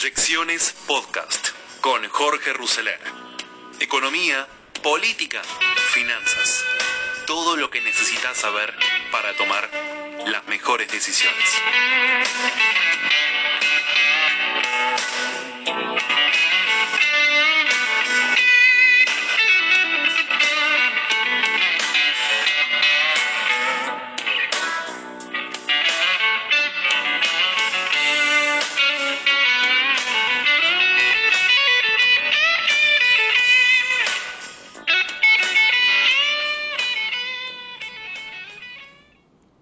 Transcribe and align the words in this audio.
Proyecciones 0.00 0.76
Podcast 0.86 1.48
con 1.80 2.08
Jorge 2.08 2.52
Rousseler. 2.52 3.00
Economía, 3.80 4.46
política, 4.80 5.42
finanzas. 5.92 6.64
Todo 7.26 7.56
lo 7.56 7.68
que 7.68 7.80
necesitas 7.80 8.36
saber 8.36 8.72
para 9.10 9.36
tomar 9.36 9.68
las 10.24 10.46
mejores 10.46 10.88
decisiones. 10.92 11.48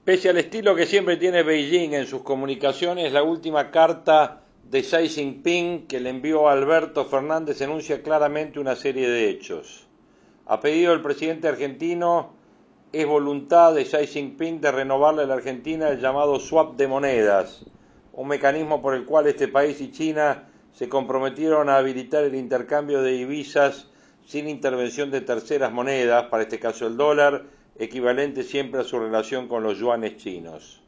Pese 0.06 0.28
al 0.28 0.38
estilo 0.38 0.76
que 0.76 0.86
siempre 0.86 1.16
tiene 1.16 1.42
Beijing 1.42 1.92
en 1.94 2.06
sus 2.06 2.22
comunicaciones, 2.22 3.12
la 3.12 3.24
última 3.24 3.72
carta 3.72 4.42
de 4.62 4.82
Xi 4.82 5.08
Jinping 5.08 5.88
que 5.88 5.98
le 5.98 6.10
envió 6.10 6.48
Alberto 6.48 7.06
Fernández 7.06 7.60
enuncia 7.60 8.04
claramente 8.04 8.60
una 8.60 8.76
serie 8.76 9.08
de 9.08 9.28
hechos. 9.28 9.88
A 10.46 10.60
pedido 10.60 10.92
del 10.92 11.02
presidente 11.02 11.48
argentino, 11.48 12.34
es 12.92 13.04
voluntad 13.04 13.74
de 13.74 13.82
Xi 13.82 14.06
Jinping 14.06 14.60
de 14.60 14.70
renovarle 14.70 15.24
a 15.24 15.26
la 15.26 15.34
Argentina 15.34 15.88
el 15.88 15.98
llamado 15.98 16.38
swap 16.38 16.76
de 16.76 16.86
monedas, 16.86 17.66
un 18.12 18.28
mecanismo 18.28 18.80
por 18.80 18.94
el 18.94 19.06
cual 19.06 19.26
este 19.26 19.48
país 19.48 19.80
y 19.80 19.90
China 19.90 20.44
se 20.72 20.88
comprometieron 20.88 21.68
a 21.68 21.78
habilitar 21.78 22.22
el 22.22 22.36
intercambio 22.36 23.02
de 23.02 23.10
divisas 23.10 23.88
sin 24.24 24.48
intervención 24.48 25.10
de 25.10 25.22
terceras 25.22 25.72
monedas, 25.72 26.26
para 26.26 26.44
este 26.44 26.60
caso 26.60 26.86
el 26.86 26.96
dólar, 26.96 27.55
equivalente 27.78 28.42
siempre 28.42 28.80
a 28.80 28.84
su 28.84 28.98
relación 28.98 29.48
con 29.48 29.62
los 29.62 29.78
yuanes 29.78 30.16
chinos. 30.16 30.82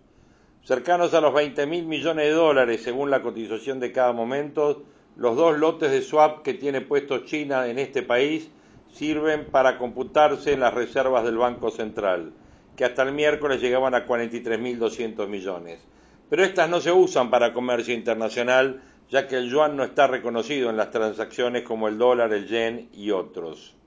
Cercanos 0.62 1.14
a 1.14 1.20
los 1.20 1.32
20 1.32 1.66
mil 1.66 1.86
millones 1.86 2.26
de 2.26 2.32
dólares 2.32 2.82
según 2.82 3.10
la 3.10 3.22
cotización 3.22 3.80
de 3.80 3.92
cada 3.92 4.12
momento, 4.12 4.84
los 5.16 5.36
dos 5.36 5.58
lotes 5.58 5.90
de 5.90 6.02
swap 6.02 6.42
que 6.42 6.54
tiene 6.54 6.80
puesto 6.80 7.24
China 7.24 7.66
en 7.66 7.78
este 7.78 8.02
país 8.02 8.50
sirven 8.92 9.46
para 9.46 9.78
computarse 9.78 10.52
en 10.52 10.60
las 10.60 10.74
reservas 10.74 11.24
del 11.24 11.38
Banco 11.38 11.70
Central, 11.70 12.32
que 12.76 12.84
hasta 12.84 13.02
el 13.02 13.12
miércoles 13.12 13.60
llegaban 13.60 13.94
a 13.94 14.06
43.200 14.06 15.26
millones. 15.26 15.80
Pero 16.28 16.44
estas 16.44 16.68
no 16.68 16.80
se 16.80 16.92
usan 16.92 17.30
para 17.30 17.54
comercio 17.54 17.94
internacional, 17.94 18.82
ya 19.08 19.26
que 19.26 19.36
el 19.36 19.50
yuan 19.50 19.76
no 19.76 19.84
está 19.84 20.06
reconocido 20.06 20.68
en 20.68 20.76
las 20.76 20.90
transacciones 20.90 21.62
como 21.62 21.88
el 21.88 21.96
dólar, 21.96 22.32
el 22.32 22.46
yen 22.46 22.90
y 22.92 23.10
otros. 23.10 23.77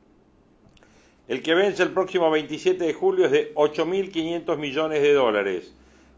El 1.28 1.44
que 1.44 1.54
vence 1.54 1.84
el 1.84 1.92
próximo 1.92 2.32
27 2.32 2.84
de 2.84 2.94
julio 2.94 3.26
es 3.26 3.32
de 3.32 3.54
8.500 3.56 4.58
millones 4.58 5.02
de 5.02 5.14
dólares. 5.14 5.74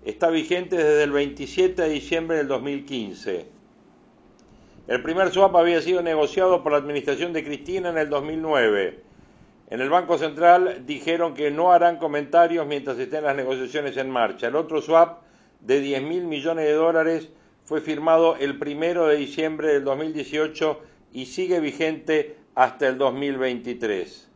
Está 0.05 0.29
vigente 0.29 0.77
desde 0.77 1.03
el 1.03 1.11
27 1.11 1.81
de 1.81 1.89
diciembre 1.89 2.37
del 2.37 2.47
2015. 2.47 3.45
El 4.87 5.03
primer 5.03 5.31
swap 5.31 5.55
había 5.55 5.81
sido 5.81 6.01
negociado 6.01 6.63
por 6.63 6.71
la 6.71 6.77
administración 6.77 7.31
de 7.31 7.43
Cristina 7.43 7.89
en 7.89 7.97
el 7.97 8.09
2009. 8.09 8.99
En 9.69 9.81
el 9.81 9.89
Banco 9.89 10.17
Central 10.17 10.83
dijeron 10.85 11.33
que 11.33 11.51
no 11.51 11.71
harán 11.71 11.97
comentarios 11.97 12.67
mientras 12.67 12.97
estén 12.97 13.23
las 13.23 13.35
negociaciones 13.35 13.95
en 13.97 14.09
marcha. 14.09 14.47
El 14.47 14.55
otro 14.55 14.81
swap 14.81 15.21
de 15.61 15.81
10.000 15.81 16.23
millones 16.23 16.65
de 16.65 16.73
dólares 16.73 17.29
fue 17.65 17.81
firmado 17.81 18.35
el 18.37 18.57
primero 18.59 19.07
de 19.07 19.15
diciembre 19.15 19.69
del 19.69 19.83
2018 19.83 20.81
y 21.13 21.27
sigue 21.27 21.59
vigente 21.59 22.35
hasta 22.55 22.87
el 22.87 22.97
2023. 22.97 24.32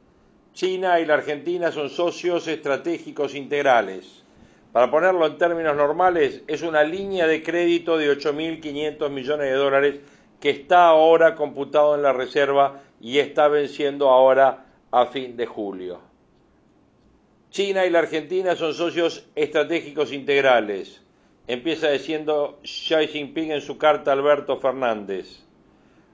China 0.58 1.00
y 1.00 1.06
la 1.06 1.14
Argentina 1.14 1.72
son 1.72 1.88
socios 1.88 2.48
estratégicos 2.48 3.36
integrales. 3.36 4.24
Para 4.72 4.90
ponerlo 4.90 5.28
en 5.28 5.38
términos 5.38 5.76
normales, 5.76 6.42
es 6.48 6.64
una 6.64 6.84
línea 6.84 7.28
de 7.28 7.44
crédito 7.44 7.96
de 7.96 8.12
8.500 8.12 9.08
millones 9.12 9.52
de 9.52 9.54
dólares 9.54 10.00
que 10.40 10.50
está 10.50 10.88
ahora 10.88 11.36
computado 11.36 11.94
en 11.94 12.02
la 12.02 12.12
reserva 12.12 12.82
y 13.00 13.20
está 13.20 13.48
venciendo 13.50 14.10
ahora 14.10 14.66
a 14.90 15.06
fin 15.06 15.38
de 15.38 15.46
julio. 15.46 16.00
China 17.52 17.86
y 17.86 17.92
la 17.92 18.00
Argentina 18.00 18.56
son 18.56 18.74
socios 18.74 19.28
estratégicos 19.36 20.12
integrales, 20.12 21.04
empieza 21.46 21.92
diciendo 21.92 22.58
Xi 22.64 23.08
Jinping 23.10 23.52
en 23.52 23.62
su 23.62 23.78
carta 23.78 24.10
a 24.10 24.16
Alberto 24.16 24.58
Fernández 24.58 25.47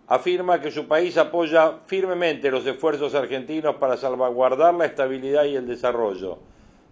afirma 0.08 0.62
que 0.62 0.72
su 0.72 0.88
país 0.88 1.18
apoya 1.18 1.80
firmemente 1.86 2.52
los 2.52 2.66
esfuerzos 2.66 3.16
argentinos 3.16 3.76
para 3.76 3.98
salvaguardar 3.98 4.74
la 4.74 4.86
estabilidad 4.86 5.46
y 5.46 5.56
el 5.56 5.68
desarrollo. 5.68 6.40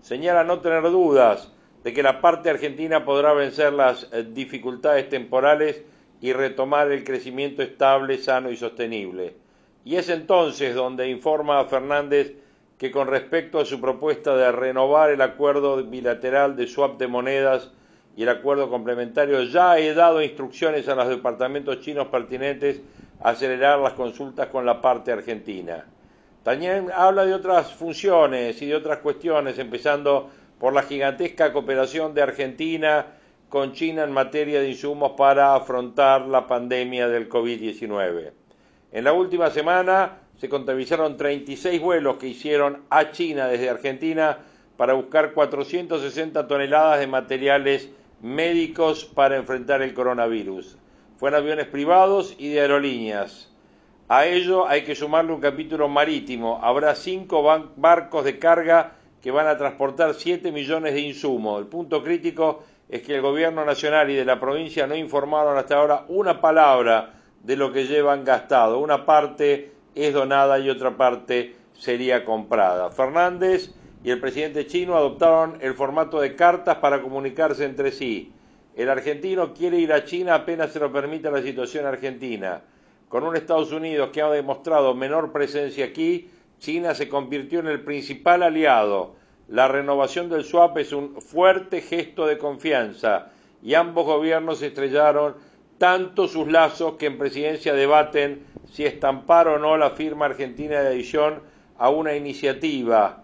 Señala 0.01 0.43
no 0.43 0.59
tener 0.59 0.83
dudas 0.83 1.51
de 1.83 1.93
que 1.93 2.03
la 2.03 2.21
parte 2.21 2.49
argentina 2.49 3.05
podrá 3.05 3.33
vencer 3.33 3.73
las 3.73 4.07
eh, 4.11 4.25
dificultades 4.31 5.09
temporales 5.09 5.83
y 6.21 6.33
retomar 6.33 6.91
el 6.91 7.03
crecimiento 7.03 7.63
estable, 7.63 8.17
sano 8.17 8.51
y 8.51 8.55
sostenible. 8.55 9.35
Y 9.83 9.95
es 9.95 10.09
entonces 10.09 10.75
donde 10.75 11.09
informa 11.09 11.59
a 11.59 11.65
Fernández 11.65 12.35
que 12.77 12.91
con 12.91 13.07
respecto 13.07 13.59
a 13.59 13.65
su 13.65 13.81
propuesta 13.81 14.35
de 14.35 14.51
renovar 14.51 15.11
el 15.11 15.21
acuerdo 15.21 15.83
bilateral 15.83 16.55
de 16.55 16.67
swap 16.67 16.97
de 16.99 17.07
monedas 17.07 17.71
y 18.15 18.23
el 18.23 18.29
acuerdo 18.29 18.69
complementario, 18.69 19.43
ya 19.43 19.79
he 19.79 19.93
dado 19.93 20.21
instrucciones 20.21 20.87
a 20.87 20.95
los 20.95 21.07
departamentos 21.07 21.79
chinos 21.81 22.07
pertinentes 22.07 22.81
a 23.21 23.29
acelerar 23.29 23.79
las 23.79 23.93
consultas 23.93 24.47
con 24.47 24.65
la 24.65 24.81
parte 24.81 25.11
argentina. 25.11 25.85
También 26.43 26.89
habla 26.93 27.25
de 27.25 27.33
otras 27.33 27.71
funciones 27.73 28.61
y 28.61 28.67
de 28.67 28.75
otras 28.75 28.97
cuestiones, 28.97 29.59
empezando 29.59 30.29
por 30.59 30.73
la 30.73 30.83
gigantesca 30.83 31.53
cooperación 31.53 32.13
de 32.13 32.21
Argentina 32.21 33.05
con 33.49 33.73
China 33.73 34.03
en 34.03 34.11
materia 34.11 34.61
de 34.61 34.69
insumos 34.69 35.13
para 35.17 35.55
afrontar 35.55 36.21
la 36.27 36.47
pandemia 36.47 37.07
del 37.07 37.29
COVID-19. 37.29 38.31
En 38.91 39.03
la 39.03 39.13
última 39.13 39.49
semana 39.49 40.19
se 40.37 40.49
contabilizaron 40.49 41.17
36 41.17 41.79
vuelos 41.79 42.17
que 42.17 42.27
hicieron 42.27 42.83
a 42.89 43.11
China 43.11 43.47
desde 43.47 43.69
Argentina 43.69 44.37
para 44.77 44.93
buscar 44.93 45.33
460 45.33 46.47
toneladas 46.47 46.99
de 46.99 47.07
materiales 47.07 47.89
médicos 48.21 49.05
para 49.05 49.37
enfrentar 49.37 49.81
el 49.81 49.93
coronavirus. 49.93 50.77
Fueron 51.17 51.41
aviones 51.41 51.67
privados 51.67 52.35
y 52.37 52.49
de 52.49 52.61
aerolíneas. 52.61 53.51
A 54.07 54.25
ello 54.25 54.67
hay 54.67 54.83
que 54.83 54.95
sumarle 54.95 55.33
un 55.33 55.39
capítulo 55.39 55.87
marítimo. 55.87 56.59
Habrá 56.61 56.95
cinco 56.95 57.43
barcos 57.75 58.25
de 58.25 58.39
carga 58.39 58.93
que 59.21 59.31
van 59.31 59.47
a 59.47 59.57
transportar 59.57 60.13
7 60.13 60.51
millones 60.51 60.93
de 60.93 61.01
insumos. 61.01 61.61
El 61.61 61.67
punto 61.67 62.03
crítico 62.03 62.63
es 62.89 63.03
que 63.03 63.15
el 63.15 63.21
gobierno 63.21 63.63
nacional 63.63 64.09
y 64.09 64.15
de 64.15 64.25
la 64.25 64.39
provincia 64.39 64.87
no 64.87 64.95
informaron 64.95 65.57
hasta 65.57 65.77
ahora 65.77 66.05
una 66.09 66.41
palabra 66.41 67.13
de 67.41 67.55
lo 67.55 67.71
que 67.71 67.85
llevan 67.85 68.25
gastado. 68.25 68.79
Una 68.79 69.05
parte 69.05 69.71
es 69.95 70.13
donada 70.13 70.59
y 70.59 70.69
otra 70.69 70.97
parte 70.97 71.55
sería 71.73 72.25
comprada. 72.25 72.89
Fernández 72.89 73.73
y 74.03 74.09
el 74.09 74.19
presidente 74.19 74.65
chino 74.65 74.97
adoptaron 74.97 75.57
el 75.61 75.75
formato 75.75 76.19
de 76.19 76.35
cartas 76.35 76.77
para 76.77 77.01
comunicarse 77.01 77.65
entre 77.65 77.91
sí. 77.91 78.31
El 78.75 78.89
argentino 78.89 79.53
quiere 79.53 79.77
ir 79.77 79.93
a 79.93 80.05
China 80.05 80.35
apenas 80.35 80.71
se 80.71 80.79
lo 80.79 80.91
permita 80.91 81.29
la 81.29 81.41
situación 81.41 81.85
argentina. 81.85 82.61
Con 83.09 83.23
un 83.23 83.35
Estados 83.35 83.71
Unidos 83.71 84.09
que 84.11 84.21
ha 84.21 84.29
demostrado 84.29 84.95
menor 84.95 85.31
presencia 85.31 85.85
aquí, 85.85 86.29
China 86.59 86.95
se 86.95 87.09
convirtió 87.09 87.59
en 87.59 87.67
el 87.67 87.81
principal 87.81 88.43
aliado. 88.43 89.15
La 89.49 89.67
renovación 89.67 90.29
del 90.29 90.45
swap 90.45 90.77
es 90.77 90.93
un 90.93 91.21
fuerte 91.21 91.81
gesto 91.81 92.25
de 92.25 92.37
confianza 92.37 93.31
y 93.61 93.73
ambos 93.73 94.05
gobiernos 94.05 94.61
estrellaron 94.61 95.35
tanto 95.77 96.27
sus 96.27 96.47
lazos 96.47 96.93
que 96.93 97.07
en 97.07 97.17
presidencia 97.17 97.73
debaten 97.73 98.45
si 98.71 98.85
estampar 98.85 99.47
o 99.47 99.59
no 99.59 99.77
la 99.77 99.91
firma 99.91 100.25
argentina 100.25 100.79
de 100.79 100.87
adición 100.87 101.41
a 101.77 101.89
una 101.89 102.15
iniciativa 102.15 103.20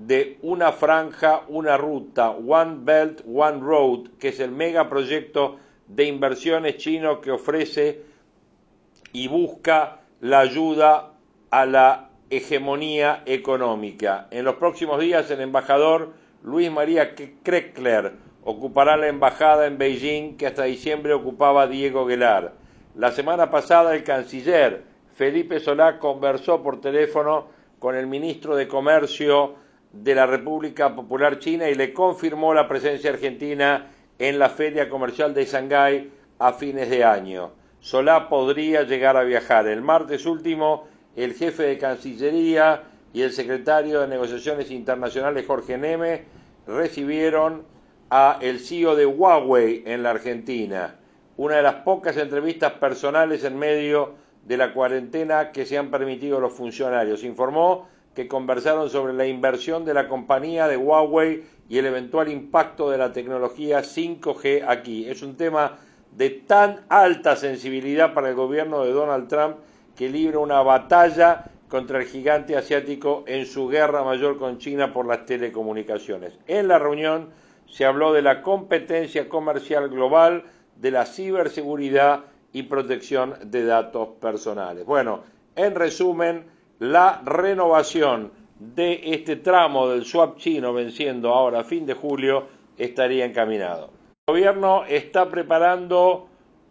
de 0.00 0.38
una 0.40 0.72
franja, 0.72 1.42
una 1.48 1.76
ruta, 1.76 2.30
One 2.30 2.78
Belt, 2.80 3.20
One 3.30 3.60
Road, 3.60 4.08
que 4.18 4.28
es 4.28 4.40
el 4.40 4.50
megaproyecto 4.50 5.58
de 5.88 6.04
inversiones 6.04 6.78
chino 6.78 7.20
que 7.20 7.30
ofrece 7.30 8.00
y 9.12 9.28
busca 9.28 10.00
la 10.20 10.40
ayuda 10.40 11.12
a 11.50 11.66
la 11.66 12.08
hegemonía 12.30 13.22
económica. 13.26 14.26
En 14.30 14.46
los 14.46 14.54
próximos 14.54 15.00
días 15.00 15.30
el 15.30 15.42
embajador 15.42 16.14
Luis 16.42 16.70
María 16.70 17.14
Kreckler 17.14 18.12
ocupará 18.42 18.96
la 18.96 19.08
embajada 19.08 19.66
en 19.66 19.76
Beijing 19.76 20.38
que 20.38 20.46
hasta 20.46 20.64
diciembre 20.64 21.12
ocupaba 21.12 21.66
Diego 21.66 22.06
Guelar. 22.06 22.54
La 22.94 23.12
semana 23.12 23.50
pasada 23.50 23.94
el 23.94 24.02
canciller 24.04 24.84
Felipe 25.14 25.60
Solá 25.60 25.98
conversó 25.98 26.62
por 26.62 26.80
teléfono 26.80 27.48
con 27.78 27.96
el 27.96 28.06
ministro 28.06 28.56
de 28.56 28.66
Comercio 28.66 29.56
de 29.92 30.14
la 30.14 30.26
República 30.26 30.94
Popular 30.94 31.38
China 31.38 31.68
y 31.68 31.74
le 31.74 31.92
confirmó 31.92 32.54
la 32.54 32.68
presencia 32.68 33.10
argentina 33.10 33.90
en 34.18 34.38
la 34.38 34.50
Feria 34.50 34.88
Comercial 34.88 35.34
de 35.34 35.44
Shanghái 35.44 36.10
a 36.38 36.52
fines 36.52 36.90
de 36.90 37.04
año. 37.04 37.52
Solá 37.80 38.28
podría 38.28 38.82
llegar 38.82 39.16
a 39.16 39.24
viajar. 39.24 39.66
El 39.66 39.82
martes 39.82 40.26
último, 40.26 40.86
el 41.16 41.34
jefe 41.34 41.64
de 41.64 41.78
Cancillería 41.78 42.82
y 43.12 43.22
el 43.22 43.32
secretario 43.32 44.00
de 44.00 44.08
Negociaciones 44.08 44.70
Internacionales, 44.70 45.46
Jorge 45.46 45.76
Neme, 45.76 46.24
recibieron 46.66 47.64
a 48.10 48.38
el 48.40 48.60
CEO 48.60 48.94
de 48.96 49.06
Huawei 49.06 49.82
en 49.86 50.02
la 50.02 50.10
Argentina. 50.10 50.96
Una 51.36 51.56
de 51.56 51.62
las 51.62 51.76
pocas 51.76 52.16
entrevistas 52.16 52.72
personales 52.72 53.44
en 53.44 53.58
medio 53.58 54.14
de 54.44 54.56
la 54.56 54.72
cuarentena 54.72 55.52
que 55.52 55.64
se 55.64 55.78
han 55.78 55.90
permitido 55.90 56.40
los 56.40 56.52
funcionarios. 56.52 57.24
Informó 57.24 57.88
conversaron 58.28 58.90
sobre 58.90 59.12
la 59.12 59.26
inversión 59.26 59.84
de 59.84 59.94
la 59.94 60.08
compañía 60.08 60.68
de 60.68 60.76
Huawei 60.76 61.44
y 61.68 61.78
el 61.78 61.86
eventual 61.86 62.28
impacto 62.30 62.90
de 62.90 62.98
la 62.98 63.12
tecnología 63.12 63.80
5G 63.80 64.64
aquí. 64.66 65.08
Es 65.08 65.22
un 65.22 65.36
tema 65.36 65.78
de 66.12 66.30
tan 66.30 66.80
alta 66.88 67.36
sensibilidad 67.36 68.14
para 68.14 68.30
el 68.30 68.34
gobierno 68.34 68.84
de 68.84 68.92
Donald 68.92 69.28
Trump 69.28 69.56
que 69.96 70.08
libra 70.08 70.38
una 70.38 70.62
batalla 70.62 71.44
contra 71.68 72.00
el 72.00 72.06
gigante 72.06 72.56
asiático 72.56 73.22
en 73.26 73.46
su 73.46 73.68
guerra 73.68 74.02
mayor 74.02 74.38
con 74.38 74.58
China 74.58 74.92
por 74.92 75.06
las 75.06 75.24
telecomunicaciones. 75.24 76.32
En 76.48 76.66
la 76.66 76.78
reunión 76.78 77.30
se 77.70 77.84
habló 77.84 78.12
de 78.12 78.22
la 78.22 78.42
competencia 78.42 79.28
comercial 79.28 79.88
global, 79.88 80.44
de 80.76 80.90
la 80.90 81.06
ciberseguridad 81.06 82.24
y 82.52 82.64
protección 82.64 83.34
de 83.44 83.64
datos 83.64 84.08
personales. 84.20 84.84
Bueno, 84.84 85.22
en 85.54 85.74
resumen, 85.74 86.46
la 86.80 87.20
renovación 87.26 88.32
de 88.58 89.00
este 89.12 89.36
tramo 89.36 89.88
del 89.88 90.04
swap 90.04 90.38
chino 90.38 90.72
venciendo 90.72 91.32
ahora 91.32 91.60
a 91.60 91.64
fin 91.64 91.84
de 91.84 91.94
julio 91.94 92.46
estaría 92.78 93.26
encaminado. 93.26 93.90
El 94.26 94.34
gobierno 94.34 94.84
está 94.86 95.28
preparando 95.28 96.26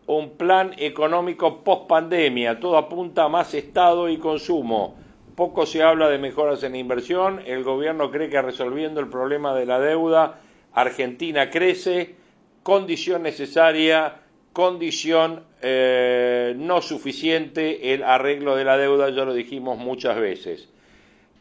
un 0.07 0.31
plan 0.31 0.73
económico 0.77 1.63
post 1.63 1.88
pandemia, 1.88 2.59
todo 2.59 2.77
apunta 2.77 3.25
a 3.25 3.29
más 3.29 3.53
Estado 3.53 4.09
y 4.09 4.17
consumo. 4.17 4.95
Poco 5.35 5.67
se 5.67 5.83
habla 5.83 6.09
de 6.09 6.17
mejoras 6.17 6.63
en 6.63 6.75
inversión, 6.75 7.41
el 7.45 7.63
gobierno 7.63 8.09
cree 8.09 8.29
que 8.29 8.41
resolviendo 8.41 9.00
el 9.00 9.09
problema 9.09 9.53
de 9.53 9.67
la 9.67 9.79
deuda, 9.79 10.39
Argentina 10.73 11.51
crece, 11.51 12.15
condición 12.63 13.21
necesaria, 13.21 14.15
condición 14.54 15.44
eh, 15.62 16.54
no 16.57 16.81
suficiente 16.81 17.94
el 17.94 18.04
arreglo 18.04 18.56
de 18.56 18.66
la 18.66 18.78
deuda, 18.78 19.10
ya 19.10 19.25
lo 19.25 19.34
dijimos 19.34 19.78
muchas 19.78 20.19
veces. 20.19 20.69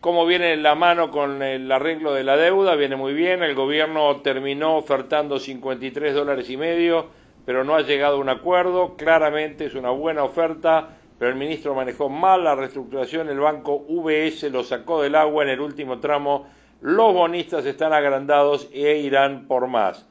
¿Cómo 0.00 0.26
viene 0.26 0.56
la 0.56 0.74
mano 0.74 1.10
con 1.10 1.42
el 1.42 1.70
arreglo 1.72 2.14
de 2.14 2.22
la 2.22 2.36
deuda? 2.36 2.76
Viene 2.76 2.96
muy 2.96 3.14
bien, 3.14 3.42
el 3.42 3.54
gobierno 3.54 4.20
terminó 4.20 4.76
ofertando 4.76 5.40
53 5.40 6.14
dólares 6.14 6.48
y 6.50 6.56
medio, 6.56 7.06
pero 7.44 7.64
no 7.64 7.74
ha 7.74 7.82
llegado 7.82 8.16
a 8.16 8.20
un 8.20 8.28
acuerdo, 8.28 8.94
claramente 8.96 9.64
es 9.64 9.74
una 9.74 9.90
buena 9.90 10.22
oferta, 10.22 10.90
pero 11.18 11.32
el 11.32 11.36
ministro 11.36 11.74
manejó 11.74 12.08
mal 12.08 12.44
la 12.44 12.54
reestructuración, 12.54 13.28
el 13.28 13.40
banco 13.40 13.84
VS 13.88 14.50
lo 14.50 14.62
sacó 14.62 15.02
del 15.02 15.16
agua 15.16 15.42
en 15.42 15.50
el 15.50 15.60
último 15.60 15.98
tramo, 15.98 16.46
los 16.80 17.12
bonistas 17.12 17.66
están 17.66 17.92
agrandados 17.92 18.68
e 18.72 18.98
irán 18.98 19.48
por 19.48 19.66
más 19.66 20.06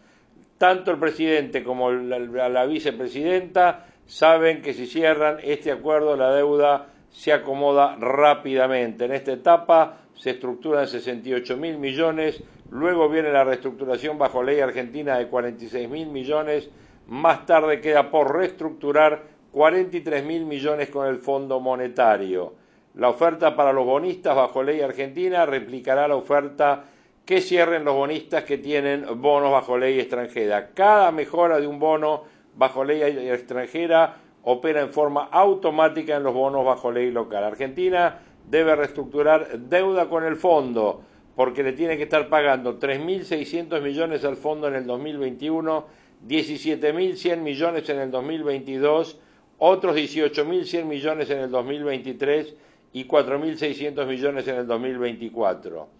tanto 0.57 0.92
el 0.92 0.98
presidente 0.98 1.63
como 1.63 1.92
la, 1.92 2.65
vicepresidenta 2.65 3.86
saben 4.06 4.62
que 4.62 4.74
si 4.74 4.88
cierran 4.88 5.38
este 5.44 5.71
acuerdo 5.71 6.15
la 6.15 6.33
deuda 6.33 6.88
se 7.12 7.33
acomoda 7.33 7.95
rápidamente. 8.00 9.06
En 9.06 9.12
esta 9.13 9.33
etapa 9.33 9.98
se 10.15 10.31
estructuran 10.31 10.88
68 10.88 11.57
mil 11.57 11.77
millones, 11.77 12.42
luego 12.71 13.09
viene 13.09 13.31
la 13.31 13.44
reestructuración 13.44 14.18
bajo 14.18 14.44
ley 14.44 14.59
argentina 14.59 15.18
de 15.18 15.27
46 15.27 15.89
mil 15.89 16.07
millones, 16.07 16.69
más 17.07 17.45
tarde 17.45 17.80
queda 17.80 18.09
por 18.09 18.36
reestructurar 18.36 19.24
43 19.51 20.24
mil 20.25 20.45
millones 20.45 20.89
con 20.89 21.07
el 21.07 21.18
Fondo 21.18 21.59
Monetario. 21.59 22.54
La 22.95 23.09
oferta 23.09 23.56
para 23.56 23.74
los 23.74 23.86
bonistas 23.86 24.36
bajo 24.36 24.63
ley 24.63 24.81
argentina 24.81 25.45
replicará 25.45 26.07
la 26.07 26.15
oferta 26.15 26.86
que 27.28 27.42
cierren 27.42 27.84
los 27.84 27.94
bonistas 27.94 28.46
que 28.46 28.58
tienen 28.58 29.06
bonos 29.22 29.52
bajo 29.52 29.78
ley 29.78 30.00
extranjera. 30.00 30.70
Cada 30.74 31.12
mejora 31.12 31.60
de 31.60 31.68
un 31.68 31.78
bono 31.78 32.24
bajo 32.56 32.86
ley 32.86 33.02
extranjera 33.02 34.16
opera 34.44 34.80
en 34.80 34.94
forma 34.94 35.26
automática 35.26 36.16
en 36.16 36.24
los 36.24 36.34
bonos 36.34 36.64
bajo 36.64 36.90
ley 36.90 37.12
local. 37.12 37.44
Argentina 37.44 38.20
debe 38.50 38.78
reestructurar 38.78 39.60
deuda 39.60 40.08
con 40.08 40.24
el 40.24 40.38
fondo 40.38 41.02
porque 41.36 41.64
le 41.64 41.74
tiene 41.74 41.98
que 41.98 42.04
estar 42.04 42.30
pagando 42.30 42.80
3.600 42.80 43.82
millones 43.82 44.24
al 44.24 44.38
fondo 44.38 44.70
en 44.70 44.76
el 44.76 44.88
2021, 44.88 45.86
17.100 46.26 47.38
millones 47.42 47.90
en 47.90 48.00
el 48.00 48.10
2022, 48.10 49.20
otros 49.58 49.98
18.100 49.98 50.86
millones 50.86 51.30
en 51.30 51.40
el 51.40 51.52
2023 51.52 52.56
y 52.94 53.06
4.600 53.06 54.08
millones 54.08 54.48
en 54.48 54.56
el 54.56 54.66
2024. 54.66 55.98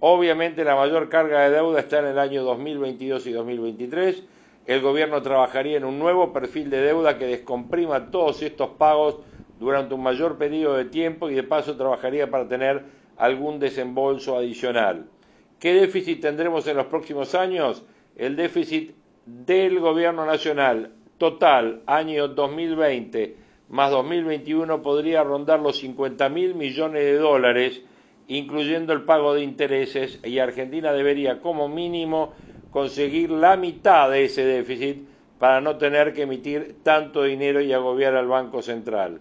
Obviamente 0.00 0.64
la 0.64 0.76
mayor 0.76 1.08
carga 1.08 1.40
de 1.42 1.50
deuda 1.50 1.80
está 1.80 1.98
en 1.98 2.06
el 2.06 2.18
año 2.18 2.44
2022 2.44 3.26
y 3.26 3.32
2023. 3.32 4.22
El 4.66 4.80
gobierno 4.80 5.22
trabajaría 5.22 5.76
en 5.76 5.84
un 5.84 5.98
nuevo 5.98 6.32
perfil 6.32 6.70
de 6.70 6.80
deuda 6.80 7.18
que 7.18 7.26
descomprima 7.26 8.10
todos 8.10 8.42
estos 8.42 8.70
pagos 8.70 9.18
durante 9.58 9.94
un 9.94 10.02
mayor 10.02 10.38
periodo 10.38 10.76
de 10.76 10.84
tiempo 10.84 11.28
y 11.28 11.34
de 11.34 11.42
paso 11.42 11.76
trabajaría 11.76 12.30
para 12.30 12.46
tener 12.46 12.84
algún 13.16 13.58
desembolso 13.58 14.36
adicional. 14.36 15.06
¿Qué 15.58 15.74
déficit 15.74 16.20
tendremos 16.20 16.66
en 16.68 16.76
los 16.76 16.86
próximos 16.86 17.34
años? 17.34 17.84
El 18.14 18.36
déficit 18.36 18.94
del 19.26 19.80
gobierno 19.80 20.24
nacional 20.24 20.92
total 21.18 21.82
año 21.86 22.28
2020 22.28 23.48
más 23.68 23.90
2021 23.90 24.80
podría 24.80 25.22
rondar 25.22 25.60
los 25.60 25.78
50 25.78 26.28
mil 26.30 26.54
millones 26.54 27.02
de 27.02 27.18
dólares 27.18 27.82
incluyendo 28.28 28.92
el 28.92 29.02
pago 29.02 29.34
de 29.34 29.42
intereses, 29.42 30.20
y 30.24 30.38
Argentina 30.38 30.92
debería 30.92 31.40
como 31.40 31.68
mínimo 31.68 32.32
conseguir 32.70 33.30
la 33.30 33.56
mitad 33.56 34.10
de 34.10 34.24
ese 34.24 34.44
déficit 34.44 35.08
para 35.38 35.60
no 35.60 35.76
tener 35.76 36.12
que 36.12 36.22
emitir 36.22 36.76
tanto 36.82 37.22
dinero 37.22 37.60
y 37.60 37.72
agobiar 37.72 38.14
al 38.14 38.26
Banco 38.26 38.60
Central. 38.60 39.20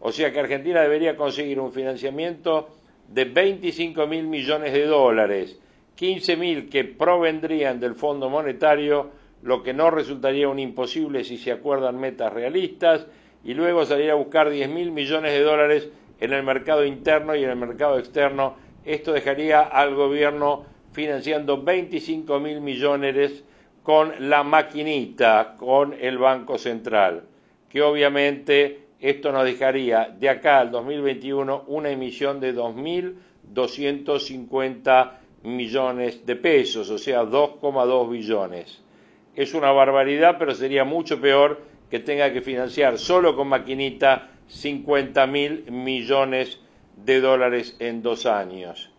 O 0.00 0.12
sea 0.12 0.32
que 0.32 0.40
Argentina 0.40 0.80
debería 0.80 1.16
conseguir 1.16 1.60
un 1.60 1.72
financiamiento 1.72 2.68
de 3.08 3.24
25 3.24 4.06
mil 4.06 4.26
millones 4.26 4.72
de 4.72 4.86
dólares, 4.86 5.58
15 5.94 6.36
mil 6.36 6.68
que 6.68 6.84
provendrían 6.84 7.78
del 7.78 7.94
Fondo 7.94 8.30
Monetario, 8.30 9.10
lo 9.42 9.62
que 9.62 9.74
no 9.74 9.90
resultaría 9.90 10.48
un 10.48 10.58
imposible 10.58 11.24
si 11.24 11.36
se 11.36 11.52
acuerdan 11.52 11.98
metas 11.98 12.32
realistas, 12.32 13.06
y 13.44 13.54
luego 13.54 13.84
salir 13.84 14.10
a 14.10 14.14
buscar 14.14 14.50
10 14.50 14.68
mil 14.70 14.90
millones 14.90 15.32
de 15.32 15.40
dólares 15.40 15.88
en 16.20 16.32
el 16.32 16.42
mercado 16.42 16.84
interno 16.84 17.34
y 17.34 17.44
en 17.44 17.50
el 17.50 17.56
mercado 17.56 17.98
externo. 17.98 18.56
Esto 18.84 19.12
dejaría 19.12 19.62
al 19.62 19.94
gobierno 19.94 20.64
financiando 20.92 21.62
25 21.62 22.40
mil 22.40 22.60
millones 22.60 23.44
con 23.82 24.12
la 24.28 24.42
maquinita, 24.42 25.56
con 25.58 25.94
el 25.94 26.18
Banco 26.18 26.58
Central, 26.58 27.22
que 27.68 27.82
obviamente 27.82 28.86
esto 29.00 29.30
nos 29.30 29.44
dejaría 29.44 30.12
de 30.18 30.28
acá 30.28 30.58
al 30.60 30.70
2021 30.70 31.64
una 31.68 31.90
emisión 31.90 32.40
de 32.40 32.54
2.250 32.54 35.10
millones 35.42 36.26
de 36.26 36.36
pesos, 36.36 36.90
o 36.90 36.98
sea, 36.98 37.22
2,2 37.22 38.10
billones. 38.10 38.82
Es 39.34 39.54
una 39.54 39.70
barbaridad, 39.70 40.36
pero 40.38 40.54
sería 40.54 40.84
mucho 40.84 41.20
peor 41.20 41.60
que 41.90 42.00
tenga 42.00 42.32
que 42.32 42.40
financiar 42.40 42.98
solo 42.98 43.36
con 43.36 43.48
maquinita 43.48 44.30
50 44.48 45.26
mil 45.26 45.70
millones 45.70 46.60
de 46.96 47.20
dólares 47.20 47.76
en 47.78 48.02
dos 48.02 48.26
años. 48.26 48.90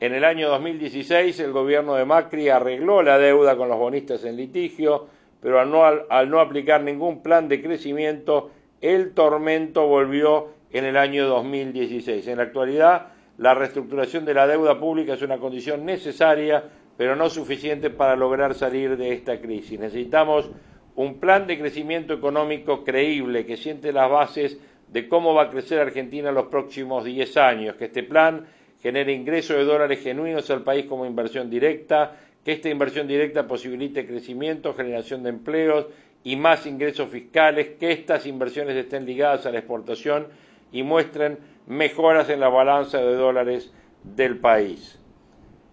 En 0.00 0.12
el 0.12 0.24
año 0.24 0.48
2016 0.48 1.38
el 1.40 1.52
gobierno 1.52 1.94
de 1.94 2.04
Macri 2.04 2.48
arregló 2.48 3.02
la 3.02 3.18
deuda 3.18 3.56
con 3.56 3.68
los 3.68 3.78
bonistas 3.78 4.24
en 4.24 4.36
litigio, 4.36 5.06
pero 5.40 5.60
al 5.60 6.30
no, 6.30 6.40
aplicar 6.40 6.82
ningún 6.82 7.22
plan 7.22 7.48
de 7.48 7.62
crecimiento, 7.62 8.50
el 8.80 9.12
tormento 9.12 9.86
volvió 9.86 10.48
en 10.72 10.84
el 10.84 10.96
año 10.96 11.26
2016. 11.26 12.26
En 12.28 12.38
la 12.38 12.44
actualidad, 12.44 13.08
la 13.38 13.54
reestructuración 13.54 14.24
de 14.24 14.34
la 14.34 14.46
deuda 14.46 14.78
pública 14.80 15.14
es 15.14 15.22
una 15.22 15.38
condición 15.38 15.84
necesaria, 15.84 16.64
pero 16.96 17.14
no 17.14 17.28
suficiente 17.28 17.90
para 17.90 18.16
lograr 18.16 18.54
salir 18.54 18.96
de 18.96 19.12
esta 19.12 19.40
crisis. 19.40 19.78
Necesitamos 19.78 20.50
un 20.96 21.18
plan 21.18 21.46
de 21.46 21.58
crecimiento 21.58 22.14
económico 22.14 22.84
creíble 22.84 23.46
que 23.46 23.56
siente 23.56 23.92
las 23.92 24.10
bases 24.10 24.58
de 24.94 25.08
cómo 25.08 25.34
va 25.34 25.42
a 25.42 25.50
crecer 25.50 25.80
Argentina 25.80 26.28
en 26.28 26.36
los 26.36 26.46
próximos 26.46 27.04
10 27.04 27.36
años, 27.38 27.74
que 27.74 27.86
este 27.86 28.04
plan 28.04 28.46
genere 28.80 29.12
ingresos 29.12 29.56
de 29.56 29.64
dólares 29.64 30.00
genuinos 30.04 30.48
al 30.50 30.62
país 30.62 30.86
como 30.86 31.04
inversión 31.04 31.50
directa, 31.50 32.16
que 32.44 32.52
esta 32.52 32.68
inversión 32.68 33.08
directa 33.08 33.44
posibilite 33.44 34.06
crecimiento, 34.06 34.72
generación 34.72 35.24
de 35.24 35.30
empleos 35.30 35.88
y 36.22 36.36
más 36.36 36.64
ingresos 36.66 37.08
fiscales, 37.08 37.70
que 37.80 37.90
estas 37.90 38.24
inversiones 38.24 38.76
estén 38.76 39.04
ligadas 39.04 39.46
a 39.46 39.50
la 39.50 39.58
exportación 39.58 40.28
y 40.70 40.84
muestren 40.84 41.38
mejoras 41.66 42.30
en 42.30 42.38
la 42.38 42.48
balanza 42.48 42.98
de 42.98 43.16
dólares 43.16 43.74
del 44.04 44.38
país. 44.38 45.00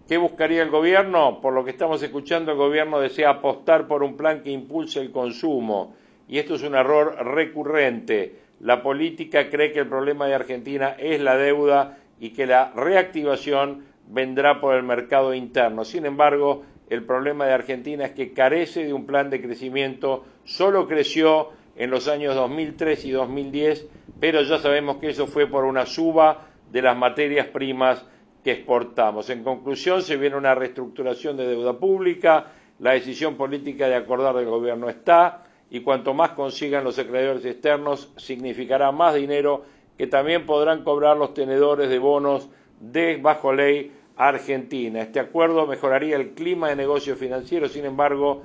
¿Qué 0.08 0.16
buscaría 0.16 0.64
el 0.64 0.70
gobierno? 0.70 1.40
Por 1.40 1.54
lo 1.54 1.64
que 1.64 1.70
estamos 1.70 2.02
escuchando, 2.02 2.50
el 2.50 2.58
gobierno 2.58 2.98
desea 2.98 3.30
apostar 3.30 3.86
por 3.86 4.02
un 4.02 4.16
plan 4.16 4.42
que 4.42 4.50
impulse 4.50 5.00
el 5.00 5.12
consumo, 5.12 5.94
y 6.26 6.38
esto 6.38 6.56
es 6.56 6.64
un 6.64 6.74
error 6.74 7.14
recurrente. 7.24 8.42
La 8.62 8.80
política 8.80 9.50
cree 9.50 9.72
que 9.72 9.80
el 9.80 9.88
problema 9.88 10.26
de 10.26 10.34
Argentina 10.34 10.94
es 10.96 11.20
la 11.20 11.36
deuda 11.36 11.98
y 12.20 12.30
que 12.30 12.46
la 12.46 12.70
reactivación 12.76 13.84
vendrá 14.08 14.60
por 14.60 14.76
el 14.76 14.84
mercado 14.84 15.34
interno. 15.34 15.84
Sin 15.84 16.06
embargo, 16.06 16.62
el 16.88 17.02
problema 17.02 17.44
de 17.44 17.54
Argentina 17.54 18.04
es 18.04 18.12
que 18.12 18.32
carece 18.32 18.84
de 18.84 18.92
un 18.92 19.04
plan 19.04 19.30
de 19.30 19.42
crecimiento, 19.42 20.24
solo 20.44 20.86
creció 20.86 21.48
en 21.74 21.90
los 21.90 22.06
años 22.06 22.36
2003 22.36 23.04
y 23.04 23.10
2010, 23.10 23.88
pero 24.20 24.42
ya 24.42 24.58
sabemos 24.58 24.98
que 24.98 25.08
eso 25.08 25.26
fue 25.26 25.48
por 25.48 25.64
una 25.64 25.84
suba 25.84 26.46
de 26.70 26.82
las 26.82 26.96
materias 26.96 27.48
primas 27.48 28.04
que 28.44 28.52
exportamos. 28.52 29.28
En 29.30 29.42
conclusión, 29.42 30.02
se 30.02 30.16
viene 30.16 30.36
una 30.36 30.54
reestructuración 30.54 31.36
de 31.36 31.48
deuda 31.48 31.76
pública, 31.76 32.46
la 32.78 32.92
decisión 32.92 33.36
política 33.36 33.88
de 33.88 33.96
acordar 33.96 34.36
del 34.36 34.46
gobierno 34.46 34.88
está, 34.88 35.46
y 35.74 35.80
cuanto 35.80 36.12
más 36.12 36.32
consigan 36.32 36.84
los 36.84 36.98
acreedores 36.98 37.46
externos, 37.46 38.12
significará 38.18 38.92
más 38.92 39.14
dinero 39.14 39.64
que 39.96 40.06
también 40.06 40.44
podrán 40.44 40.84
cobrar 40.84 41.16
los 41.16 41.32
tenedores 41.32 41.88
de 41.88 41.98
bonos 41.98 42.50
de 42.78 43.16
bajo 43.16 43.54
ley 43.54 43.90
Argentina. 44.16 45.00
Este 45.00 45.18
acuerdo 45.18 45.66
mejoraría 45.66 46.16
el 46.16 46.34
clima 46.34 46.68
de 46.68 46.76
negocio 46.76 47.16
financiero, 47.16 47.68
sin 47.68 47.86
embargo, 47.86 48.42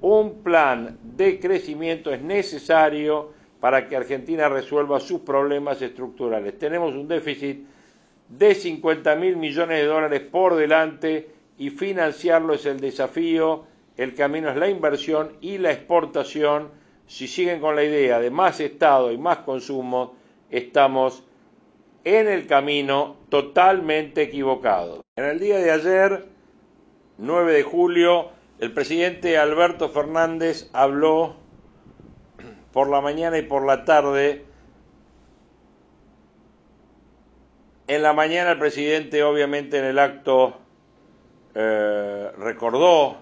un 0.00 0.42
plan 0.42 0.98
de 1.04 1.38
crecimiento 1.38 2.12
es 2.12 2.20
necesario 2.20 3.30
para 3.60 3.86
que 3.88 3.94
Argentina 3.94 4.48
resuelva 4.48 4.98
sus 4.98 5.20
problemas 5.20 5.80
estructurales. 5.80 6.58
Tenemos 6.58 6.94
un 6.94 7.06
déficit 7.06 7.64
de 8.28 8.54
50 8.56 9.14
mil 9.14 9.36
millones 9.36 9.78
de 9.78 9.86
dólares 9.86 10.20
por 10.20 10.56
delante 10.56 11.30
y 11.58 11.70
financiarlo 11.70 12.54
es 12.54 12.66
el 12.66 12.80
desafío. 12.80 13.66
El 13.96 14.14
camino 14.14 14.50
es 14.50 14.56
la 14.56 14.68
inversión 14.68 15.36
y 15.40 15.58
la 15.58 15.72
exportación. 15.72 16.70
Si 17.06 17.28
siguen 17.28 17.60
con 17.60 17.76
la 17.76 17.84
idea 17.84 18.20
de 18.20 18.30
más 18.30 18.60
Estado 18.60 19.12
y 19.12 19.18
más 19.18 19.38
consumo, 19.38 20.14
estamos 20.50 21.24
en 22.04 22.28
el 22.28 22.46
camino 22.46 23.16
totalmente 23.28 24.22
equivocado. 24.22 25.04
En 25.16 25.24
el 25.24 25.38
día 25.38 25.58
de 25.58 25.70
ayer, 25.70 26.26
9 27.18 27.52
de 27.52 27.62
julio, 27.62 28.30
el 28.58 28.72
presidente 28.72 29.38
Alberto 29.38 29.88
Fernández 29.88 30.70
habló 30.72 31.36
por 32.72 32.88
la 32.88 33.00
mañana 33.00 33.38
y 33.38 33.42
por 33.42 33.66
la 33.66 33.84
tarde. 33.84 34.44
En 37.88 38.02
la 38.02 38.12
mañana 38.12 38.52
el 38.52 38.58
presidente 38.58 39.22
obviamente 39.22 39.78
en 39.78 39.84
el 39.84 39.98
acto 39.98 40.58
eh, 41.54 42.30
recordó, 42.36 43.16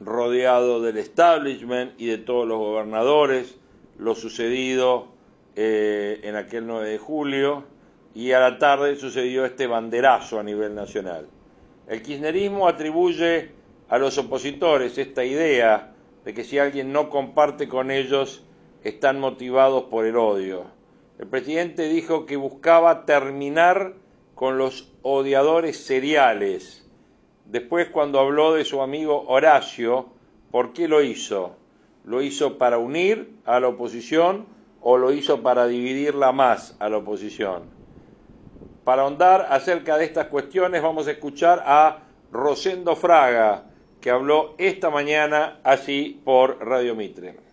rodeado 0.00 0.80
del 0.80 0.98
establishment 0.98 1.92
y 2.00 2.06
de 2.06 2.18
todos 2.18 2.46
los 2.46 2.58
gobernadores, 2.58 3.58
lo 3.98 4.14
sucedido 4.14 5.08
eh, 5.56 6.20
en 6.22 6.36
aquel 6.36 6.66
9 6.66 6.88
de 6.88 6.98
julio 6.98 7.64
y 8.14 8.32
a 8.32 8.40
la 8.40 8.58
tarde 8.58 8.96
sucedió 8.96 9.44
este 9.44 9.66
banderazo 9.66 10.38
a 10.38 10.42
nivel 10.42 10.74
nacional. 10.74 11.26
El 11.88 12.02
kirchnerismo 12.02 12.68
atribuye 12.68 13.50
a 13.88 13.98
los 13.98 14.18
opositores 14.18 14.98
esta 14.98 15.24
idea 15.24 15.94
de 16.24 16.34
que 16.34 16.44
si 16.44 16.58
alguien 16.58 16.92
no 16.92 17.10
comparte 17.10 17.68
con 17.68 17.90
ellos 17.90 18.44
están 18.84 19.18
motivados 19.18 19.84
por 19.84 20.04
el 20.04 20.16
odio. 20.16 20.64
El 21.18 21.26
presidente 21.26 21.88
dijo 21.88 22.26
que 22.26 22.36
buscaba 22.36 23.04
terminar 23.04 23.94
con 24.34 24.58
los 24.58 24.92
odiadores 25.02 25.78
seriales. 25.78 26.87
Después 27.48 27.88
cuando 27.88 28.20
habló 28.20 28.52
de 28.52 28.66
su 28.66 28.82
amigo 28.82 29.24
Horacio, 29.26 30.10
¿por 30.50 30.74
qué 30.74 30.86
lo 30.86 31.02
hizo? 31.02 31.56
¿Lo 32.04 32.20
hizo 32.20 32.58
para 32.58 32.76
unir 32.76 33.38
a 33.46 33.58
la 33.58 33.68
oposición 33.68 34.44
o 34.82 34.98
lo 34.98 35.12
hizo 35.12 35.42
para 35.42 35.66
dividirla 35.66 36.30
más 36.32 36.76
a 36.78 36.90
la 36.90 36.98
oposición? 36.98 37.62
Para 38.84 39.02
ahondar 39.02 39.46
acerca 39.48 39.96
de 39.96 40.04
estas 40.04 40.26
cuestiones 40.26 40.82
vamos 40.82 41.08
a 41.08 41.12
escuchar 41.12 41.62
a 41.64 42.00
Rosendo 42.30 42.94
Fraga, 42.96 43.64
que 44.02 44.10
habló 44.10 44.54
esta 44.58 44.90
mañana 44.90 45.58
así 45.64 46.20
por 46.24 46.58
Radio 46.62 46.94
Mitre. 46.94 47.47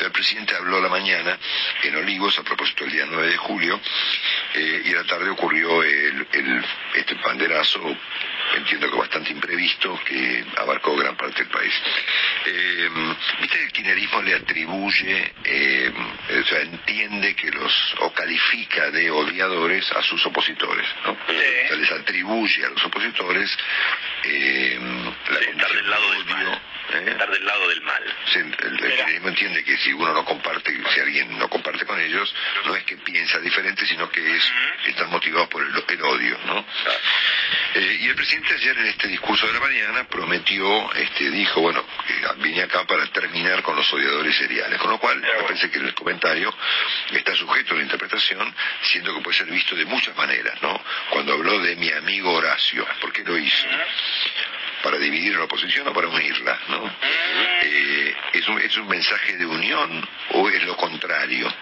El 0.00 0.12
presidente 0.12 0.54
habló 0.54 0.80
la 0.80 0.88
mañana 0.88 1.38
en 1.82 1.96
Olivos 1.96 2.38
a 2.38 2.42
propósito 2.42 2.84
del 2.84 2.92
día 2.92 3.06
9 3.06 3.30
de 3.30 3.36
julio 3.36 3.80
eh, 4.54 4.82
y 4.84 4.92
a 4.92 4.96
la 4.96 5.04
tarde 5.04 5.28
ocurrió 5.30 5.82
el, 5.82 6.26
este 6.94 7.14
banderazo 7.14 7.96
entiendo 8.56 8.90
que 8.90 8.96
bastante 8.96 9.30
imprevisto, 9.30 9.98
que 10.04 10.44
abarcó 10.56 10.96
gran 10.96 11.16
parte 11.16 11.42
del 11.42 11.52
país. 11.52 11.74
Eh, 12.46 12.88
Viste 13.40 13.58
que 13.58 13.64
el 13.64 13.72
kirchnerismo 13.72 14.22
le 14.22 14.34
atribuye, 14.34 15.34
eh, 15.44 15.92
o 16.40 16.44
sea, 16.46 16.60
entiende 16.60 17.34
que 17.34 17.50
los, 17.50 17.94
o 18.00 18.12
califica 18.12 18.90
de 18.90 19.10
odiadores 19.10 19.90
a 19.92 20.02
sus 20.02 20.24
opositores, 20.26 20.86
¿no? 21.04 21.12
O 21.12 21.68
sea, 21.68 21.76
les 21.76 21.90
atribuye 21.92 22.64
a 22.64 22.70
los 22.70 22.84
opositores 22.84 23.56
eh, 24.24 24.78
la 25.30 25.38
estar 25.38 25.72
del 25.72 25.90
lado 25.90 26.10
del 26.12 26.24
mal. 26.26 26.60
¿Eh? 26.94 27.04
Estar 27.10 27.30
del 27.30 27.44
lado 27.44 27.68
del 27.68 27.80
mal. 27.82 28.02
el, 28.34 28.56
kirchnerismo 28.56 29.28
entiende 29.28 29.64
que 29.64 29.76
si 29.78 29.92
uno 29.92 30.12
no 30.12 30.24
comparte, 30.24 30.76
si 30.94 31.00
alguien 31.00 31.38
no 31.38 31.48
comparte 31.48 31.84
con 31.84 32.00
ellos, 32.00 32.34
no 32.64 32.74
es 32.76 32.84
que 32.84 32.96
piensa 32.96 33.38
diferente, 33.40 33.86
sino 33.86 34.08
que 34.10 34.36
es, 34.36 34.52
están 34.86 35.10
motivados 35.10 35.48
por 35.48 35.62
el, 35.62 35.72
el 35.88 36.02
odio, 36.02 36.38
¿no? 36.46 36.64
Eh, 37.74 37.98
y 38.00 38.08
el 38.08 38.14
presidente 38.14 38.54
ayer 38.54 38.78
en 38.78 38.86
este 38.86 39.08
discurso 39.08 39.46
de 39.46 39.52
la 39.52 39.60
mañana 39.60 40.04
prometió, 40.04 40.92
este, 40.94 41.30
dijo, 41.30 41.60
bueno, 41.60 41.84
vine 42.38 42.62
acá 42.62 42.84
para 42.84 43.06
terminar 43.06 43.62
con 43.62 43.76
los 43.76 43.92
odiadores 43.92 44.36
seriales, 44.36 44.78
con 44.78 44.90
lo 44.90 44.98
cual 44.98 45.20
me 45.20 45.42
parece 45.44 45.70
que 45.70 45.78
el 45.78 45.94
comentario 45.94 46.54
está 47.12 47.34
sujeto 47.34 47.74
a 47.74 47.76
la 47.76 47.82
interpretación, 47.82 48.54
siendo 48.82 49.14
que 49.14 49.20
puede 49.22 49.36
ser 49.36 49.46
visto 49.46 49.76
de 49.76 49.84
muchas 49.84 50.16
maneras, 50.16 50.60
¿no? 50.62 50.80
Cuando 51.10 51.34
habló 51.34 51.58
de 51.60 51.76
mi 51.76 51.90
amigo 51.92 52.32
Horacio, 52.32 52.86
¿por 53.00 53.12
qué 53.12 53.22
lo 53.22 53.36
hizo? 53.38 53.66
Para 54.82 54.98
dividir 54.98 55.34
a 55.34 55.38
la 55.38 55.44
oposición 55.44 55.88
o 55.88 55.92
para 55.92 56.08
unirla, 56.08 56.58
¿no? 56.68 56.90
Eh, 57.62 58.14
¿es, 58.32 58.48
un, 58.48 58.60
¿Es 58.60 58.76
un 58.76 58.88
mensaje 58.88 59.36
de 59.36 59.46
unión 59.46 60.08
o 60.32 60.48
es 60.48 60.62
lo 60.64 60.76
contrario? 60.76 61.52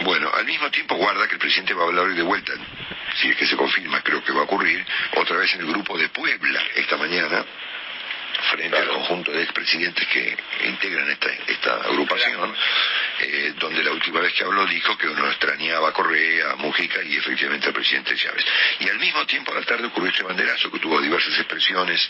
Bueno, 0.00 0.30
al 0.34 0.44
mismo 0.44 0.70
tiempo 0.70 0.94
guarda 0.96 1.26
que 1.26 1.34
el 1.34 1.40
presidente 1.40 1.74
va 1.74 1.84
a 1.84 1.86
hablar 1.86 2.06
hoy 2.06 2.14
de 2.14 2.22
vuelta 2.22 2.52
si 3.16 3.28
es 3.28 3.36
que 3.36 3.46
se 3.46 3.56
confirma, 3.56 4.00
creo 4.02 4.22
que 4.22 4.32
va 4.32 4.40
a 4.40 4.44
ocurrir, 4.44 4.84
otra 5.16 5.36
vez 5.36 5.54
en 5.54 5.60
el 5.60 5.66
grupo 5.66 5.96
de 5.98 6.08
Puebla 6.08 6.62
esta 6.74 6.96
mañana, 6.96 7.44
frente 8.42 8.76
al 8.76 8.88
conjunto 8.88 9.32
de 9.32 9.42
expresidentes 9.42 10.06
que 10.08 10.36
integran 10.64 11.10
esta, 11.10 11.30
esta 11.46 11.74
agrupación, 11.76 12.54
eh, 13.20 13.54
donde 13.58 13.82
la 13.82 13.92
última 13.92 14.20
vez 14.20 14.32
que 14.32 14.44
habló 14.44 14.66
dijo 14.66 14.96
que 14.96 15.08
uno 15.08 15.26
extrañaba 15.28 15.88
a 15.88 15.92
Correa, 15.92 16.52
a 16.52 16.56
Mujica 16.56 17.02
y 17.02 17.16
efectivamente 17.16 17.68
al 17.68 17.72
presidente 17.72 18.16
Chávez. 18.16 18.44
Y 18.80 18.88
al 18.88 18.98
mismo 18.98 19.24
tiempo 19.26 19.52
a 19.52 19.56
la 19.56 19.66
tarde 19.66 19.86
ocurrió 19.86 20.10
este 20.10 20.22
banderazo 20.22 20.70
que 20.70 20.78
tuvo 20.78 21.00
diversas 21.00 21.36
expresiones 21.38 22.08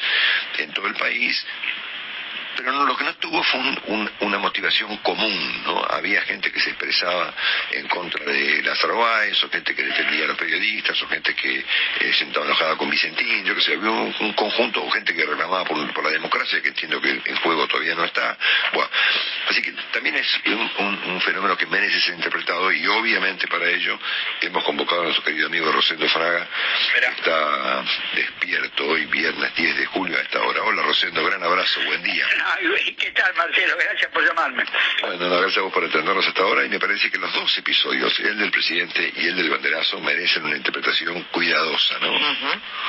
en 0.58 0.72
todo 0.72 0.86
el 0.86 0.94
país, 0.94 1.44
pero 2.60 2.72
no, 2.72 2.84
lo 2.84 2.94
que 2.94 3.04
no 3.04 3.14
tuvo 3.14 3.42
fue 3.42 3.58
una 4.20 4.38
motivación 4.38 4.94
común, 4.98 5.62
¿no? 5.64 5.82
Había 5.88 6.20
gente 6.22 6.52
que 6.52 6.60
se 6.60 6.68
expresaba 6.68 7.32
en 7.70 7.88
contra 7.88 8.22
de 8.22 8.62
Lázaro 8.62 8.98
Báez, 8.98 9.42
o 9.44 9.48
gente 9.48 9.74
que 9.74 9.82
defendía 9.82 10.24
a 10.24 10.28
los 10.28 10.36
periodistas, 10.36 11.00
o 11.00 11.08
gente 11.08 11.34
que 11.34 11.58
eh, 11.58 12.12
se 12.12 12.24
estaba 12.24 12.44
enojada 12.44 12.76
con 12.76 12.90
Vicentín, 12.90 13.46
yo 13.46 13.54
que 13.54 13.62
sé, 13.62 13.74
había 13.74 13.90
un, 13.90 14.32
conjunto, 14.34 14.84
o 14.84 14.90
gente 14.90 15.14
que 15.14 15.24
reclamaba 15.24 15.64
por, 15.64 16.04
la 16.04 16.10
democracia, 16.10 16.60
que 16.60 16.68
entiendo 16.68 17.00
que 17.00 17.22
en 17.24 17.36
juego 17.36 17.66
todavía 17.66 17.94
no 17.94 18.04
está. 18.04 18.36
Bueno, 18.74 18.90
así 19.48 19.62
que 19.62 19.72
también 19.92 20.16
es 20.16 20.40
un, 20.46 21.20
fenómeno 21.22 21.56
que 21.56 21.66
merece 21.66 21.98
ser 22.00 22.14
interpretado, 22.14 22.70
y 22.72 22.86
obviamente 22.86 23.46
para 23.48 23.70
ello 23.70 23.98
hemos 24.42 24.64
convocado 24.64 25.00
a 25.00 25.04
nuestro 25.04 25.24
querido 25.24 25.46
amigo 25.46 25.72
Rosendo 25.72 26.06
Fraga, 26.10 26.46
que 26.92 27.06
está 27.06 27.84
despierto 28.14 28.86
hoy, 28.86 29.06
viernes 29.06 29.54
10 29.54 29.78
de 29.78 29.86
julio 29.86 30.18
a 30.18 30.20
esta 30.20 30.42
hora. 30.42 30.62
Hola 30.62 30.82
Rosendo, 30.82 31.24
gran 31.24 31.42
abrazo, 31.42 31.80
buen 31.86 32.02
día. 32.02 32.26
¿Qué 32.98 33.10
tal, 33.12 33.34
Marcelo? 33.34 33.76
Gracias 33.76 34.10
por 34.10 34.26
llamarme. 34.26 34.64
Bueno, 35.02 35.30
gracias 35.30 35.58
a 35.58 35.60
vos 35.62 35.72
por 35.72 35.84
atendernos 35.84 36.26
hasta 36.26 36.42
ahora 36.42 36.64
y 36.64 36.68
me 36.68 36.78
parece 36.78 37.10
que 37.10 37.18
los 37.18 37.32
dos 37.32 37.58
episodios, 37.58 38.18
el 38.20 38.38
del 38.38 38.50
presidente 38.50 39.12
y 39.16 39.26
el 39.28 39.36
del 39.36 39.50
banderazo, 39.50 40.00
merecen 40.00 40.44
una 40.44 40.56
interpretación 40.56 41.22
cuidadosa, 41.30 41.98
¿no? 42.00 42.10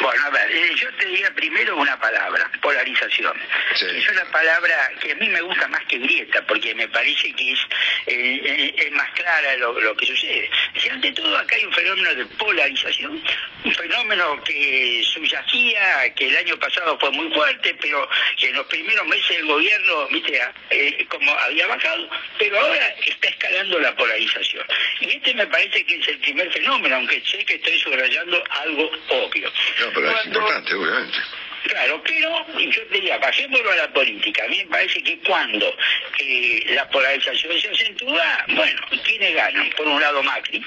Bueno, 0.02 0.26
a 0.26 0.30
ver, 0.30 0.52
eh, 0.52 0.74
yo 0.76 0.92
te 0.96 1.06
diría 1.06 1.34
primero 1.34 1.78
una 1.78 2.00
palabra, 2.00 2.50
polarización. 2.62 3.38
Es 3.74 4.10
una 4.10 4.26
palabra 4.32 4.92
que 5.00 5.12
a 5.12 5.16
mí 5.16 5.30
me 5.30 5.42
gusta 5.42 5.68
más 5.68 5.84
que 5.86 5.98
grieta, 6.00 6.46
porque 6.48 6.74
me 6.76 6.88
parece 6.88 7.34
que 7.34 7.54
es, 7.54 7.60
eh, 8.08 8.42
eh, 8.44 8.76
es 8.78 8.92
más 8.94 9.10
clara 9.12 9.56
lo, 9.58 9.96
que 9.96 10.06
sucede. 10.06 10.50
Si 10.76 10.90
ante 10.90 11.12
todo 11.12 11.38
acá 11.38 11.56
hay 11.56 11.66
un 11.66 11.74
fenómeno 11.74 12.16
de 12.16 12.26
polarización, 12.26 13.24
un 13.64 13.74
fenómeno 13.74 14.42
que 14.44 15.04
subyacía, 15.14 16.14
que 16.16 16.28
el 16.28 16.38
año 16.38 16.58
pasado 16.58 16.98
fue 17.00 17.12
muy 17.12 17.32
fuerte, 17.34 17.76
pero 17.80 18.10
que 18.38 18.50
en 18.50 18.56
los 18.56 18.66
primeros 18.68 19.06
meses 19.08 19.38
el 19.38 19.51
gobierno, 19.54 20.08
viste, 20.08 20.42
eh, 20.70 21.06
como 21.10 21.32
había 21.32 21.68
bajado, 21.68 22.10
pero 22.38 22.60
ahora 22.60 22.96
está 23.06 23.28
escalando 23.30 23.80
la 23.80 23.96
polarización. 23.96 24.66
Y 25.02 25.10
este 25.18 25.34
me 25.34 25.48
parece 25.48 25.86
que 25.86 25.96
es 25.96 26.08
el 26.08 26.18
primer 26.20 26.52
fenómeno, 26.52 26.96
aunque 26.96 27.22
sé 27.26 27.44
que 27.46 27.56
estoy 27.56 27.80
subrayando 27.80 28.44
algo 28.50 28.92
obvio. 29.10 29.52
No, 29.80 29.92
pero 29.94 30.12
es 30.12 30.26
importante, 30.26 30.74
obviamente. 30.74 31.18
Claro, 31.64 32.02
pero 32.04 32.46
yo 32.58 32.88
te 32.88 32.96
diría, 32.96 33.20
pasémoslo 33.20 33.72
a 33.72 33.76
la 33.76 33.94
política. 33.94 34.44
A 34.44 34.48
mí 34.48 34.58
me 34.58 34.66
parece 34.66 35.04
que 35.04 35.20
cuando 35.20 35.76
eh, 36.18 36.66
la 36.70 36.90
polarización 36.90 37.60
se 37.60 37.70
acentúa, 37.70 38.46
bueno, 38.50 38.82
¿quiénes 39.04 39.36
ganan? 39.36 39.70
Por 39.78 39.88
un 39.88 40.02
lado 40.02 40.24
Macri, 40.24 40.64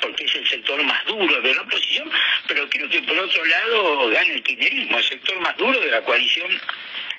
porque 0.00 0.24
es 0.24 0.34
el 0.34 0.48
sector 0.48 0.82
más 0.82 1.04
duro 1.06 1.40
de 1.40 1.54
la 1.54 1.62
oposición, 1.62 2.10
pero 2.48 2.68
creo 2.68 2.88
que 2.88 3.02
por 3.02 3.18
otro 3.18 3.44
lado 3.44 4.08
gana 4.10 4.32
el 4.34 4.42
kirchnerismo, 4.42 4.98
el 4.98 5.04
sector 5.04 5.40
más 5.40 5.56
duro 5.56 5.78
de 5.78 5.90
la 5.90 6.02
coalición 6.02 6.60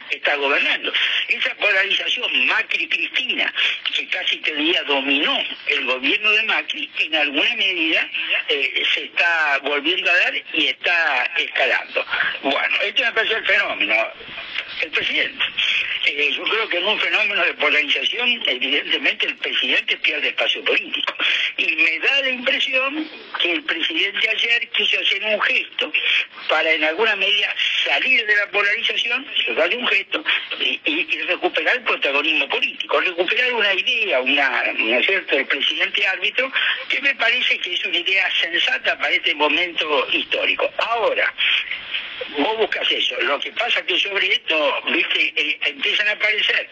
está 0.09 0.35
gobernando. 0.35 0.93
Esa 1.27 1.55
polarización 1.55 2.47
Macri-Cristina, 2.47 3.53
que 3.95 4.07
casi 4.07 4.37
te 4.37 4.53
diría 4.55 4.83
dominó 4.83 5.37
el 5.67 5.85
gobierno 5.85 6.31
de 6.31 6.43
Macri, 6.43 6.89
en 6.99 7.15
alguna 7.15 7.55
medida 7.55 8.09
eh, 8.49 8.83
se 8.93 9.05
está 9.05 9.59
volviendo 9.63 10.09
a 10.09 10.15
dar 10.15 10.33
y 10.53 10.67
está 10.67 11.23
escalando. 11.37 12.05
Bueno, 12.43 12.81
este 12.83 13.03
me 13.03 13.11
parece 13.13 13.35
el 13.35 13.45
fenómeno. 13.45 13.95
El 14.81 14.89
presidente. 14.89 15.43
Eh, 16.05 16.33
yo 16.35 16.43
creo 16.43 16.67
que 16.67 16.77
en 16.77 16.85
un 16.85 16.99
fenómeno 16.99 17.45
de 17.45 17.53
polarización, 17.53 18.43
evidentemente 18.45 19.27
el 19.27 19.35
presidente 19.37 19.95
pierde 19.97 20.29
espacio 20.29 20.63
político. 20.65 21.15
Y 21.57 21.75
me 21.75 21.99
da 21.99 22.21
la 22.21 22.29
impresión 22.29 23.09
que 23.41 23.53
el 23.53 23.63
presidente 23.63 24.29
ayer 24.29 24.67
quiso 24.69 24.99
hacer 24.99 25.23
un 25.23 25.41
gesto 25.41 25.91
para 26.49 26.69
en 26.71 26.83
alguna 26.83 27.15
medida 27.15 27.55
salir 27.85 28.25
de 28.25 28.35
la 28.35 28.47
polarización, 28.47 29.25
darle 29.55 29.77
un 29.77 29.87
gesto 29.87 30.02
y, 30.59 31.21
recuperar 31.23 31.77
el 31.77 31.83
protagonismo 31.83 32.47
político, 32.49 32.99
recuperar 32.99 33.53
una 33.53 33.73
idea, 33.73 34.21
una, 34.21 34.63
¿no 34.77 34.97
es 34.97 35.05
cierto?, 35.05 35.37
el 35.37 35.45
presidente 35.45 36.05
árbitro, 36.07 36.51
que 36.89 37.01
me 37.01 37.15
parece 37.15 37.57
que 37.59 37.73
es 37.73 37.85
una 37.85 37.97
idea 37.97 38.29
sensata 38.41 38.97
para 38.97 39.13
este 39.13 39.33
momento 39.35 40.07
histórico. 40.11 40.69
Ahora, 40.77 41.33
vos 42.37 42.57
buscas 42.57 42.91
eso. 42.91 43.19
Lo 43.21 43.39
que 43.39 43.51
pasa 43.51 43.79
es 43.79 43.85
que 43.85 43.99
sobre 43.99 44.33
esto, 44.33 44.81
viste, 44.91 45.33
eh, 45.35 45.59
empiezan 45.65 46.07
a 46.07 46.11
aparecer 46.11 46.69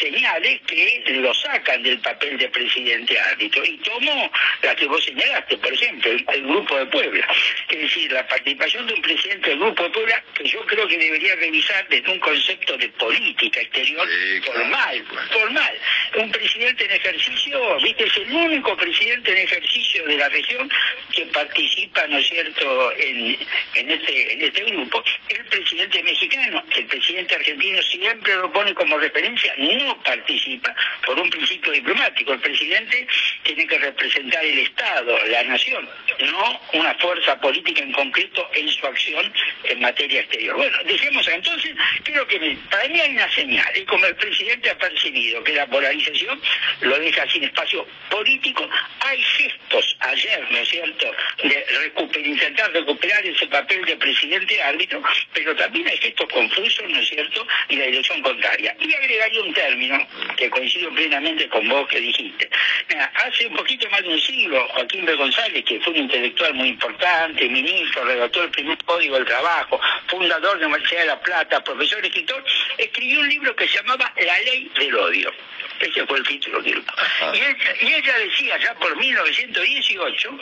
señales 0.00 0.60
que 0.66 1.02
lo 1.08 1.34
sacan 1.34 1.82
del 1.82 1.98
papel 2.00 2.38
de 2.38 2.48
presidente 2.48 3.18
árbitro. 3.18 3.64
Y 3.64 3.76
tomo 3.78 4.30
la 4.62 4.74
que 4.74 4.86
vos 4.86 5.04
señalaste, 5.04 5.56
por 5.58 5.72
ejemplo, 5.72 6.10
el, 6.10 6.42
Grupo 6.48 6.76
de 6.76 6.86
Puebla. 6.86 7.26
Es 7.68 7.78
decir, 7.78 8.12
la 8.12 8.26
participación 8.26 8.86
de 8.86 8.94
un 8.94 9.02
presidente 9.02 9.50
del 9.50 9.58
Grupo 9.58 9.82
de 9.82 9.90
Puebla 9.90 10.24
que 10.34 10.44
yo 10.44 10.64
creo 10.66 10.86
que 10.86 10.98
debería 10.98 11.34
revisar 11.36 11.86
desde 11.88 12.10
un 12.10 12.18
concepto 12.20 12.47
de 12.56 12.88
política 12.98 13.60
exterior 13.60 14.08
formal, 14.44 15.04
formal. 15.30 15.78
Un 16.16 16.30
presidente 16.30 16.84
en 16.84 16.92
ejercicio, 16.92 17.76
viste, 17.82 18.04
es 18.04 18.16
el 18.16 18.32
único 18.32 18.74
presidente 18.76 19.32
en 19.32 19.38
ejercicio 19.38 20.04
de 20.06 20.16
la 20.16 20.28
región 20.30 20.70
que 21.14 21.26
participa, 21.26 22.06
¿no 22.06 22.18
es 22.18 22.26
cierto?, 22.26 22.92
en, 22.92 23.36
en, 23.74 23.90
este, 23.90 24.32
en 24.32 24.42
este 24.42 24.64
grupo. 24.64 25.04
El 25.28 25.44
presidente 25.44 26.02
mexicano, 26.02 26.64
el 26.74 26.86
presidente 26.86 27.34
argentino 27.34 27.82
siempre 27.82 28.34
lo 28.36 28.50
pone 28.50 28.74
como 28.74 28.96
referencia, 28.98 29.52
no 29.58 30.02
participa 30.02 30.74
por 31.04 31.18
un 31.18 31.28
principio 31.28 31.72
diplomático. 31.72 32.32
El 32.32 32.40
presidente 32.40 33.06
tiene 33.42 33.66
que 33.66 33.78
representar 33.78 34.44
el 34.44 34.58
Estado, 34.60 35.18
la 35.26 35.42
nación, 35.44 35.88
no 36.20 36.60
una 36.72 36.94
fuerza 36.94 37.38
política 37.40 37.82
en 37.82 37.92
concreto 37.92 38.48
en 38.54 38.68
su 38.68 38.86
acción 38.86 39.32
en 39.64 39.80
materia 39.80 40.20
exterior. 40.20 40.56
Bueno, 40.56 40.78
dejemos 40.84 41.28
entonces, 41.28 41.74
creo 42.04 42.26
que 42.26 42.37
para 42.70 42.88
mí 42.88 43.00
hay 43.00 43.12
una 43.12 43.30
señal, 43.32 43.76
y 43.76 43.84
como 43.84 44.06
el 44.06 44.16
presidente 44.16 44.70
ha 44.70 44.78
percibido 44.78 45.42
que 45.44 45.52
la 45.52 45.66
polarización 45.66 46.40
lo 46.80 46.98
deja 46.98 47.28
sin 47.28 47.44
espacio 47.44 47.86
político, 48.10 48.68
hay 49.00 49.22
gestos 49.22 49.96
ayer, 50.00 50.46
¿no 50.50 50.58
es 50.58 50.68
cierto?, 50.68 51.06
de 51.42 52.20
intentar 52.20 52.72
recuperar 52.72 53.24
ese 53.26 53.46
papel 53.46 53.84
de 53.84 53.96
presidente 53.96 54.62
árbitro, 54.62 55.02
pero 55.32 55.54
también 55.56 55.88
hay 55.88 55.98
gestos 55.98 56.28
confusos, 56.32 56.84
¿no 56.88 56.98
es 56.98 57.08
cierto?, 57.08 57.46
y 57.68 57.76
la 57.76 57.86
dirección 57.86 58.22
contraria. 58.22 58.76
Y 58.80 58.94
agregaría 58.94 59.42
un 59.42 59.54
término 59.54 60.08
que 60.36 60.50
coincido 60.50 60.90
plenamente 60.90 61.48
con 61.48 61.68
vos 61.68 61.88
que 61.88 62.00
dijiste. 62.00 62.48
hace 63.14 63.46
un 63.46 63.56
poquito 63.56 63.88
más 63.90 64.02
de 64.02 64.08
un 64.08 64.20
siglo, 64.20 64.66
Joaquín 64.68 65.04
B. 65.04 65.14
González, 65.14 65.64
que 65.64 65.80
fue 65.80 65.92
un 65.92 66.00
intelectual 66.00 66.54
muy 66.54 66.68
importante, 66.68 67.48
ministro, 67.48 68.04
redactor 68.04 68.42
del 68.42 68.50
primer 68.50 68.78
código 68.84 69.16
del 69.16 69.26
trabajo, 69.26 69.80
fundador 70.06 70.54
de 70.54 70.62
la 70.62 70.66
Universidad 70.68 71.00
de 71.00 71.06
La 71.06 71.20
Plata, 71.20 71.62
profesor 71.62 72.04
escritor, 72.28 72.44
escribió 72.76 73.20
un 73.20 73.28
libro 73.28 73.56
que 73.56 73.68
se 73.68 73.76
llamaba 73.76 74.12
La 74.16 74.38
Ley 74.40 74.70
del 74.76 74.94
Odio. 74.94 75.32
Ese 75.80 76.04
fue 76.06 76.18
el 76.18 76.26
título 76.26 76.60
libro. 76.60 76.82
Y 77.32 77.36
ella, 77.36 77.74
y 77.80 77.86
ella 77.86 78.18
decía 78.18 78.58
ya 78.58 78.74
por 78.74 78.96
1918 78.96 80.38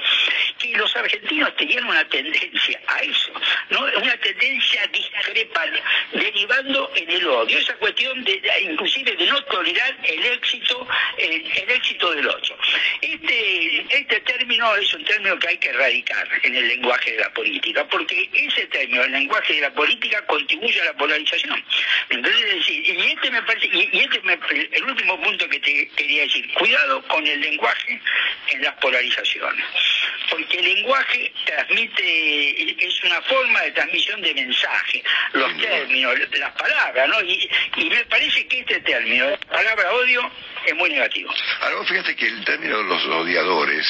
que 0.59 0.77
los 0.77 0.97
argentinos 0.97 1.55
tenían 1.57 1.85
una 1.85 2.09
tendencia 2.09 2.81
a 2.87 3.01
eso, 3.01 3.33
¿no? 3.71 3.81
una 3.81 4.17
tendencia 4.17 4.87
discrepante, 4.87 5.83
derivando 6.13 6.91
en 6.95 7.11
el 7.11 7.27
odio, 7.27 7.59
esa 7.59 7.75
cuestión 7.75 8.25
de 8.25 8.41
inclusive 8.63 9.15
de 9.15 9.27
no 9.27 9.43
tolerar 9.45 9.95
el 10.05 10.25
éxito, 10.25 10.89
el, 11.19 11.71
éxito 11.71 12.11
del 12.13 12.29
otro. 12.29 12.57
Este, 13.03 13.87
este 13.91 14.21
término 14.21 14.75
es 14.77 14.95
un 14.95 15.05
término 15.05 15.39
que 15.39 15.49
hay 15.49 15.59
que 15.59 15.69
erradicar 15.69 16.29
en 16.43 16.55
el 16.55 16.69
lenguaje 16.69 17.13
de 17.13 17.21
la 17.21 17.33
política, 17.35 17.87
porque 17.89 18.31
ese 18.33 18.67
término, 18.67 19.05
el 19.05 19.13
lenguaje 19.13 19.55
de 19.55 19.61
la 19.61 19.75
política, 19.75 20.25
contribuye 20.27 20.81
a 20.81 20.85
la 20.87 20.93
polarización. 20.95 21.63
Entonces, 22.11 22.55
decir, 22.55 22.85
y 22.85 23.13
este 23.13 23.31
me 23.31 23.43
parece, 23.43 23.67
y, 23.67 23.99
este 23.99 24.21
me, 24.23 24.39
el 24.73 24.85
último 24.85 25.21
punto 25.21 25.49
que 25.49 25.61
te 25.61 25.89
quería 25.97 26.23
decir, 26.23 26.53
cuidado 26.55 27.03
con 27.09 27.27
el 27.27 27.41
lenguaje 27.41 28.01
en 28.49 28.63
las 28.63 28.75
polarizaciones, 28.75 29.65
porque 30.31 30.59
el 30.59 30.65
lenguaje 30.65 31.33
transmite, 31.45 32.85
es 32.87 33.05
una 33.05 33.21
forma 33.23 33.61
de 33.63 33.73
transmisión 33.73 34.21
de 34.23 34.35
mensaje, 34.35 35.03
los 35.33 35.57
términos, 35.59 36.15
las 36.39 36.53
palabras, 36.53 37.09
¿no? 37.09 37.23
Y, 37.23 37.49
y 37.77 37.85
me 37.91 38.05
parece 38.07 38.47
que 38.47 38.61
este 38.61 38.81
término, 38.81 39.31
la 39.31 39.39
palabra 39.39 39.93
odio, 39.93 40.31
es 40.67 40.75
muy 40.75 40.91
negativo. 40.91 41.33
Ahora 41.61 41.85
fíjate 41.85 42.17
que 42.17 42.27
el 42.27 42.45
término 42.45 42.79
de 42.79 42.85
los 42.85 43.05
odiadores 43.07 43.87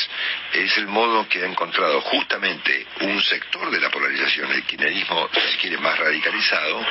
es 0.53 0.77
el 0.77 0.87
modo 0.87 1.27
que 1.29 1.43
ha 1.43 1.47
encontrado 1.47 2.01
justamente 2.03 2.87
un 3.01 3.23
sector 3.23 3.71
de 3.71 3.81
la 3.81 3.91
polarización, 3.91 4.53
el 4.53 4.63
kirchnerismo, 4.65 5.29
si 5.33 5.57
quiere, 5.59 5.79
más 5.79 5.99
radicalizado, 5.99 6.87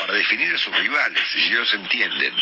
para 0.00 0.14
definir 0.24 0.54
a 0.54 0.58
sus 0.58 0.76
rivales. 0.76 1.22
Y 1.36 1.52
ellos 1.52 1.72
entienden 1.74 2.34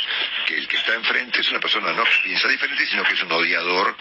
que 0.47 0.57
el 0.57 0.69
que 0.69 0.77
está 0.77 0.95
enfrente 0.95 1.41
es 1.41 1.51
una 1.51 1.61
persona 1.61 1.93
no 1.93 2.05
que 2.05 2.19
piensa 2.23 2.49
diferente, 2.49 2.87
sino 2.87 3.03
que 3.05 3.15
es 3.15 3.23
un 3.23 3.33
odiador 3.33 3.97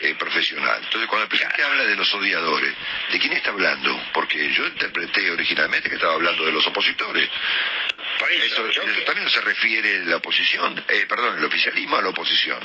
eh, 0.00 0.14
profesional. 0.16 0.80
Entonces, 0.82 1.08
cuando 1.08 1.24
el 1.24 1.28
presidente 1.28 1.62
habla 1.62 1.84
de 1.84 1.96
los 1.96 2.12
odiadores, 2.14 2.74
¿de 3.10 3.18
quién 3.18 3.32
está 3.32 3.50
hablando? 3.50 4.00
Porque 4.12 4.52
yo 4.52 4.66
interpreté 4.66 5.30
originalmente 5.30 5.88
que 5.88 5.94
estaba 5.94 6.14
hablando 6.14 6.44
de 6.44 6.52
los 6.52 6.66
opositores. 6.66 7.28
Eso, 8.30 8.64
también 9.04 9.28
se 9.28 9.40
refiere 9.40 10.04
la 10.06 10.16
oposición, 10.16 10.84
eh, 10.88 11.06
perdón, 11.08 11.38
el 11.38 11.44
oficialismo 11.44 11.96
a 11.96 12.02
la 12.02 12.08
oposición. 12.08 12.58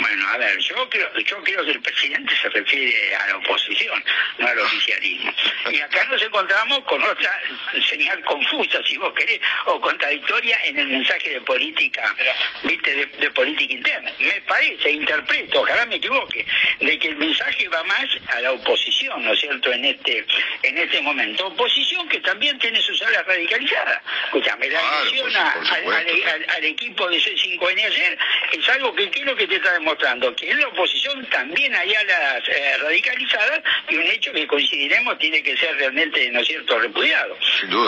Bueno, 0.00 0.28
a 0.28 0.38
ver, 0.38 0.58
yo 0.58 0.88
creo, 0.88 1.18
yo 1.18 1.42
creo 1.42 1.64
que 1.64 1.70
el 1.70 1.80
presidente 1.80 2.34
se 2.40 2.48
refiere 2.48 3.14
a 3.16 3.28
la 3.28 3.36
oposición, 3.36 4.02
no 4.38 4.48
al 4.48 4.58
oficialismo. 4.60 5.32
Y 5.70 5.80
acá 5.80 6.04
nos 6.04 6.22
encontramos 6.22 6.80
con 6.84 7.02
otra 7.02 7.40
señal 7.88 8.22
confusa, 8.24 8.80
si 8.86 8.96
vos 8.96 9.12
querés, 9.14 9.40
o 9.66 9.80
contradictoria 9.80 10.58
en 10.64 10.78
el 10.78 10.88
mensaje 10.88 11.30
de 11.30 11.40
política, 11.42 12.14
viste, 12.62 13.06
de, 13.06 13.30
política 13.30 13.74
interna. 13.74 14.12
Me 14.18 14.40
parece, 14.42 14.90
interpreto, 14.90 15.60
ojalá 15.60 15.86
me 15.86 15.96
equivoque, 15.96 16.46
de 16.80 16.98
que 16.98 17.08
el 17.08 17.16
mensaje 17.16 17.68
va 17.68 17.82
más 17.84 18.06
a 18.28 18.40
la 18.40 18.52
oposición, 18.52 19.24
¿no 19.24 19.32
es 19.32 19.40
cierto?, 19.40 19.72
en 19.72 19.84
este, 19.84 20.24
en 20.62 20.78
este 20.78 21.00
momento. 21.00 21.46
Oposición 21.46 22.08
que 22.08 22.20
también 22.20 22.58
tiene 22.58 22.80
sus 22.80 23.00
alas 23.02 23.26
radicalizadas. 23.26 24.00
Escúchame, 24.26 24.68
la 24.68 24.80
agresión 24.80 25.32
al, 25.36 26.64
equipo 26.64 27.08
de 27.08 27.18
C5N 27.18 27.84
ayer 27.84 28.18
es 28.52 28.68
algo 28.68 28.94
que, 28.94 29.10
quiero 29.10 29.34
que 29.36 29.46
te 29.46 29.60
está 29.72 29.78
demostrando? 29.78 30.34
Que 30.36 30.50
en 30.50 30.60
la 30.60 30.68
oposición 30.68 31.24
también 31.26 31.74
hay 31.74 31.94
alas 31.94 32.42
eh, 32.48 32.76
radicalizadas 32.80 33.62
y 33.88 33.96
un 33.96 34.06
hecho 34.06 34.32
que 34.32 34.46
coincidiremos 34.46 35.18
tiene 35.18 35.42
que 35.42 35.56
ser 35.56 35.76
realmente, 35.76 36.30
¿no 36.30 36.40
es 36.40 36.48
cierto?, 36.48 36.78
repudiado. 36.78 37.36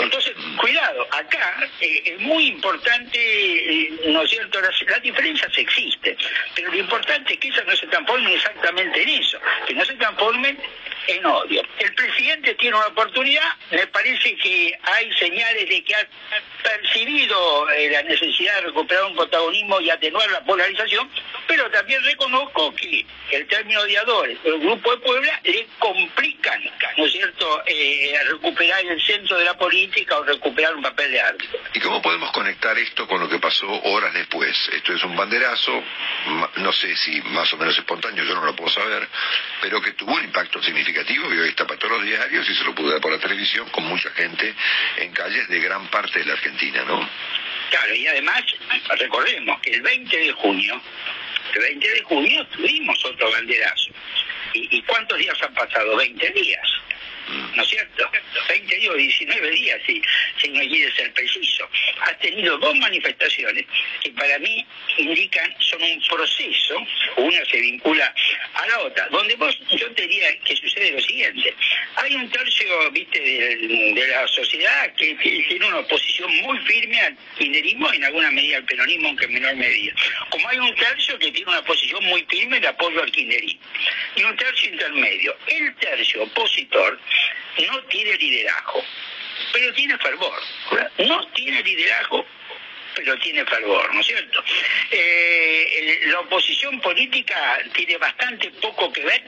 Entonces, 0.03 0.33
cuidado, 0.61 1.07
acá 1.11 1.68
eh, 1.81 2.03
es 2.05 2.20
muy 2.20 2.47
importante, 2.47 3.18
eh, 3.18 3.92
¿no 4.07 4.23
es 4.23 4.31
cierto?, 4.31 4.61
las, 4.61 4.75
las, 4.83 5.03
diferencias 5.03 5.53
existen, 5.57 6.16
pero 6.55 6.70
lo 6.70 6.77
importante 6.79 7.35
es 7.35 7.38
que 7.38 7.49
esas 7.49 7.66
no 7.66 7.77
se 7.77 7.87
transformen 7.87 8.33
exactamente 8.33 9.03
en 9.03 9.09
eso, 9.09 9.38
que 9.66 9.75
no 9.75 9.85
se 9.85 9.94
transformen 9.94 10.59
en 11.08 11.26
odio. 11.26 11.62
El 11.78 11.94
presidente 11.94 12.54
tiene 12.54 12.76
una 12.76 12.86
oportunidad, 12.86 13.56
me 13.70 13.86
parece 13.88 14.36
que 14.36 14.78
hay 14.82 15.12
señales 15.14 15.68
de 15.68 15.84
que 15.84 15.94
ha 15.94 16.06
percibido 16.62 17.66
la 17.90 18.02
necesidad 18.02 18.56
de 18.56 18.60
recuperar 18.62 19.04
un 19.04 19.16
protagonismo 19.16 19.80
y 19.80 19.90
atenuar 19.90 20.30
la 20.30 20.44
polarización, 20.44 21.10
pero 21.46 21.70
también 21.70 22.02
reconozco 22.02 22.74
que 22.74 23.04
el 23.32 23.46
término 23.48 23.80
odiadores, 23.80 24.38
el 24.44 24.60
grupo 24.60 24.92
de 24.92 24.98
Puebla, 24.98 25.40
le 25.44 25.66
complican, 25.78 26.62
¿no 26.96 27.04
es 27.04 27.12
cierto?, 27.12 27.62
eh, 27.66 28.18
recuperar 28.28 28.84
el 28.84 29.00
centro 29.02 29.36
de 29.38 29.44
la 29.44 29.56
política 29.56 30.18
o 30.18 30.24
recuperar 30.24 30.74
un 30.74 30.82
papel 30.82 31.10
de 31.10 31.20
árbitro. 31.20 31.58
¿Y 31.74 31.80
cómo 31.80 32.00
podemos 32.00 32.30
conectar 32.32 32.78
esto 32.78 33.06
con 33.06 33.20
lo 33.20 33.28
que 33.28 33.38
pasó 33.38 33.66
horas 33.68 34.12
después? 34.14 34.56
Esto 34.72 34.94
es 34.94 35.04
un 35.04 35.16
banderazo, 35.16 35.82
no 36.56 36.72
sé 36.72 36.96
si 36.96 37.20
más 37.22 37.52
o 37.52 37.56
menos 37.56 37.76
espontáneo, 37.76 38.24
yo 38.24 38.34
no 38.34 38.44
lo 38.44 38.56
puedo 38.56 38.70
saber, 38.70 39.06
pero 39.60 39.80
que 39.82 39.92
tuvo 39.92 40.14
un 40.14 40.24
impacto 40.24 40.62
significativo 40.62 40.93
significativo 40.94 41.35
y 41.35 41.38
hoy 41.38 41.48
está 41.48 41.66
para 41.66 41.78
todos 41.78 41.98
los 41.98 42.04
diarios 42.04 42.48
y 42.48 42.54
se 42.54 42.64
lo 42.64 42.74
pudo 42.74 42.90
dar 42.90 43.00
por 43.00 43.12
la 43.12 43.18
televisión 43.18 43.68
con 43.70 43.85
mucha 43.85 44.11
gente 44.11 44.54
en 44.98 45.12
calles 45.12 45.48
de 45.48 45.61
gran 45.61 45.87
parte 45.88 46.20
de 46.20 46.26
la 46.26 46.35
Argentina, 46.35 46.85
¿no? 46.87 47.09
Claro, 47.70 47.94
y 47.94 48.07
además 48.07 48.42
recordemos 48.98 49.61
que 49.61 49.70
el 49.70 49.83
20 49.83 50.16
de 50.16 50.33
junio, 50.33 50.80
el 51.54 51.61
20 51.61 51.90
de 51.90 52.02
junio 52.02 52.46
tuvimos 52.48 53.04
otro 53.04 53.30
banderazo. 53.30 53.90
¿Y, 54.52 54.78
y 54.78 54.83
cuántos 54.83 55.18
días 55.18 55.37
han 55.42 55.54
pasado? 55.54 55.96
20 55.96 56.30
días. 56.30 56.62
¿No 57.54 57.62
es 57.62 57.68
cierto? 57.68 58.10
20 58.48 58.76
días, 58.76 58.94
19 58.94 59.50
días, 59.50 59.80
si, 59.87 60.02
si 60.40 60.48
no 60.48 60.60
quiere 60.60 60.92
ser 60.94 61.12
preciso. 61.12 61.68
Ha 62.00 62.12
tenido 62.18 62.58
dos 62.58 62.74
manifestaciones 62.76 63.64
que 64.02 64.10
para 64.10 64.38
mí 64.38 64.66
indican, 64.98 65.54
son 65.60 65.82
un 65.82 66.02
proceso, 66.08 66.87
una 67.16 67.44
se 67.44 67.60
vincula 67.60 68.14
a 68.54 68.66
la 68.66 68.80
otra, 68.80 69.08
donde 69.08 69.34
vos, 69.37 69.58
yo 69.70 69.90
te 69.92 70.06
diría 70.06 70.38
que 70.40 70.56
sucede 70.56 70.92
lo 70.92 71.00
siguiente. 71.00 71.54
Hay 71.96 72.14
un 72.14 72.28
tercio, 72.30 72.90
viste, 72.90 73.20
de, 73.20 74.08
la 74.08 74.26
sociedad 74.28 74.92
que, 74.94 75.14
tiene 75.14 75.66
una 75.66 75.78
oposición 75.78 76.34
muy 76.42 76.58
firme 76.60 77.00
al 77.00 77.16
kirchnerismo 77.38 77.92
y 77.92 77.96
en 77.96 78.04
alguna 78.04 78.30
medida 78.30 78.56
al 78.58 78.64
peronismo, 78.64 79.08
aunque 79.08 79.24
en 79.26 79.34
menor 79.34 79.56
medida. 79.56 79.94
Como 80.30 80.48
hay 80.48 80.58
un 80.58 80.74
tercio 80.74 81.18
que 81.18 81.30
tiene 81.32 81.50
una 81.50 81.62
posición 81.62 82.04
muy 82.04 82.24
firme 82.28 82.60
de 82.60 82.68
apoyo 82.68 83.02
al 83.02 83.10
kirchnerismo. 83.10 83.60
Y 84.16 84.22
un 84.24 84.37
tercio 84.37 84.70
intermedio. 84.70 85.37
El 85.46 85.74
tercio 85.76 86.22
opositor 86.22 86.98
no 87.70 87.83
tiene 87.85 88.16
liderazgo, 88.16 88.85
pero 89.53 89.72
tiene 89.74 89.98
fervor. 89.98 90.40
No 90.98 91.27
tiene 91.29 91.62
liderazgo, 91.62 92.27
pero 92.94 93.18
tiene 93.18 93.44
fervor, 93.44 93.94
¿no 93.94 94.00
es 94.00 94.07
cierto? 94.07 94.42
Eh, 94.90 96.00
la 96.07 96.20
oposición 96.20 96.81
política 96.81 97.59
tiene 97.74 97.96
bastante 97.98 98.50
poco 98.62 98.92
que 98.92 99.05
ver 99.05 99.22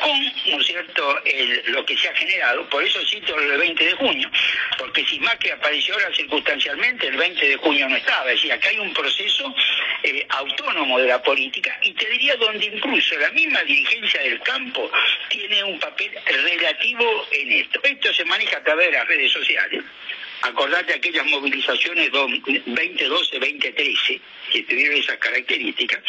con, 0.00 0.22
¿no 0.22 0.60
es 0.60 0.66
cierto?, 0.66 1.20
lo 1.66 1.84
que 1.84 1.96
se 1.96 2.08
ha 2.08 2.14
generado. 2.14 2.68
Por 2.68 2.84
eso 2.84 3.00
cito 3.06 3.38
el 3.38 3.58
20 3.58 3.84
de 3.84 3.92
junio, 3.94 4.30
porque 4.78 5.04
si 5.06 5.18
Macri 5.20 5.50
apareció 5.50 5.94
ahora 5.94 6.14
circunstancialmente, 6.14 7.08
el 7.08 7.16
20 7.16 7.48
de 7.48 7.56
junio 7.56 7.88
no 7.88 7.96
estaba. 7.96 8.30
Es 8.30 8.36
decir, 8.36 8.52
acá 8.52 8.68
hay 8.68 8.78
un 8.78 8.92
proceso 8.92 9.54
eh, 10.02 10.26
autónomo 10.28 10.98
de 10.98 11.06
la 11.06 11.22
política 11.22 11.78
y 11.82 11.92
te 11.92 12.08
diría 12.10 12.36
donde 12.36 12.66
incluso 12.66 13.16
la 13.18 13.30
misma 13.30 13.62
dirigencia 13.64 14.22
del 14.22 14.40
campo 14.40 14.90
tiene 15.28 15.64
un 15.64 15.78
papel 15.78 16.10
relativo 16.26 17.26
en 17.32 17.52
esto. 17.52 17.80
Esto 17.82 18.12
se 18.12 18.24
maneja 18.24 18.58
a 18.58 18.64
través 18.64 18.86
de 18.86 18.92
las 18.92 19.08
redes 19.08 19.32
sociales 19.32 19.84
acordate 20.42 20.94
aquellas 20.94 21.26
movilizaciones 21.26 22.10
2012-2013 22.12 24.20
que 24.50 24.62
tuvieron 24.62 24.96
esas 24.96 25.18
características, 25.18 26.00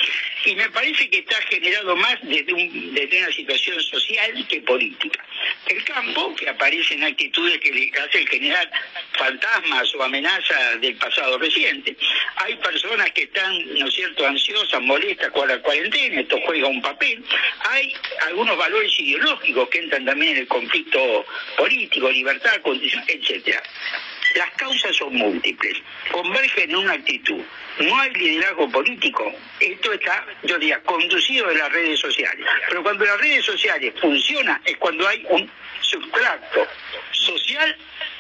y 0.45 0.55
me 0.55 0.69
parece 0.69 1.09
que 1.09 1.19
está 1.19 1.35
generado 1.49 1.95
más 1.97 2.15
desde, 2.21 2.53
una 2.53 3.31
situación 3.33 3.81
social 3.81 4.47
que 4.47 4.61
política. 4.61 5.25
El 5.67 5.83
campo, 5.83 6.33
que 6.35 6.47
aparece 6.47 6.93
en 6.93 7.03
actitudes 7.03 7.57
que 7.59 7.71
le 7.71 7.91
hacen 7.99 8.25
generar 8.27 8.71
fantasmas 9.17 9.93
o 9.95 10.03
amenazas 10.03 10.79
del 10.79 10.95
pasado 10.95 11.37
reciente, 11.37 11.97
hay 12.37 12.55
personas 12.55 13.11
que 13.11 13.23
están, 13.23 13.77
¿no 13.77 13.87
es 13.87 13.93
cierto?, 13.93 14.25
ansiosas, 14.25 14.81
molestas 14.81 15.31
con 15.31 15.47
la 15.47 15.61
cuarentena, 15.61 16.21
esto 16.21 16.39
juega 16.45 16.67
un 16.67 16.81
papel, 16.81 17.21
hay 17.69 17.93
algunos 18.27 18.57
valores 18.57 18.97
ideológicos 18.99 19.67
que 19.69 19.79
entran 19.79 20.05
también 20.05 20.31
en 20.31 20.37
el 20.43 20.47
conflicto 20.47 21.25
político, 21.57 22.09
libertad, 22.09 22.61
condición, 22.61 23.03
etcétera. 23.07 23.61
Las 24.35 24.51
causas 24.51 24.95
son 24.95 25.15
múltiples, 25.15 25.77
convergen 26.11 26.69
en 26.69 26.75
una 26.75 26.93
actitud. 26.93 27.41
No 27.79 27.99
hay 27.99 28.11
liderazgo 28.11 28.69
político. 28.69 29.33
Esto 29.59 29.93
está, 29.93 30.25
yo 30.43 30.57
diría, 30.59 30.81
conducido 30.83 31.47
de 31.47 31.55
las 31.55 31.71
redes 31.71 31.99
sociales. 31.99 32.45
Pero 32.67 32.83
cuando 32.83 33.05
las 33.05 33.19
redes 33.19 33.45
sociales 33.45 33.93
funcionan 33.99 34.61
es 34.65 34.77
cuando 34.77 35.07
hay 35.07 35.25
un 35.29 35.49
sustrato 35.81 36.67
social 37.11 37.75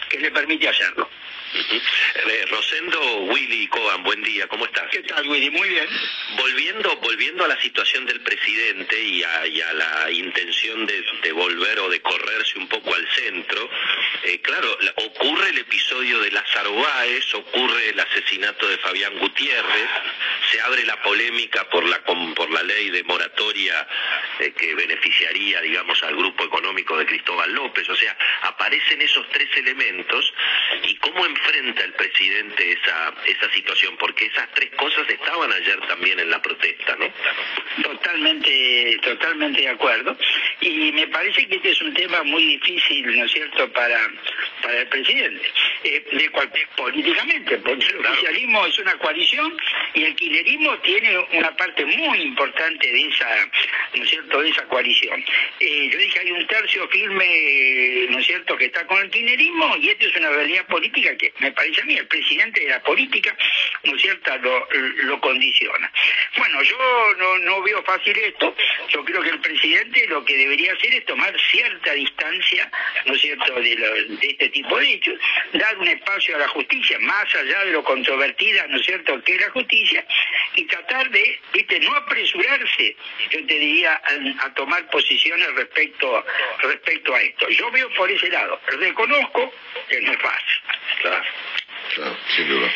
que 0.09 0.19
le 0.19 0.31
permite 0.31 0.67
hacerlo. 0.67 1.09
Eh, 1.51 2.45
Rosendo, 2.49 3.17
Willy 3.23 3.67
Coan, 3.67 4.03
buen 4.03 4.21
día, 4.21 4.47
¿cómo 4.47 4.65
estás? 4.65 4.89
¿Qué 4.91 5.01
tal, 5.03 5.27
Willy? 5.27 5.49
Muy 5.49 5.69
bien. 5.69 5.87
Volviendo, 6.37 6.95
volviendo 6.97 7.43
a 7.43 7.47
la 7.47 7.59
situación 7.59 8.05
del 8.05 8.21
presidente 8.21 9.01
y 9.01 9.23
a, 9.23 9.73
la 9.73 10.11
intención 10.11 10.85
de, 10.85 11.31
volver 11.31 11.79
o 11.79 11.89
de 11.89 12.01
correrse 12.01 12.59
un 12.59 12.67
poco 12.67 12.93
al 12.93 13.07
centro, 13.11 13.69
eh, 14.23 14.39
claro, 14.41 14.77
ocurre 14.95 15.49
el 15.49 15.59
episodio 15.59 16.19
de 16.19 16.31
Lázaro 16.31 16.73
Báez, 16.75 17.33
ocurre 17.33 17.89
el 17.89 17.99
asesinato 17.99 18.67
de 18.67 18.77
Fabián 18.77 19.17
Gutiérrez, 19.17 19.89
se 20.51 20.61
abre 20.61 20.85
la 20.85 21.01
polémica 21.01 21.67
por 21.69 21.87
la, 21.87 21.99
por 22.03 22.51
la 22.51 22.63
ley 22.63 22.89
de 22.89 23.03
moratoria 23.03 23.87
eh, 24.39 24.51
que 24.51 24.75
beneficiaría, 24.75 25.61
digamos, 25.61 26.01
al 26.03 26.15
grupo 26.15 26.43
económico 26.43 26.97
de 26.97 27.05
Cristóbal 27.05 27.51
López, 27.53 27.87
o 27.89 27.95
sea, 27.95 28.15
aparecen 28.41 29.01
esos 29.01 29.27
tres 29.29 29.49
elementos 29.55 30.33
y 30.83 30.95
cómo 30.95 31.25
enfrenta 31.39 31.83
el 31.83 31.93
presidente 31.93 32.71
esa, 32.71 33.13
esa 33.25 33.49
situación? 33.51 33.95
Porque 33.97 34.25
esas 34.25 34.49
tres 34.53 34.69
cosas 34.75 35.09
estaban 35.09 35.51
ayer 35.51 35.79
también 35.87 36.19
en 36.19 36.29
la 36.29 36.41
protesta, 36.41 36.95
¿no? 36.95 37.07
Totalmente, 37.83 38.99
totalmente 39.01 39.61
de 39.61 39.69
acuerdo. 39.69 40.17
Y 40.61 40.91
me 40.91 41.07
parece 41.07 41.47
que 41.47 41.55
este 41.55 41.69
es 41.69 41.81
un 41.81 41.93
tema 41.93 42.21
muy 42.23 42.43
difícil, 42.45 43.17
¿no 43.17 43.25
es 43.25 43.31
cierto?, 43.31 43.71
para, 43.71 43.97
para 44.61 44.81
el 44.81 44.87
presidente. 44.87 45.45
Eh, 45.83 46.03
de 46.11 46.29
políticamente, 46.75 47.57
porque 47.59 47.85
el 47.85 48.05
oficialismo 48.05 48.65
es 48.65 48.77
una 48.79 48.97
coalición 48.97 49.57
y 49.93 50.03
el 50.03 50.15
kirchnerismo 50.15 50.77
tiene 50.79 51.17
una 51.33 51.55
parte 51.55 51.85
muy 51.85 52.21
importante 52.21 52.91
de 52.91 53.07
esa, 53.07 53.49
¿no 53.93 54.03
es 54.03 54.09
cierto?, 54.09 54.41
de 54.41 54.49
esa 54.49 54.65
coalición. 54.65 55.23
Eh, 55.61 55.89
yo 55.91 55.97
dije, 55.97 56.19
hay 56.19 56.31
un 56.31 56.45
tercio 56.47 56.87
firme, 56.89 58.07
¿no 58.09 58.19
es 58.19 58.25
cierto?, 58.25 58.57
que 58.57 58.65
está 58.65 58.85
con 58.85 59.01
el 59.01 59.09
kirchnerismo 59.09 59.77
y 59.77 59.89
esto 59.89 60.07
es 60.07 60.15
una 60.17 60.29
realidad 60.29 60.67
política 60.67 61.15
que 61.15 61.33
me 61.39 61.51
parece 61.53 61.81
a 61.81 61.85
mí 61.85 61.95
el 61.95 62.07
presidente 62.07 62.59
de 62.59 62.69
la 62.69 62.83
política, 62.83 63.35
¿no 63.83 63.95
es 63.95 64.01
cierto?, 64.01 64.31
lo, 65.03 65.21
condiciona. 65.21 65.91
Bueno, 66.37 66.63
yo 66.63 66.77
no, 67.17 67.37
no 67.39 67.61
veo 67.61 67.83
fácil 67.83 68.17
esto, 68.17 68.55
yo 68.89 69.03
creo 69.05 69.21
que 69.21 69.29
el 69.29 69.39
presidente 69.39 70.07
lo 70.07 70.23
que 70.25 70.48
debería 70.49 70.73
hacer 70.73 70.93
es 70.95 71.05
tomar 71.05 71.35
cierta 71.51 71.93
distancia, 71.93 72.71
¿no 73.05 73.13
es 73.13 73.21
cierto?, 73.21 73.53
de, 73.53 73.75
de 73.75 74.27
este 74.27 74.49
tipo 74.49 74.77
de 74.77 74.93
hechos, 74.93 75.19
dar 75.53 75.77
un 75.77 75.87
espacio 75.87 76.35
a 76.35 76.39
la 76.39 76.47
justicia, 76.47 76.97
más 76.99 77.35
allá 77.35 77.65
de 77.65 77.71
lo 77.71 77.83
controvertida, 77.83 78.65
¿no 78.67 78.77
es 78.77 78.85
cierto?, 78.85 79.23
que 79.23 79.35
es 79.35 79.41
la 79.41 79.51
justicia, 79.51 80.05
y 80.55 80.65
tratar 80.65 81.09
de, 81.11 81.39
viste, 81.53 81.79
no 81.81 81.93
apresurarse, 81.95 82.95
yo 83.29 83.45
te 83.45 83.53
diría, 83.53 84.01
a, 84.39 84.53
tomar 84.55 84.89
posiciones 84.89 85.53
respecto, 85.53 86.25
respecto 86.63 87.13
a 87.13 87.21
esto. 87.21 87.47
Yo 87.49 87.69
veo 87.71 87.89
por 87.93 88.09
ese 88.09 88.29
lado, 88.29 88.59
reconozco 88.67 89.53
que 89.87 90.01
no 90.01 90.11
es 90.11 90.17
fácil. 90.19 90.61
Claro, 91.01 91.25
claro, 91.95 92.17
sin 92.35 92.49
duda. 92.49 92.71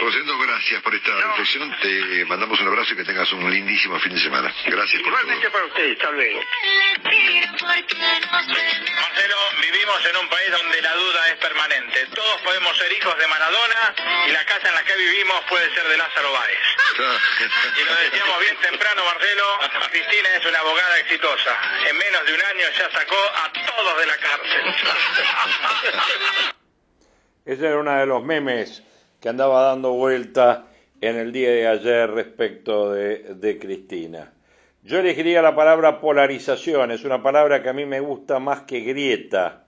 Rosendo, 0.00 0.38
gracias 0.38 0.82
por 0.82 0.94
esta 0.94 1.14
reflexión. 1.14 1.76
Te 1.80 2.24
mandamos 2.24 2.60
un 2.60 2.68
abrazo 2.68 2.94
y 2.94 2.96
que 2.96 3.04
tengas 3.04 3.30
un 3.32 3.50
lindísimo 3.50 3.98
fin 4.00 4.14
de 4.14 4.20
semana. 4.20 4.52
Gracias 4.66 5.00
Igualmente 5.00 5.50
para 5.50 5.64
ustedes, 5.66 5.92
hasta 5.92 6.10
luego. 6.10 6.40
Marcelo, 9.00 9.36
vivimos 9.60 10.06
en 10.06 10.16
un 10.16 10.28
país 10.28 10.50
donde 10.50 10.82
la 10.82 10.94
duda 10.94 11.28
es 11.28 11.36
permanente. 11.36 12.06
Todos 12.14 12.40
podemos 12.42 12.76
ser 12.76 12.92
hijos 12.92 13.16
de 13.18 13.26
Maradona 13.26 13.94
y 14.28 14.32
la 14.32 14.44
casa 14.44 14.68
en 14.68 14.74
la 14.74 14.84
que 14.84 14.96
vivimos 14.96 15.40
puede 15.48 15.72
ser 15.74 15.88
de 15.88 15.96
Lázaro 15.96 16.32
Báez. 16.32 16.58
y 17.80 17.84
lo 17.84 17.94
decíamos 17.94 18.40
bien 18.40 18.56
temprano, 18.60 19.04
Marcelo, 19.04 19.44
Cristina 19.90 20.28
es 20.36 20.46
una 20.46 20.58
abogada 20.58 20.98
exitosa. 20.98 21.56
En 21.88 21.96
menos 21.96 22.26
de 22.26 22.34
un 22.34 22.42
año 22.42 22.66
ya 22.78 22.90
sacó 22.90 23.16
a 23.16 23.52
todos 23.52 23.98
de 23.98 24.06
la 24.06 24.16
cárcel. 24.18 24.74
Ese 27.44 27.66
era 27.66 27.78
uno 27.78 27.98
de 27.98 28.06
los 28.06 28.22
memes 28.22 28.82
que 29.20 29.28
andaba 29.28 29.62
dando 29.62 29.92
vuelta 29.92 30.66
en 31.00 31.16
el 31.16 31.32
día 31.32 31.50
de 31.50 31.66
ayer 31.66 32.10
respecto 32.10 32.92
de, 32.92 33.34
de 33.34 33.58
Cristina. 33.58 34.32
Yo 34.82 34.98
elegiría 34.98 35.42
la 35.42 35.54
palabra 35.54 36.00
polarización, 36.00 36.90
es 36.90 37.04
una 37.04 37.22
palabra 37.22 37.62
que 37.62 37.68
a 37.68 37.72
mí 37.72 37.86
me 37.86 38.00
gusta 38.00 38.38
más 38.38 38.62
que 38.62 38.80
grieta. 38.80 39.66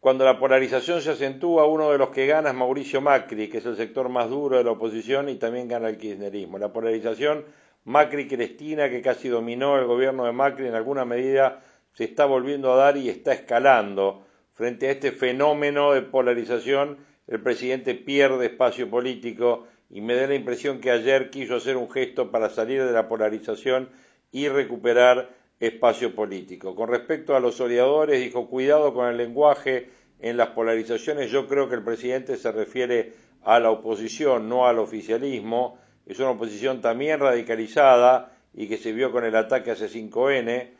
Cuando 0.00 0.24
la 0.24 0.38
polarización 0.38 1.02
se 1.02 1.10
acentúa, 1.10 1.66
uno 1.66 1.90
de 1.90 1.98
los 1.98 2.10
que 2.10 2.26
gana 2.26 2.50
es 2.50 2.54
Mauricio 2.54 3.00
Macri, 3.00 3.48
que 3.48 3.58
es 3.58 3.66
el 3.66 3.76
sector 3.76 4.08
más 4.08 4.30
duro 4.30 4.58
de 4.58 4.64
la 4.64 4.70
oposición 4.70 5.28
y 5.28 5.36
también 5.36 5.66
gana 5.66 5.88
el 5.88 5.98
kirchnerismo. 5.98 6.58
La 6.58 6.72
polarización 6.72 7.44
Macri-Cristina, 7.84 8.88
que 8.88 9.02
casi 9.02 9.28
dominó 9.28 9.78
el 9.78 9.86
gobierno 9.86 10.24
de 10.24 10.32
Macri, 10.32 10.68
en 10.68 10.74
alguna 10.74 11.04
medida 11.04 11.62
se 11.92 12.04
está 12.04 12.24
volviendo 12.24 12.72
a 12.72 12.76
dar 12.76 12.96
y 12.96 13.08
está 13.08 13.32
escalando 13.32 14.24
Frente 14.54 14.86
a 14.86 14.92
este 14.92 15.10
fenómeno 15.10 15.92
de 15.92 16.02
polarización, 16.02 16.98
el 17.26 17.40
presidente 17.40 17.96
pierde 17.96 18.46
espacio 18.46 18.88
político 18.88 19.66
y 19.94 20.00
me 20.00 20.16
da 20.16 20.26
la 20.26 20.34
impresión 20.34 20.80
que 20.80 20.90
ayer 20.90 21.30
quiso 21.30 21.54
hacer 21.54 21.76
un 21.76 21.88
gesto 21.88 22.32
para 22.32 22.50
salir 22.50 22.84
de 22.84 22.92
la 22.92 23.08
polarización 23.08 23.88
y 24.32 24.48
recuperar 24.48 25.30
espacio 25.60 26.16
político. 26.16 26.74
Con 26.74 26.90
respecto 26.90 27.36
a 27.36 27.40
los 27.40 27.60
odiadores, 27.60 28.20
dijo 28.20 28.48
cuidado 28.48 28.92
con 28.92 29.06
el 29.06 29.16
lenguaje 29.16 29.88
en 30.18 30.36
las 30.36 30.48
polarizaciones. 30.48 31.30
Yo 31.30 31.46
creo 31.46 31.68
que 31.68 31.76
el 31.76 31.84
presidente 31.84 32.36
se 32.36 32.50
refiere 32.50 33.12
a 33.44 33.60
la 33.60 33.70
oposición, 33.70 34.48
no 34.48 34.66
al 34.66 34.80
oficialismo. 34.80 35.78
Es 36.06 36.18
una 36.18 36.30
oposición 36.30 36.80
también 36.80 37.20
radicalizada 37.20 38.32
y 38.52 38.66
que 38.66 38.78
se 38.78 38.92
vio 38.92 39.12
con 39.12 39.24
el 39.24 39.36
ataque 39.36 39.70
a 39.70 39.76
C5N 39.76 40.70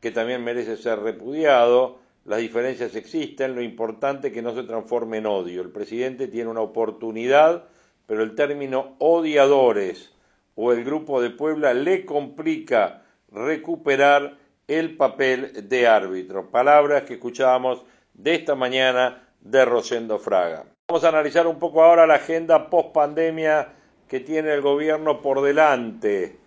que 0.00 0.10
también 0.10 0.42
merece 0.42 0.78
ser 0.78 1.00
repudiado. 1.00 1.98
Las 2.24 2.38
diferencias 2.38 2.96
existen, 2.96 3.54
lo 3.54 3.60
importante 3.60 4.28
es 4.28 4.34
que 4.34 4.40
no 4.40 4.54
se 4.54 4.62
transforme 4.62 5.18
en 5.18 5.26
odio. 5.26 5.60
El 5.60 5.70
presidente 5.70 6.28
tiene 6.28 6.48
una 6.48 6.62
oportunidad, 6.62 7.64
pero 8.06 8.22
el 8.22 8.34
término 8.34 8.96
odiadores 8.98 10.12
o 10.54 10.72
el 10.72 10.84
grupo 10.84 11.20
de 11.20 11.30
Puebla 11.30 11.74
le 11.74 12.04
complica 12.04 13.02
recuperar 13.30 14.36
el 14.68 14.96
papel 14.96 15.68
de 15.68 15.86
árbitro. 15.86 16.50
Palabras 16.50 17.02
que 17.02 17.14
escuchábamos 17.14 17.84
de 18.14 18.34
esta 18.34 18.54
mañana 18.54 19.28
de 19.40 19.64
Rosendo 19.64 20.18
Fraga. 20.18 20.64
Vamos 20.88 21.04
a 21.04 21.08
analizar 21.08 21.46
un 21.46 21.58
poco 21.58 21.82
ahora 21.82 22.06
la 22.06 22.14
agenda 22.14 22.70
post 22.70 22.92
pandemia 22.92 23.72
que 24.08 24.20
tiene 24.20 24.52
el 24.52 24.60
gobierno 24.60 25.20
por 25.22 25.42
delante. 25.42 26.38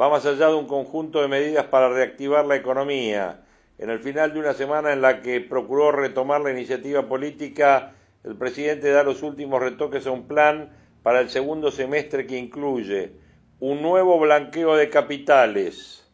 Va 0.00 0.08
más 0.08 0.26
allá 0.26 0.48
de 0.48 0.54
un 0.54 0.66
conjunto 0.66 1.22
de 1.22 1.28
medidas 1.28 1.66
para 1.66 1.88
reactivar 1.88 2.44
la 2.44 2.56
economía. 2.56 3.40
En 3.78 3.90
el 3.90 3.98
final 3.98 4.32
de 4.32 4.40
una 4.40 4.54
semana 4.54 4.92
en 4.92 5.02
la 5.02 5.22
que 5.22 5.40
procuró 5.40 5.92
retomar 5.92 6.40
la 6.40 6.50
iniciativa 6.50 7.02
política, 7.08 7.94
el 8.24 8.36
presidente 8.36 8.90
da 8.90 9.02
los 9.02 9.22
últimos 9.22 9.60
retoques 9.60 10.06
a 10.06 10.10
un 10.10 10.26
plan 10.26 10.70
para 11.06 11.20
el 11.20 11.30
segundo 11.30 11.70
semestre 11.70 12.26
que 12.26 12.36
incluye 12.36 13.12
un 13.60 13.80
nuevo 13.80 14.18
blanqueo 14.18 14.74
de 14.74 14.90
capitales, 14.90 16.04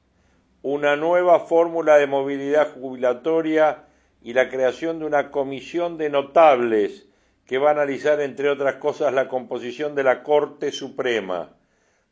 una 0.60 0.96
nueva 0.96 1.40
fórmula 1.40 1.96
de 1.96 2.06
movilidad 2.06 2.74
jubilatoria 2.74 3.84
y 4.20 4.34
la 4.34 4.50
creación 4.50 4.98
de 4.98 5.06
una 5.06 5.30
comisión 5.30 5.96
de 5.96 6.10
notables 6.10 7.06
que 7.46 7.56
va 7.56 7.70
a 7.70 7.72
analizar, 7.72 8.20
entre 8.20 8.50
otras 8.50 8.74
cosas, 8.74 9.14
la 9.14 9.28
composición 9.28 9.94
de 9.94 10.04
la 10.04 10.22
Corte 10.22 10.70
Suprema. 10.72 11.56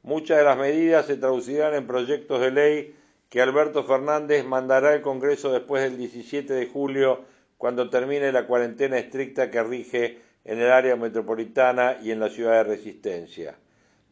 Muchas 0.03 0.39
de 0.39 0.45
las 0.45 0.57
medidas 0.57 1.05
se 1.05 1.19
traducirán 1.19 1.75
en 1.75 1.87
proyectos 1.87 2.41
de 2.41 2.51
ley 2.51 2.97
que 3.29 3.43
Alberto 3.43 3.85
Fernández 3.85 4.47
mandará 4.47 4.95
al 4.95 5.03
Congreso 5.03 5.53
después 5.53 5.83
del 5.83 5.99
17 5.99 6.55
de 6.55 6.67
julio, 6.67 7.27
cuando 7.59 7.91
termine 7.91 8.33
la 8.33 8.47
cuarentena 8.47 8.97
estricta 8.97 9.51
que 9.51 9.63
rige 9.63 10.30
en 10.45 10.59
el 10.59 10.71
área 10.71 10.97
metropolitana 10.97 11.99
y 12.03 12.11
en 12.11 12.21
la 12.21 12.29
ciudad 12.29 12.53
de 12.53 12.65
Resistencia. 12.65 13.57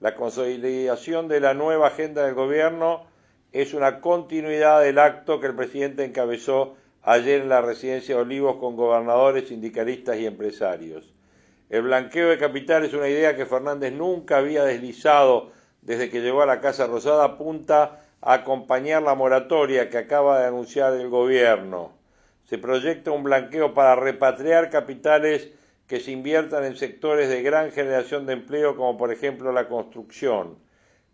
La 0.00 0.14
consolidación 0.14 1.28
de 1.28 1.40
la 1.40 1.54
nueva 1.54 1.88
agenda 1.88 2.24
del 2.24 2.34
Gobierno 2.34 3.06
es 3.52 3.74
una 3.74 4.00
continuidad 4.00 4.82
del 4.82 4.98
acto 4.98 5.40
que 5.40 5.46
el 5.46 5.54
presidente 5.56 6.04
encabezó 6.04 6.76
ayer 7.02 7.40
en 7.40 7.48
la 7.48 7.62
residencia 7.62 8.14
de 8.14 8.20
Olivos 8.20 8.56
con 8.56 8.76
gobernadores, 8.76 9.48
sindicalistas 9.48 10.18
y 10.18 10.26
empresarios. 10.26 11.14
El 11.70 11.82
blanqueo 11.82 12.28
de 12.28 12.38
capital 12.38 12.84
es 12.84 12.94
una 12.94 13.08
idea 13.08 13.36
que 13.36 13.46
Fernández 13.46 13.92
nunca 13.92 14.38
había 14.38 14.64
deslizado 14.64 15.52
desde 15.82 16.10
que 16.10 16.20
llegó 16.20 16.42
a 16.42 16.46
la 16.46 16.60
Casa 16.60 16.86
Rosada, 16.86 17.24
apunta 17.24 18.00
a 18.20 18.34
acompañar 18.34 19.02
la 19.02 19.14
moratoria 19.14 19.88
que 19.88 19.98
acaba 19.98 20.40
de 20.40 20.46
anunciar 20.46 20.94
el 20.94 21.08
gobierno. 21.08 21.92
Se 22.44 22.58
proyecta 22.58 23.10
un 23.10 23.22
blanqueo 23.22 23.74
para 23.74 23.96
repatriar 23.96 24.70
capitales 24.70 25.50
que 25.88 26.00
se 26.00 26.12
inviertan 26.12 26.64
en 26.64 26.76
sectores 26.76 27.30
de 27.30 27.42
gran 27.42 27.72
generación 27.72 28.26
de 28.26 28.34
empleo 28.34 28.76
como 28.76 28.98
por 28.98 29.10
ejemplo 29.10 29.50
la 29.52 29.68
construcción. 29.68 30.58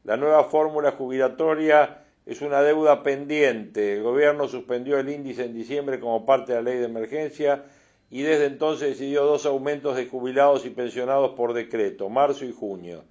La 0.03 0.17
nueva 0.17 0.45
fórmula 0.45 0.93
jubilatoria 0.93 2.05
es 2.27 2.43
una 2.43 2.61
deuda 2.61 3.05
pendiente. 3.05 3.95
El 3.95 4.03
gobierno 4.03 4.49
suspendió 4.49 4.99
el 4.99 5.09
índice 5.09 5.45
en 5.45 5.55
diciembre 5.55 6.01
como 6.01 6.27
parte 6.27 6.53
de 6.53 6.59
la 6.59 6.71
ley 6.71 6.79
de 6.79 6.87
emergencia 6.87 7.65
y 8.11 8.23
desde 8.23 8.47
entonces 8.47 8.91
decidió 8.91 9.25
dos 9.25 9.47
aumentos 9.47 9.97
de 9.97 10.07
jubilados 10.07 10.67
y 10.67 10.71
pensionados 10.71 11.31
por 11.37 11.55
decreto, 11.55 12.09
marzo 12.09 12.45
y 12.45 12.53
junio. 12.53 13.05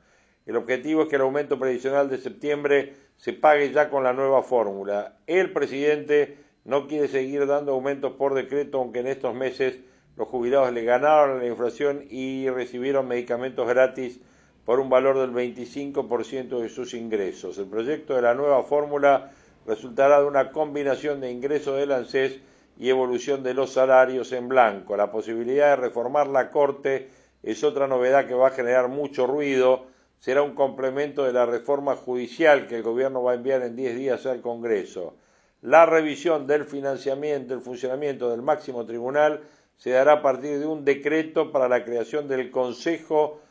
El 0.45 0.57
objetivo 0.57 1.03
es 1.03 1.07
que 1.07 1.15
el 1.15 1.21
aumento 1.21 1.57
previsional 1.57 2.09
de 2.09 2.17
septiembre 2.17 2.93
se 3.15 3.31
pague 3.31 3.71
ya 3.71 3.89
con 3.89 4.03
la 4.03 4.11
nueva 4.11 4.43
fórmula. 4.43 5.15
El 5.27 5.53
presidente 5.53 6.37
no 6.65 6.87
quiere 6.87 7.07
seguir 7.07 7.47
dando 7.47 7.71
aumentos 7.71 8.13
por 8.13 8.33
decreto, 8.33 8.79
aunque 8.79 8.99
en 8.99 9.07
estos 9.07 9.33
meses 9.33 9.79
los 10.15 10.27
jubilados 10.27 10.71
le 10.71 10.83
ganaron 10.83 11.39
la 11.39 11.47
inflación 11.47 12.05
y 12.09 12.49
recibieron 12.49 13.07
medicamentos 13.07 13.67
gratis 13.67 14.19
por 14.65 14.79
un 14.79 14.89
valor 14.89 15.19
del 15.19 15.31
25% 15.31 16.59
de 16.61 16.69
sus 16.69 16.93
ingresos. 16.93 17.57
El 17.57 17.67
proyecto 17.67 18.15
de 18.15 18.21
la 18.21 18.33
nueva 18.33 18.63
fórmula 18.63 19.31
resultará 19.65 20.21
de 20.21 20.27
una 20.27 20.51
combinación 20.51 21.19
de 21.19 21.31
ingresos 21.31 21.77
del 21.77 21.91
ANSES 21.91 22.39
y 22.77 22.89
evolución 22.89 23.43
de 23.43 23.53
los 23.53 23.73
salarios 23.73 24.31
en 24.31 24.47
blanco. 24.47 24.95
La 24.97 25.11
posibilidad 25.11 25.69
de 25.69 25.75
reformar 25.75 26.27
la 26.27 26.49
Corte 26.51 27.09
es 27.41 27.63
otra 27.63 27.87
novedad 27.87 28.27
que 28.27 28.33
va 28.33 28.47
a 28.47 28.51
generar 28.51 28.87
mucho 28.87 29.27
ruido. 29.27 29.85
Será 30.19 30.41
un 30.41 30.55
complemento 30.55 31.23
de 31.23 31.33
la 31.33 31.45
reforma 31.45 31.95
judicial 31.95 32.67
que 32.67 32.77
el 32.77 32.83
Gobierno 32.83 33.21
va 33.21 33.31
a 33.31 33.35
enviar 33.35 33.61
en 33.61 33.75
10 33.75 33.97
días 33.97 34.25
al 34.25 34.41
Congreso. 34.41 35.15
La 35.61 35.85
revisión 35.85 36.47
del 36.47 36.65
financiamiento, 36.65 37.53
del 37.53 37.63
funcionamiento 37.63 38.29
del 38.29 38.41
máximo 38.41 38.85
tribunal 38.85 39.41
se 39.77 39.91
dará 39.91 40.13
a 40.13 40.21
partir 40.21 40.59
de 40.59 40.65
un 40.65 40.85
decreto 40.85 41.51
para 41.51 41.67
la 41.67 41.83
creación 41.83 42.27
del 42.27 42.51
Consejo 42.51 43.41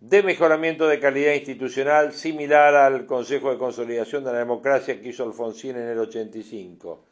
de 0.00 0.22
mejoramiento 0.22 0.86
de 0.86 1.00
calidad 1.00 1.34
institucional 1.34 2.12
similar 2.12 2.74
al 2.76 3.04
Consejo 3.04 3.50
de 3.50 3.58
Consolidación 3.58 4.22
de 4.24 4.32
la 4.32 4.38
Democracia 4.38 5.00
que 5.00 5.08
hizo 5.08 5.24
Alfonsín 5.24 5.76
en 5.76 5.88
el 5.88 5.98
85. 5.98 7.04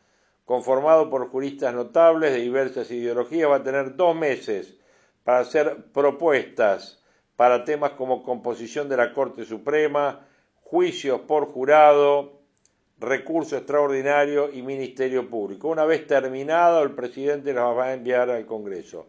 Conformado 0.44 1.11
por 1.11 1.28
juristas 1.28 1.74
notables 1.74 2.32
de 2.32 2.40
diversas 2.40 2.90
ideologías, 2.92 3.50
va 3.50 3.56
a 3.56 3.64
tener 3.64 3.96
dos 3.96 4.14
meses 4.14 4.76
para 5.24 5.40
hacer 5.40 5.87
propuestas 5.92 7.02
para 7.35 7.64
temas 7.64 7.90
como 7.92 8.22
composición 8.22 8.88
de 8.88 8.96
la 8.96 9.12
Corte 9.12 9.44
Suprema, 9.44 10.26
juicios 10.62 11.20
por 11.22 11.46
jurado, 11.46 12.36
recurso 12.98 13.56
extraordinario 13.56 14.50
y 14.52 14.62
Ministerio 14.62 15.28
Público. 15.28 15.68
Una 15.68 15.85
vez 15.85 16.06
terminado, 16.06 16.82
el 16.82 16.92
presidente 16.92 17.52
las 17.52 17.76
va 17.76 17.87
a 17.87 17.94
enviar 17.94 18.30
al 18.30 18.46
Congreso. 18.46 19.06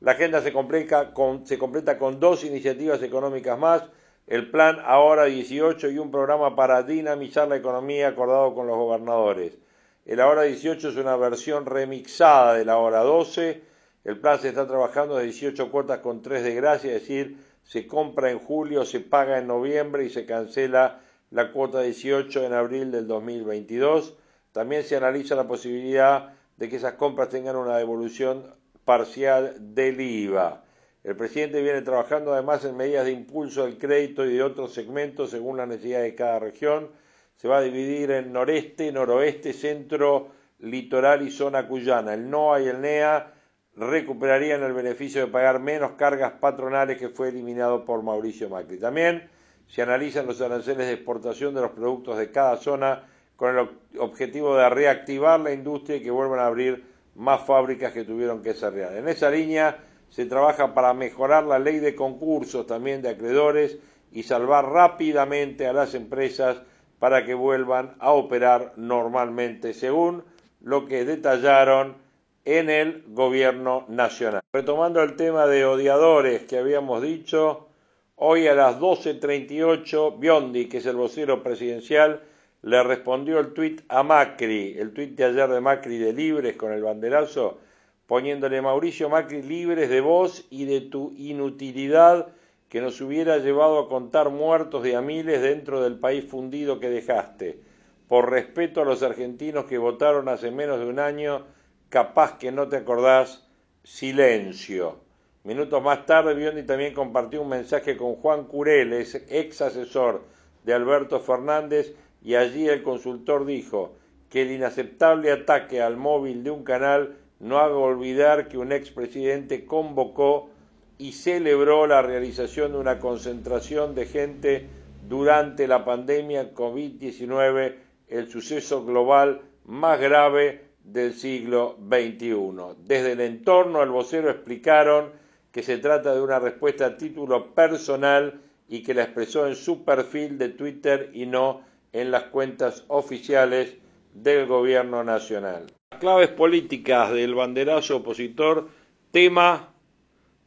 La 0.00 0.12
agenda 0.12 0.40
se 0.42 0.52
completa, 0.52 1.12
con, 1.12 1.46
se 1.46 1.58
completa 1.58 1.98
con 1.98 2.20
dos 2.20 2.44
iniciativas 2.44 3.02
económicas 3.02 3.58
más, 3.58 3.84
el 4.26 4.50
Plan 4.50 4.78
Ahora 4.84 5.24
18 5.24 5.90
y 5.90 5.98
un 5.98 6.10
programa 6.10 6.56
para 6.56 6.82
dinamizar 6.82 7.48
la 7.48 7.56
economía 7.56 8.08
acordado 8.08 8.54
con 8.54 8.66
los 8.66 8.76
gobernadores. 8.76 9.58
El 10.06 10.20
Ahora 10.20 10.42
18 10.42 10.90
es 10.90 10.96
una 10.96 11.16
versión 11.16 11.66
remixada 11.66 12.54
del 12.54 12.68
Ahora 12.68 13.00
12. 13.00 13.62
El 14.04 14.18
plan 14.20 14.38
se 14.38 14.48
está 14.48 14.66
trabajando 14.66 15.16
de 15.16 15.24
18 15.24 15.70
cuotas 15.70 16.00
con 16.00 16.20
3 16.20 16.42
de 16.42 16.54
gracia, 16.54 16.94
es 16.94 17.00
decir, 17.00 17.38
se 17.64 17.86
compra 17.86 18.30
en 18.30 18.38
julio, 18.38 18.84
se 18.84 19.00
paga 19.00 19.38
en 19.38 19.46
noviembre 19.46 20.04
y 20.04 20.10
se 20.10 20.26
cancela 20.26 21.00
la 21.34 21.50
cuota 21.50 21.82
18 21.82 22.46
en 22.46 22.52
abril 22.52 22.92
del 22.92 23.08
2022. 23.08 24.14
También 24.52 24.84
se 24.84 24.94
analiza 24.94 25.34
la 25.34 25.48
posibilidad 25.48 26.32
de 26.56 26.68
que 26.68 26.76
esas 26.76 26.92
compras 26.92 27.28
tengan 27.28 27.56
una 27.56 27.76
devolución 27.76 28.54
parcial 28.84 29.56
del 29.74 30.00
IVA. 30.00 30.62
El 31.02 31.16
presidente 31.16 31.60
viene 31.60 31.82
trabajando 31.82 32.32
además 32.32 32.64
en 32.64 32.76
medidas 32.76 33.04
de 33.04 33.10
impulso 33.10 33.64
del 33.64 33.78
crédito 33.78 34.24
y 34.24 34.32
de 34.32 34.44
otros 34.44 34.72
segmentos 34.72 35.30
según 35.30 35.56
la 35.56 35.66
necesidad 35.66 36.02
de 36.02 36.14
cada 36.14 36.38
región. 36.38 36.90
Se 37.34 37.48
va 37.48 37.58
a 37.58 37.62
dividir 37.62 38.12
en 38.12 38.32
noreste, 38.32 38.92
noroeste, 38.92 39.52
centro, 39.52 40.28
litoral 40.60 41.26
y 41.26 41.32
zona 41.32 41.66
cuyana. 41.66 42.14
El 42.14 42.30
NOA 42.30 42.60
y 42.60 42.68
el 42.68 42.80
NEA 42.80 43.32
recuperarían 43.74 44.62
el 44.62 44.72
beneficio 44.72 45.22
de 45.22 45.32
pagar 45.32 45.58
menos 45.58 45.94
cargas 45.94 46.34
patronales 46.34 46.96
que 46.96 47.08
fue 47.08 47.30
eliminado 47.30 47.84
por 47.84 48.04
Mauricio 48.04 48.48
Macri. 48.48 48.78
También 48.78 49.33
se 49.74 49.82
analizan 49.82 50.28
los 50.28 50.40
aranceles 50.40 50.86
de 50.86 50.92
exportación 50.92 51.52
de 51.52 51.60
los 51.60 51.72
productos 51.72 52.16
de 52.16 52.30
cada 52.30 52.56
zona 52.58 53.08
con 53.34 53.58
el 53.58 53.68
objetivo 53.98 54.54
de 54.54 54.68
reactivar 54.68 55.40
la 55.40 55.52
industria 55.52 55.96
y 55.96 56.00
que 56.00 56.12
vuelvan 56.12 56.38
a 56.38 56.46
abrir 56.46 56.84
más 57.16 57.40
fábricas 57.44 57.92
que 57.92 58.04
tuvieron 58.04 58.40
que 58.40 58.54
cerrar. 58.54 58.94
En 58.94 59.08
esa 59.08 59.30
línea 59.30 59.78
se 60.10 60.26
trabaja 60.26 60.74
para 60.74 60.94
mejorar 60.94 61.42
la 61.42 61.58
ley 61.58 61.80
de 61.80 61.96
concursos 61.96 62.68
también 62.68 63.02
de 63.02 63.08
acreedores 63.08 63.76
y 64.12 64.22
salvar 64.22 64.66
rápidamente 64.66 65.66
a 65.66 65.72
las 65.72 65.96
empresas 65.96 66.58
para 67.00 67.24
que 67.24 67.34
vuelvan 67.34 67.96
a 67.98 68.12
operar 68.12 68.74
normalmente, 68.76 69.74
según 69.74 70.22
lo 70.62 70.86
que 70.86 71.04
detallaron 71.04 71.96
en 72.44 72.70
el 72.70 73.02
gobierno 73.08 73.86
nacional. 73.88 74.42
Retomando 74.52 75.02
el 75.02 75.16
tema 75.16 75.48
de 75.48 75.64
odiadores 75.64 76.44
que 76.44 76.58
habíamos 76.58 77.02
dicho, 77.02 77.66
hoy 78.16 78.46
a 78.46 78.54
las 78.54 78.78
12.38, 78.78 80.18
Biondi, 80.18 80.68
que 80.68 80.78
es 80.78 80.86
el 80.86 80.96
vocero 80.96 81.42
presidencial, 81.42 82.22
le 82.62 82.82
respondió 82.82 83.40
el 83.40 83.52
tuit 83.52 83.82
a 83.88 84.02
Macri, 84.02 84.78
el 84.78 84.92
tuit 84.92 85.16
de 85.16 85.24
ayer 85.24 85.48
de 85.48 85.60
Macri 85.60 85.98
de 85.98 86.12
Libres 86.12 86.56
con 86.56 86.72
el 86.72 86.82
banderazo, 86.82 87.58
poniéndole 88.06 88.62
Mauricio 88.62 89.08
Macri 89.08 89.42
libres 89.42 89.90
de 89.90 90.00
vos 90.00 90.46
y 90.50 90.64
de 90.64 90.80
tu 90.80 91.12
inutilidad 91.16 92.28
que 92.68 92.80
nos 92.80 93.00
hubiera 93.00 93.38
llevado 93.38 93.78
a 93.78 93.88
contar 93.88 94.30
muertos 94.30 94.82
de 94.82 94.96
a 94.96 95.00
miles 95.00 95.42
dentro 95.42 95.82
del 95.82 95.98
país 95.98 96.24
fundido 96.24 96.80
que 96.80 96.88
dejaste. 96.88 97.60
Por 98.08 98.30
respeto 98.30 98.80
a 98.80 98.84
los 98.84 99.02
argentinos 99.02 99.66
que 99.66 99.78
votaron 99.78 100.28
hace 100.28 100.50
menos 100.50 100.78
de 100.78 100.86
un 100.86 100.98
año, 100.98 101.44
capaz 101.88 102.38
que 102.38 102.52
no 102.52 102.68
te 102.68 102.76
acordás, 102.76 103.46
silencio. 103.82 105.03
Minutos 105.44 105.82
más 105.82 106.06
tarde, 106.06 106.32
Biondi 106.32 106.62
también 106.62 106.94
compartió 106.94 107.42
un 107.42 107.50
mensaje 107.50 107.98
con 107.98 108.14
Juan 108.14 108.44
Curel, 108.44 108.94
ex 108.94 109.60
asesor 109.60 110.22
de 110.64 110.72
Alberto 110.72 111.20
Fernández, 111.20 111.94
y 112.22 112.34
allí 112.34 112.66
el 112.66 112.82
consultor 112.82 113.44
dijo, 113.44 113.94
que 114.30 114.40
el 114.40 114.52
inaceptable 114.52 115.30
ataque 115.30 115.82
al 115.82 115.98
móvil 115.98 116.44
de 116.44 116.50
un 116.50 116.64
canal 116.64 117.18
no 117.40 117.58
haga 117.58 117.76
olvidar 117.76 118.48
que 118.48 118.56
un 118.56 118.72
expresidente 118.72 119.66
convocó 119.66 120.48
y 120.96 121.12
celebró 121.12 121.86
la 121.86 122.00
realización 122.00 122.72
de 122.72 122.78
una 122.78 122.98
concentración 122.98 123.94
de 123.94 124.06
gente 124.06 124.66
durante 125.06 125.68
la 125.68 125.84
pandemia 125.84 126.54
COVID-19, 126.54 127.74
el 128.08 128.30
suceso 128.30 128.82
global 128.82 129.42
más 129.66 130.00
grave 130.00 130.64
del 130.82 131.12
siglo 131.12 131.76
XXI. 131.86 132.78
Desde 132.78 133.12
el 133.12 133.20
entorno 133.20 133.82
al 133.82 133.90
vocero 133.90 134.30
explicaron 134.30 135.22
que 135.54 135.62
se 135.62 135.78
trata 135.78 136.12
de 136.12 136.20
una 136.20 136.40
respuesta 136.40 136.84
a 136.84 136.96
título 136.96 137.54
personal 137.54 138.40
y 138.68 138.82
que 138.82 138.92
la 138.92 139.04
expresó 139.04 139.46
en 139.46 139.54
su 139.54 139.84
perfil 139.84 140.36
de 140.36 140.48
Twitter 140.48 141.10
y 141.14 141.26
no 141.26 141.60
en 141.92 142.10
las 142.10 142.24
cuentas 142.24 142.84
oficiales 142.88 143.76
del 144.14 144.46
gobierno 144.46 145.04
nacional. 145.04 145.66
Las 145.92 146.00
claves 146.00 146.30
políticas 146.30 147.12
del 147.12 147.36
banderazo 147.36 147.98
opositor, 147.98 148.68
tema 149.12 149.72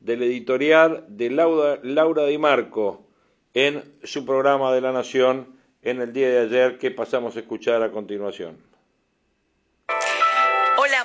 del 0.01 0.23
editorial 0.23 1.05
de 1.07 1.29
Laura, 1.29 1.79
Laura 1.83 2.25
Di 2.25 2.37
Marco 2.37 3.07
en 3.53 3.81
su 4.03 4.25
programa 4.25 4.73
de 4.73 4.81
la 4.81 4.91
Nación 4.91 5.55
en 5.83 6.01
el 6.01 6.11
día 6.11 6.27
de 6.27 6.39
ayer 6.39 6.77
que 6.77 6.91
pasamos 6.91 7.37
a 7.37 7.39
escuchar 7.39 7.81
a 7.81 7.91
continuación. 7.91 8.57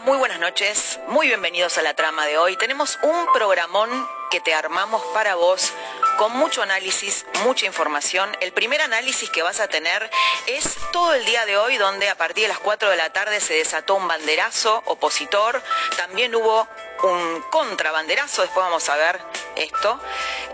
Muy 0.04 0.18
buenas 0.18 0.40
noches, 0.40 0.98
muy 1.06 1.28
bienvenidos 1.28 1.78
a 1.78 1.82
la 1.82 1.94
trama 1.94 2.26
de 2.26 2.36
hoy. 2.36 2.56
Tenemos 2.56 2.98
un 3.04 3.32
programón 3.32 3.88
que 4.32 4.40
te 4.40 4.52
armamos 4.52 5.00
para 5.14 5.36
vos 5.36 5.72
con 6.18 6.32
mucho 6.32 6.60
análisis, 6.60 7.24
mucha 7.44 7.66
información. 7.66 8.36
El 8.40 8.52
primer 8.52 8.80
análisis 8.80 9.30
que 9.30 9.42
vas 9.42 9.60
a 9.60 9.68
tener 9.68 10.10
es 10.48 10.76
todo 10.90 11.14
el 11.14 11.24
día 11.24 11.46
de 11.46 11.56
hoy, 11.56 11.76
donde 11.76 12.08
a 12.08 12.16
partir 12.16 12.42
de 12.42 12.48
las 12.48 12.58
4 12.58 12.90
de 12.90 12.96
la 12.96 13.12
tarde 13.12 13.38
se 13.38 13.54
desató 13.54 13.94
un 13.94 14.08
banderazo 14.08 14.82
opositor. 14.86 15.62
También 15.96 16.34
hubo 16.34 16.66
un 17.04 17.40
contrabanderazo, 17.52 18.42
después 18.42 18.64
vamos 18.64 18.88
a 18.88 18.96
ver 18.96 19.20
esto. 19.54 20.00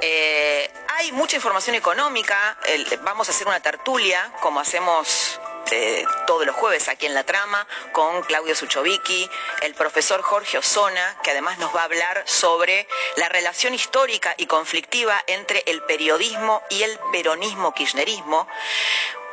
Eh, 0.02 0.70
hay 0.88 1.10
mucha 1.12 1.36
información 1.36 1.74
económica, 1.74 2.58
vamos 3.00 3.28
a 3.28 3.30
hacer 3.30 3.46
una 3.46 3.60
tertulia, 3.60 4.30
como 4.42 4.60
hacemos 4.60 5.40
eh, 5.70 6.04
todos 6.26 6.46
los 6.46 6.54
jueves 6.54 6.88
aquí 6.88 7.06
en 7.06 7.14
La 7.14 7.24
Trama 7.24 7.66
con 7.92 8.22
Claudio 8.22 8.54
Suchovicki, 8.54 9.28
el 9.62 9.74
profesor 9.74 10.22
Jorge 10.22 10.58
Osona, 10.58 11.16
que 11.22 11.30
además 11.30 11.58
nos 11.58 11.74
va 11.74 11.82
a 11.82 11.84
hablar 11.84 12.22
sobre 12.26 12.86
la 13.16 13.28
relación 13.28 13.74
histórica 13.74 14.34
y 14.36 14.46
conflictiva 14.46 15.22
entre 15.26 15.62
el 15.66 15.82
periodismo 15.82 16.62
y 16.70 16.82
el 16.82 16.98
peronismo 17.12 17.72
kirchnerismo. 17.72 18.48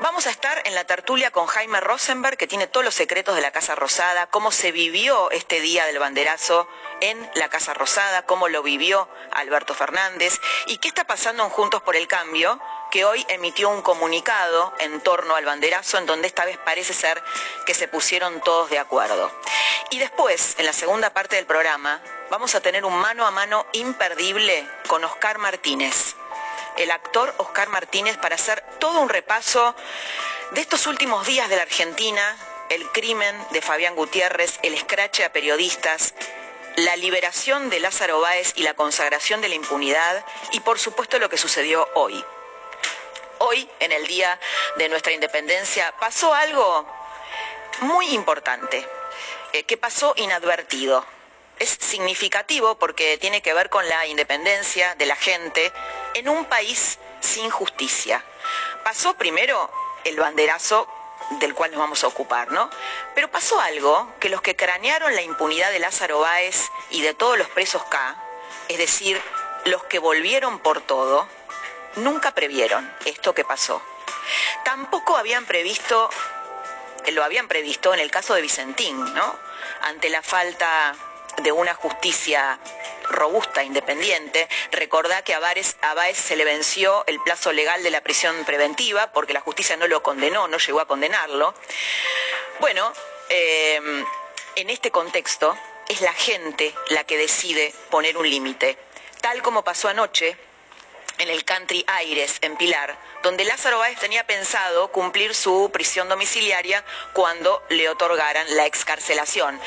Vamos 0.02 0.28
a 0.28 0.30
estar 0.30 0.62
en 0.66 0.76
la 0.76 0.84
tertulia 0.84 1.32
con 1.32 1.48
Jaime 1.48 1.80
Rosenberg, 1.80 2.36
que 2.36 2.48
tiene 2.48 2.68
todos 2.68 2.84
los 2.84 2.94
secretos 2.94 3.34
de 3.34 3.42
la 3.42 3.52
Casa 3.52 3.76
Rosada, 3.76 4.28
cómo 4.28 4.52
se 4.52 4.74
vivió 4.74 5.32
este 5.32 5.62
día 5.62 5.86
del 5.86 6.00
banderazo 6.00 6.68
en 7.00 7.32
la 7.36 7.48
Casa 7.48 7.74
Rosada, 7.74 8.26
cómo 8.26 8.50
lo 8.50 8.62
vivió 8.62 9.08
Alberto 9.32 9.74
Fernández 9.74 10.42
y 10.68 10.80
qué 10.80 10.90
está 10.90 11.06
pasando 11.08 11.46
en 11.46 11.50
Juntos 11.50 11.82
por 11.82 11.96
el 11.96 12.10
Cambio, 12.10 12.60
que 12.92 13.06
hoy 13.06 13.26
emitió 13.30 13.70
un 13.70 13.82
comunicado 13.82 14.74
en 14.80 15.00
torno 15.00 15.36
al 15.36 15.46
banderazo, 15.46 15.98
en 15.98 16.06
donde 16.06 16.28
esta 16.28 16.44
vez 16.44 16.58
parece 16.58 16.94
ser 16.94 17.24
que 17.66 17.74
se 17.74 17.88
pusieron 17.88 18.42
todos 18.42 18.70
de 18.70 18.80
acuerdo. 18.80 19.32
Y 19.92 20.00
después, 20.00 20.56
en 20.58 20.66
la 20.66 20.74
segunda 20.74 21.12
parte 21.12 21.38
del 21.38 21.46
programa, 21.46 22.02
vamos 22.30 22.54
a 22.54 22.60
tener 22.60 22.84
un 22.84 22.98
mano 22.98 23.26
a 23.26 23.32
mano 23.32 23.66
imperdible 23.72 24.68
con 24.88 25.06
Oscar 25.06 25.38
Martínez 25.38 26.18
el 26.78 26.92
actor 26.92 27.34
Oscar 27.38 27.70
Martínez 27.70 28.18
para 28.18 28.36
hacer 28.36 28.64
todo 28.80 29.00
un 29.02 29.10
repaso 29.10 29.76
de 30.52 30.62
estos 30.62 30.88
últimos 30.88 31.26
días 31.26 31.50
de 31.50 31.56
la 31.56 31.64
Argentina, 31.64 32.38
el 32.70 32.90
crimen 32.92 33.36
de 33.52 33.62
Fabián 33.62 33.96
Gutiérrez, 33.96 34.60
el 34.64 34.74
escrache 34.74 35.24
a 35.24 35.32
periodistas, 35.32 36.14
la 36.76 36.96
liberación 36.96 37.70
de 37.70 37.80
Lázaro 37.80 38.20
Báez 38.20 38.54
y 38.56 38.64
la 38.64 38.74
consagración 38.74 39.42
de 39.42 39.50
la 39.50 39.56
impunidad 39.56 40.26
y 40.52 40.60
por 40.60 40.80
supuesto 40.80 41.20
lo 41.20 41.30
que 41.30 41.38
sucedió 41.38 41.88
hoy. 41.96 42.24
Hoy, 43.40 43.70
en 43.80 43.92
el 43.92 44.08
día 44.08 44.40
de 44.78 44.90
nuestra 44.90 45.14
independencia, 45.14 45.94
pasó 46.00 46.34
algo 46.34 46.88
muy 47.82 48.08
importante, 48.14 48.88
eh, 49.54 49.64
que 49.64 49.78
pasó 49.78 50.14
inadvertido 50.18 51.06
es 51.60 51.78
significativo 51.80 52.76
porque 52.76 53.18
tiene 53.18 53.42
que 53.42 53.54
ver 53.54 53.70
con 53.70 53.88
la 53.88 54.06
independencia 54.08 54.96
de 54.96 55.06
la 55.06 55.16
gente 55.16 55.72
en 56.14 56.30
un 56.30 56.46
país 56.46 57.00
sin 57.20 57.50
justicia. 57.50 58.24
Pasó 58.84 59.16
primero 59.16 59.72
el 60.04 60.18
banderazo 60.18 60.88
del 61.40 61.56
cual 61.56 61.72
nos 61.72 61.80
vamos 61.80 62.04
a 62.04 62.08
ocupar, 62.08 62.52
¿no? 62.52 62.70
Pero 63.16 63.32
pasó 63.32 63.60
algo 63.60 64.14
que 64.20 64.30
los 64.30 64.42
que 64.42 64.56
cranearon 64.56 65.16
la 65.16 65.22
impunidad 65.22 65.72
de 65.72 65.80
Lázaro 65.80 66.20
Báez 66.20 66.70
y 66.92 67.02
de 67.02 67.14
todos 67.14 67.38
los 67.38 67.50
presos 67.50 67.84
K, 67.86 68.16
es 68.68 68.78
decir, 68.78 69.22
los 69.66 69.84
que 69.86 70.00
volvieron 70.00 70.60
por 70.60 70.82
todo, 70.82 71.28
nunca 71.96 72.32
previeron 72.32 72.92
esto 73.06 73.34
que 73.34 73.44
pasó. 73.44 73.82
Tampoco 74.64 75.18
habían 75.18 75.46
previsto, 75.46 76.10
lo 77.12 77.24
habían 77.24 77.48
previsto 77.48 77.94
en 77.94 78.00
el 78.00 78.12
caso 78.12 78.36
de 78.36 78.42
Vicentín, 78.42 79.14
¿no? 79.14 79.36
Ante 79.82 80.10
la 80.10 80.22
falta 80.22 80.96
de 81.42 81.52
una 81.52 81.74
justicia 81.74 82.60
robusta, 83.10 83.64
independiente. 83.64 84.48
Recordá 84.72 85.22
que 85.24 85.34
a 85.34 85.40
Báez, 85.40 86.18
se 86.18 86.36
le 86.36 86.46
venció 86.46 87.04
el 87.08 87.20
plazo 87.22 87.52
legal 87.52 87.84
de 87.84 87.92
la 87.92 88.02
prisión 88.02 88.44
preventiva 88.46 89.12
porque 89.12 89.34
la 89.34 89.42
justicia 89.42 89.78
no 89.78 89.88
lo 89.88 90.02
condenó, 90.02 90.48
no 90.48 90.58
llegó 90.58 90.80
a 90.82 90.88
condenarlo. 90.88 91.54
Bueno, 92.60 92.92
eh, 93.30 94.04
en 94.56 94.70
este 94.70 94.92
contexto 94.92 95.58
es 95.88 96.02
la 96.02 96.14
gente 96.14 96.74
la 96.90 97.04
que 97.04 97.18
decide 97.18 97.74
poner 97.90 98.18
un 98.18 98.30
límite, 98.30 98.78
tal 99.22 99.42
como 99.42 99.64
pasó 99.64 99.90
anoche 99.90 100.38
en 101.18 101.30
el 101.30 101.46
Country 101.46 101.84
Aires, 101.88 102.38
en 102.42 102.58
Pilar, 102.58 102.98
donde 103.24 103.46
Lázaro 103.46 103.80
Báez 103.80 104.00
tenía 104.00 104.26
pensado 104.28 104.92
cumplir 104.92 105.34
su 105.34 105.70
prisión 105.72 106.10
domiciliaria 106.10 106.84
cuando 107.14 107.64
le 107.70 107.90
otorgaran 107.90 108.56
la 108.56 108.66
excarcelación. 108.66 109.60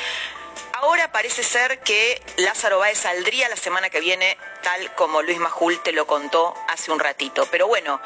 Ahora 0.81 1.11
parece 1.11 1.43
ser 1.43 1.81
que 1.81 2.23
Lázaro 2.37 2.79
Báez 2.79 2.99
saldría 2.99 3.49
la 3.49 3.57
semana 3.57 3.91
que 3.91 3.99
viene, 3.99 4.39
tal 4.63 4.95
como 4.95 5.23
Luis 5.23 5.39
Majul 5.39 5.83
te 5.83 5.91
lo 5.91 6.07
contó 6.07 6.55
hace 6.69 6.93
un 6.93 7.01
ratito. 7.01 7.49
Pero 7.51 7.67
bueno, 7.67 8.01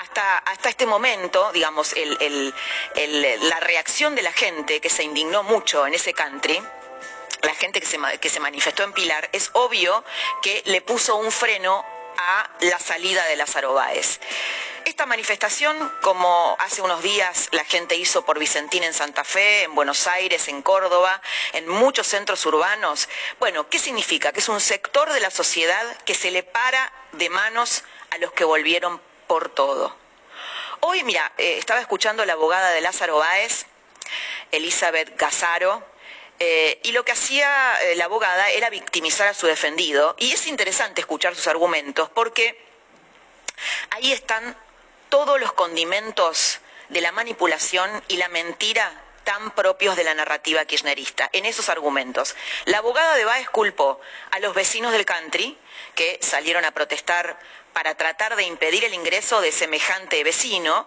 hasta, 0.00 0.38
hasta 0.38 0.70
este 0.70 0.86
momento, 0.86 1.52
digamos, 1.52 1.92
la 1.94 3.60
reacción 3.60 4.14
de 4.14 4.22
la 4.22 4.32
gente 4.32 4.80
que 4.80 4.88
se 4.88 5.02
indignó 5.02 5.42
mucho 5.42 5.86
en 5.86 5.92
ese 5.92 6.14
country, 6.14 6.62
la 7.42 7.54
gente 7.56 7.78
que 7.78 7.86
se, 7.86 7.98
que 8.18 8.30
se 8.30 8.40
manifestó 8.40 8.84
en 8.84 8.94
Pilar, 8.94 9.28
es 9.32 9.50
obvio 9.52 10.02
que 10.40 10.62
le 10.64 10.80
puso 10.80 11.16
un 11.16 11.30
freno 11.30 11.84
a 12.16 12.50
la 12.60 12.78
salida 12.78 13.24
de 13.26 13.36
Lázaro 13.36 13.74
Báez. 13.74 14.20
Esta 14.84 15.06
manifestación, 15.06 15.92
como 16.02 16.56
hace 16.60 16.82
unos 16.82 17.02
días 17.02 17.48
la 17.52 17.64
gente 17.64 17.96
hizo 17.96 18.24
por 18.24 18.38
Vicentín 18.38 18.82
en 18.82 18.92
Santa 18.92 19.24
Fe, 19.24 19.62
en 19.62 19.74
Buenos 19.74 20.06
Aires, 20.06 20.48
en 20.48 20.60
Córdoba, 20.60 21.22
en 21.54 21.66
muchos 21.68 22.06
centros 22.06 22.44
urbanos, 22.44 23.08
bueno, 23.40 23.68
¿qué 23.70 23.78
significa? 23.78 24.32
Que 24.32 24.40
es 24.40 24.48
un 24.48 24.60
sector 24.60 25.10
de 25.12 25.20
la 25.20 25.30
sociedad 25.30 25.82
que 26.04 26.14
se 26.14 26.30
le 26.30 26.42
para 26.42 26.92
de 27.12 27.30
manos 27.30 27.82
a 28.10 28.18
los 28.18 28.32
que 28.32 28.44
volvieron 28.44 29.00
por 29.26 29.48
todo. 29.48 29.96
Hoy, 30.80 31.02
mira, 31.02 31.32
eh, 31.38 31.56
estaba 31.58 31.80
escuchando 31.80 32.26
la 32.26 32.34
abogada 32.34 32.70
de 32.70 32.82
Lázaro 32.82 33.16
Báez, 33.16 33.64
Elizabeth 34.50 35.18
Gazaro, 35.18 35.82
eh, 36.40 36.80
y 36.82 36.92
lo 36.92 37.04
que 37.04 37.12
hacía 37.12 37.74
eh, 37.82 37.96
la 37.96 38.06
abogada 38.06 38.50
era 38.50 38.70
victimizar 38.70 39.28
a 39.28 39.34
su 39.34 39.46
defendido. 39.46 40.14
Y 40.18 40.32
es 40.32 40.46
interesante 40.46 41.00
escuchar 41.00 41.34
sus 41.34 41.46
argumentos 41.46 42.10
porque 42.10 42.58
ahí 43.90 44.12
están 44.12 44.56
todos 45.08 45.40
los 45.40 45.52
condimentos 45.52 46.60
de 46.88 47.00
la 47.00 47.12
manipulación 47.12 47.90
y 48.08 48.16
la 48.16 48.28
mentira 48.28 49.00
tan 49.24 49.52
propios 49.52 49.96
de 49.96 50.04
la 50.04 50.14
narrativa 50.14 50.64
kirchnerista, 50.66 51.30
en 51.32 51.46
esos 51.46 51.68
argumentos. 51.68 52.36
La 52.66 52.78
abogada 52.78 53.14
de 53.16 53.24
Baez 53.24 53.48
culpó 53.48 54.00
a 54.30 54.38
los 54.38 54.54
vecinos 54.54 54.92
del 54.92 55.06
country 55.06 55.58
que 55.94 56.18
salieron 56.20 56.64
a 56.64 56.72
protestar 56.72 57.38
para 57.74 57.96
tratar 57.96 58.36
de 58.36 58.44
impedir 58.44 58.84
el 58.84 58.94
ingreso 58.94 59.42
de 59.42 59.52
semejante 59.52 60.24
vecino 60.24 60.86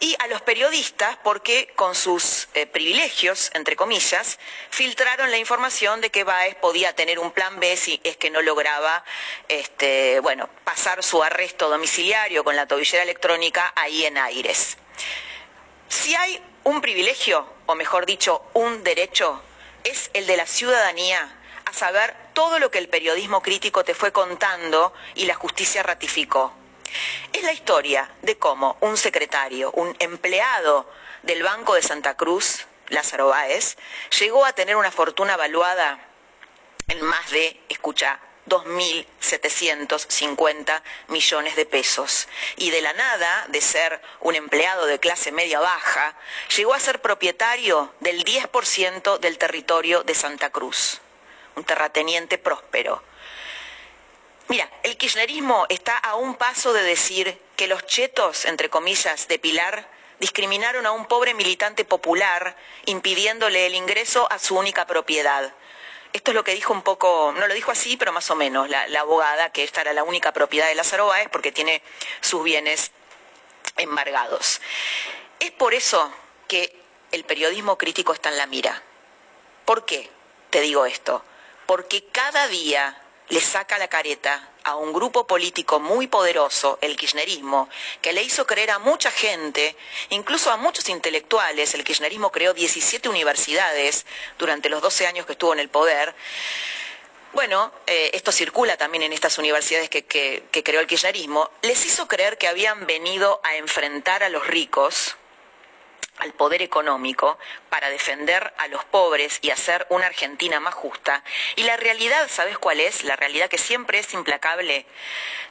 y 0.00 0.16
a 0.18 0.26
los 0.26 0.40
periodistas 0.42 1.16
porque 1.22 1.72
con 1.76 1.94
sus 1.94 2.48
eh, 2.54 2.66
privilegios, 2.66 3.50
entre 3.54 3.76
comillas, 3.76 4.40
filtraron 4.70 5.30
la 5.30 5.38
información 5.38 6.00
de 6.00 6.10
que 6.10 6.24
Baez 6.24 6.56
podía 6.56 6.94
tener 6.94 7.18
un 7.18 7.30
plan 7.30 7.60
B 7.60 7.76
si 7.76 8.00
es 8.02 8.16
que 8.16 8.30
no 8.30 8.42
lograba 8.42 9.04
este, 9.46 10.18
bueno, 10.20 10.48
pasar 10.64 11.04
su 11.04 11.22
arresto 11.22 11.68
domiciliario 11.68 12.42
con 12.42 12.56
la 12.56 12.66
tobillera 12.66 13.04
electrónica 13.04 13.72
ahí 13.76 14.04
en 14.06 14.18
Aires. 14.18 14.78
Si 15.88 16.14
hay 16.14 16.42
un 16.64 16.80
privilegio, 16.80 17.46
o 17.66 17.74
mejor 17.74 18.06
dicho, 18.06 18.42
un 18.54 18.82
derecho, 18.82 19.42
es 19.84 20.10
el 20.14 20.26
de 20.26 20.38
la 20.38 20.46
ciudadanía 20.46 21.41
saber 21.72 22.14
todo 22.34 22.58
lo 22.58 22.70
que 22.70 22.78
el 22.78 22.88
periodismo 22.88 23.42
crítico 23.42 23.84
te 23.84 23.94
fue 23.94 24.12
contando 24.12 24.92
y 25.14 25.24
la 25.24 25.34
justicia 25.34 25.82
ratificó. 25.82 26.52
Es 27.32 27.42
la 27.42 27.52
historia 27.52 28.10
de 28.22 28.38
cómo 28.38 28.76
un 28.80 28.96
secretario, 28.96 29.72
un 29.72 29.96
empleado 29.98 30.88
del 31.22 31.42
Banco 31.42 31.74
de 31.74 31.82
Santa 31.82 32.16
Cruz, 32.16 32.66
Lázaro 32.88 33.28
Báez, 33.28 33.76
llegó 34.20 34.44
a 34.44 34.52
tener 34.52 34.76
una 34.76 34.90
fortuna 34.90 35.36
valuada 35.36 35.98
en 36.88 37.02
más 37.02 37.30
de, 37.30 37.58
escucha, 37.68 38.20
2.750 38.46 40.82
millones 41.08 41.56
de 41.56 41.64
pesos. 41.64 42.28
Y 42.56 42.70
de 42.70 42.82
la 42.82 42.92
nada, 42.92 43.46
de 43.48 43.60
ser 43.60 44.02
un 44.20 44.34
empleado 44.34 44.86
de 44.86 44.98
clase 44.98 45.30
media 45.32 45.60
baja, 45.60 46.16
llegó 46.56 46.74
a 46.74 46.80
ser 46.80 47.00
propietario 47.00 47.94
del 48.00 48.24
10% 48.24 49.18
del 49.18 49.38
territorio 49.38 50.02
de 50.02 50.14
Santa 50.14 50.50
Cruz. 50.50 51.00
Un 51.56 51.64
terrateniente 51.64 52.38
próspero. 52.38 53.02
Mira, 54.48 54.70
el 54.82 54.96
kirchnerismo 54.96 55.66
está 55.68 55.96
a 55.98 56.16
un 56.16 56.34
paso 56.34 56.72
de 56.72 56.82
decir 56.82 57.40
que 57.56 57.68
los 57.68 57.86
chetos, 57.86 58.44
entre 58.44 58.68
comillas, 58.68 59.28
de 59.28 59.38
Pilar, 59.38 59.88
discriminaron 60.18 60.86
a 60.86 60.92
un 60.92 61.06
pobre 61.06 61.34
militante 61.34 61.84
popular, 61.84 62.56
impidiéndole 62.86 63.66
el 63.66 63.74
ingreso 63.74 64.30
a 64.30 64.38
su 64.38 64.56
única 64.56 64.86
propiedad 64.86 65.52
esto 66.12 66.30
es 66.30 66.34
lo 66.34 66.44
que 66.44 66.54
dijo 66.54 66.72
un 66.74 66.82
poco, 66.82 67.32
no 67.36 67.46
lo 67.46 67.54
dijo 67.54 67.70
así, 67.70 67.96
pero 67.96 68.12
más 68.12 68.30
o 68.30 68.36
menos, 68.36 68.68
la, 68.68 68.84
abogada, 69.00 69.50
que 69.50 69.64
esta 69.64 69.80
era 69.80 69.94
la 69.94 70.04
única 70.04 70.32
propiedad 70.32 70.68
de 70.68 70.74
Lázaro 70.74 71.06
Báez 71.06 71.28
porque 71.32 71.52
tiene 71.52 71.82
sus 72.20 72.44
bienes 72.44 72.92
embargados. 73.76 74.60
Es 75.40 75.50
por 75.52 75.72
eso 75.72 76.12
que 76.48 76.78
el 77.12 77.24
periodismo 77.24 77.78
crítico 77.78 78.12
está 78.12 78.28
en 78.28 78.36
la 78.36 78.46
mira. 78.46 78.82
¿Por 79.64 79.86
qué 79.86 80.10
te 80.50 80.60
digo 80.60 80.84
esto? 80.84 81.24
Porque 81.66 82.04
cada 82.12 82.48
día 82.48 83.02
le 83.28 83.40
saca 83.40 83.78
la 83.78 83.88
careta 83.88 84.50
a 84.64 84.76
un 84.76 84.92
grupo 84.92 85.26
político 85.26 85.80
muy 85.80 86.06
poderoso, 86.06 86.78
el 86.80 86.96
kirchnerismo, 86.96 87.68
que 88.00 88.12
le 88.12 88.22
hizo 88.22 88.46
creer 88.46 88.70
a 88.70 88.78
mucha 88.78 89.10
gente, 89.10 89.76
incluso 90.10 90.50
a 90.50 90.56
muchos 90.56 90.88
intelectuales, 90.88 91.74
el 91.74 91.84
kirchnerismo 91.84 92.30
creó 92.30 92.52
17 92.52 93.08
universidades 93.08 94.06
durante 94.38 94.68
los 94.68 94.82
12 94.82 95.06
años 95.06 95.26
que 95.26 95.32
estuvo 95.32 95.52
en 95.52 95.60
el 95.60 95.68
poder, 95.68 96.14
bueno, 97.32 97.72
eh, 97.86 98.10
esto 98.12 98.30
circula 98.30 98.76
también 98.76 99.04
en 99.04 99.14
estas 99.14 99.38
universidades 99.38 99.88
que, 99.88 100.04
que 100.04 100.62
creó 100.62 100.80
el 100.80 100.86
kirchnerismo, 100.86 101.50
les 101.62 101.86
hizo 101.86 102.06
creer 102.06 102.36
que 102.36 102.46
habían 102.46 102.86
venido 102.86 103.40
a 103.42 103.56
enfrentar 103.56 104.22
a 104.22 104.28
los 104.28 104.46
ricos, 104.46 105.16
al 106.22 106.34
poder 106.34 106.62
económico 106.62 107.36
para 107.68 107.90
defender 107.90 108.54
a 108.58 108.68
los 108.68 108.84
pobres 108.84 109.40
y 109.42 109.50
hacer 109.50 109.86
una 109.90 110.06
Argentina 110.06 110.60
más 110.60 110.72
justa. 110.72 111.24
Y 111.56 111.64
la 111.64 111.76
realidad, 111.76 112.28
¿sabes 112.30 112.58
cuál 112.58 112.78
es? 112.78 113.02
La 113.02 113.16
realidad 113.16 113.48
que 113.48 113.58
siempre 113.58 113.98
es 113.98 114.14
implacable. 114.14 114.86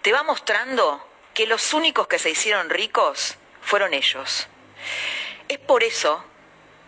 Te 0.02 0.14
va 0.14 0.24
mostrando 0.24 1.06
que 1.34 1.46
los 1.46 1.74
únicos 1.74 2.08
que 2.08 2.20
se 2.20 2.30
hicieron 2.30 2.70
ricos 2.70 3.36
fueron 3.62 3.94
ellos. 3.94 4.48
Es 5.50 5.60
por 5.60 5.84
eso 5.84 6.24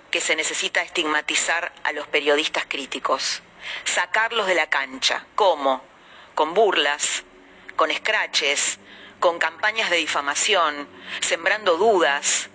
que 0.10 0.22
se 0.22 0.38
necesita 0.38 0.82
estigmatizar 0.82 1.74
a 1.84 1.92
los 1.92 2.08
periodistas 2.08 2.64
críticos, 2.70 3.44
sacarlos 3.84 4.48
de 4.48 4.56
la 4.56 4.70
cancha. 4.70 5.26
¿Cómo? 5.36 5.84
Con 6.36 6.54
burlas, 6.54 7.24
con 7.76 7.92
escraches, 7.92 8.80
con 9.20 9.40
campañas 9.40 9.90
de 9.90 9.98
difamación, 9.98 10.88
sembrando 11.20 11.76
dudas, 11.76 12.50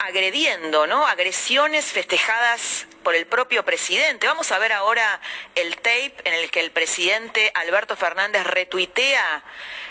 agrediendo, 0.00 0.86
¿no? 0.86 1.06
Agresiones 1.06 1.86
festejadas 1.86 2.86
por 3.02 3.14
el 3.14 3.26
propio 3.26 3.64
presidente. 3.64 4.26
Vamos 4.26 4.50
a 4.50 4.58
ver 4.58 4.72
ahora 4.72 5.20
el 5.54 5.76
tape 5.76 6.14
en 6.24 6.34
el 6.34 6.50
que 6.50 6.60
el 6.60 6.70
presidente 6.70 7.52
Alberto 7.54 7.96
Fernández 7.96 8.44
retuitea 8.44 9.44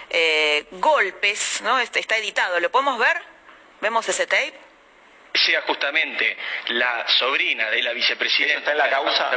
eh, 0.10 0.66
golpes, 0.72 1.62
¿no? 1.62 1.80
Está 1.80 2.18
editado. 2.18 2.60
¿Lo 2.60 2.72
podemos 2.72 2.98
ver? 2.98 3.22
¿Vemos 3.82 4.10
ese 4.10 4.26
tape? 4.26 4.69
Sea 5.34 5.62
justamente 5.62 6.36
la 6.70 7.08
sobrina 7.08 7.70
de 7.70 7.84
la 7.84 7.94
vicepresidenta. 7.94 8.54
¿Eso 8.54 8.60
está 8.60 8.72
en 8.72 8.78
la 8.78 8.90
causa? 8.90 9.30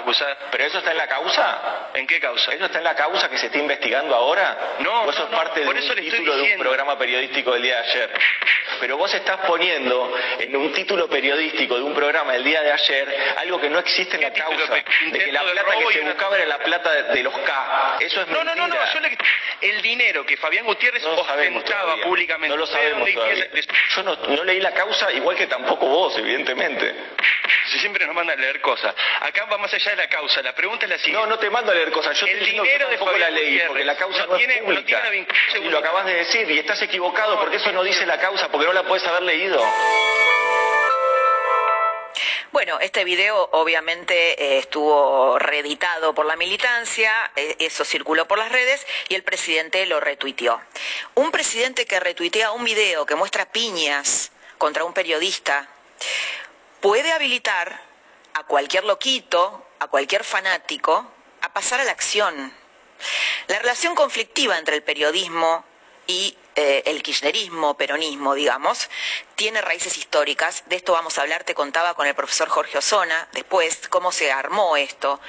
¿Pero 0.50 0.64
eso 0.64 0.78
está 0.78 0.90
en 0.92 0.96
la 0.96 1.06
causa? 1.06 1.90
¿En 1.94 2.06
qué 2.06 2.18
causa? 2.18 2.52
¿Eso 2.52 2.64
está 2.64 2.78
en 2.78 2.84
la 2.84 2.94
causa 2.94 3.28
que 3.28 3.38
se 3.38 3.46
está 3.46 3.58
investigando 3.58 4.14
ahora? 4.14 4.76
No. 4.80 5.02
¿O 5.02 5.10
eso 5.10 5.24
es 5.24 5.30
parte 5.30 5.60
de 5.60 5.68
un 5.68 5.76
título 5.76 6.36
de 6.36 6.54
un 6.54 6.58
programa 6.58 6.98
periodístico 6.98 7.52
del 7.52 7.62
día 7.62 7.82
de 7.82 7.90
ayer? 7.90 8.10
Pero 8.80 8.96
vos 8.96 9.12
estás 9.14 9.38
poniendo 9.46 10.12
en 10.38 10.56
un 10.56 10.72
título 10.72 11.08
periodístico 11.08 11.76
de 11.76 11.82
un 11.82 11.94
programa 11.94 12.32
del 12.32 12.44
día 12.44 12.62
de 12.62 12.72
ayer 12.72 13.34
algo 13.36 13.60
que 13.60 13.68
no 13.68 13.78
existe 13.78 14.16
en 14.16 14.22
la 14.22 14.32
causa. 14.32 14.74
De 14.74 15.18
que 15.18 15.32
la 15.32 15.42
plata 15.42 15.78
que 15.78 15.92
se 15.92 16.00
buscaba 16.00 16.36
era 16.36 16.46
la 16.46 16.58
plata 16.58 16.90
de, 16.90 17.22
los 17.22 17.38
K. 17.38 17.96
Eso 18.00 18.22
es 18.22 18.28
no, 18.28 18.44
mentira. 18.44 18.54
No, 18.54 18.68
no, 18.68 18.74
no. 18.74 19.08
el 19.60 19.82
dinero 19.82 20.24
que 20.24 20.36
Fabián 20.36 20.64
Gutiérrez 20.64 21.02
no 21.02 21.14
ostentaba 21.14 21.96
públicamente. 21.98 22.48
No 22.48 22.56
lo 22.56 22.66
sabemos 22.66 23.08
todavía. 23.12 23.48
Yo 23.94 24.02
no, 24.02 24.16
no 24.16 24.44
leí 24.44 24.60
la 24.60 24.72
causa 24.72 25.12
igual 25.12 25.36
que 25.36 25.46
tampoco 25.46 25.81
vos, 25.88 26.16
evidentemente. 26.18 26.94
Si 27.70 27.78
siempre 27.78 28.06
nos 28.06 28.14
mandan 28.14 28.38
a 28.38 28.42
leer 28.42 28.60
cosas. 28.60 28.94
Acá 29.20 29.44
va 29.46 29.58
más 29.58 29.72
allá 29.72 29.90
de 29.90 29.96
la 29.96 30.08
causa. 30.08 30.42
La 30.42 30.54
pregunta 30.54 30.84
es 30.84 30.90
la 30.90 30.98
siguiente. 30.98 31.20
No, 31.20 31.26
no 31.26 31.38
te 31.38 31.50
mando 31.50 31.72
a 31.72 31.74
leer 31.74 31.90
cosas. 31.90 32.18
Yo 32.18 32.26
el 32.26 32.38
te 32.38 32.44
dinero 32.44 32.88
de 32.88 32.96
tampoco 32.96 33.18
la 33.18 33.30
ley, 33.30 33.62
porque 33.66 33.84
la 33.84 33.96
causa 33.96 34.26
no, 34.26 34.36
es 34.36 34.58
pública. 34.62 35.02
y 35.54 35.68
lo 35.68 35.78
acabas 35.78 36.06
de 36.06 36.14
decir 36.14 36.50
y 36.50 36.58
estás 36.58 36.80
equivocado 36.82 37.38
porque 37.38 37.56
eso 37.56 37.72
no 37.72 37.82
dice 37.82 38.06
la 38.06 38.18
causa, 38.18 38.48
porque 38.50 38.66
no 38.66 38.72
la 38.72 38.82
puedes 38.84 39.06
haber 39.06 39.22
leído. 39.22 39.62
Bueno, 42.52 42.78
este 42.80 43.04
video 43.04 43.48
obviamente 43.52 44.14
eh, 44.40 44.58
estuvo 44.58 45.38
reeditado 45.38 46.14
por 46.14 46.26
la 46.26 46.36
militancia, 46.36 47.10
eh, 47.34 47.56
eso 47.60 47.82
circuló 47.82 48.28
por 48.28 48.36
las 48.36 48.52
redes 48.52 48.86
y 49.08 49.14
el 49.14 49.22
presidente 49.22 49.86
lo 49.86 50.00
retuiteó. 50.00 50.60
Un 51.14 51.30
presidente 51.30 51.86
que 51.86 51.98
retuitea 51.98 52.52
un 52.52 52.64
video 52.64 53.06
que 53.06 53.14
muestra 53.14 53.46
piñas 53.46 54.32
contra 54.58 54.84
un 54.84 54.92
periodista 54.92 55.66
puede 56.80 57.12
habilitar 57.12 57.80
a 58.34 58.44
cualquier 58.44 58.84
loquito, 58.84 59.66
a 59.78 59.88
cualquier 59.88 60.24
fanático, 60.24 61.06
a 61.40 61.52
pasar 61.52 61.80
a 61.80 61.84
la 61.84 61.92
acción. 61.92 62.52
La 63.48 63.58
relación 63.58 63.94
conflictiva 63.94 64.58
entre 64.58 64.76
el 64.76 64.82
periodismo 64.82 65.64
y 66.06 66.36
eh, 66.54 66.82
el 66.86 67.02
kirchnerismo, 67.02 67.76
peronismo, 67.76 68.34
digamos, 68.34 68.90
tiene 69.36 69.62
raíces 69.62 69.96
históricas. 69.96 70.64
De 70.66 70.76
esto 70.76 70.92
vamos 70.92 71.18
a 71.18 71.22
hablar, 71.22 71.44
te 71.44 71.54
contaba 71.54 71.94
con 71.94 72.06
el 72.06 72.14
profesor 72.14 72.48
Jorge 72.48 72.78
Osona 72.78 73.28
después 73.32 73.88
cómo 73.88 74.12
se 74.12 74.30
armó 74.30 74.76
esto. 74.76 75.20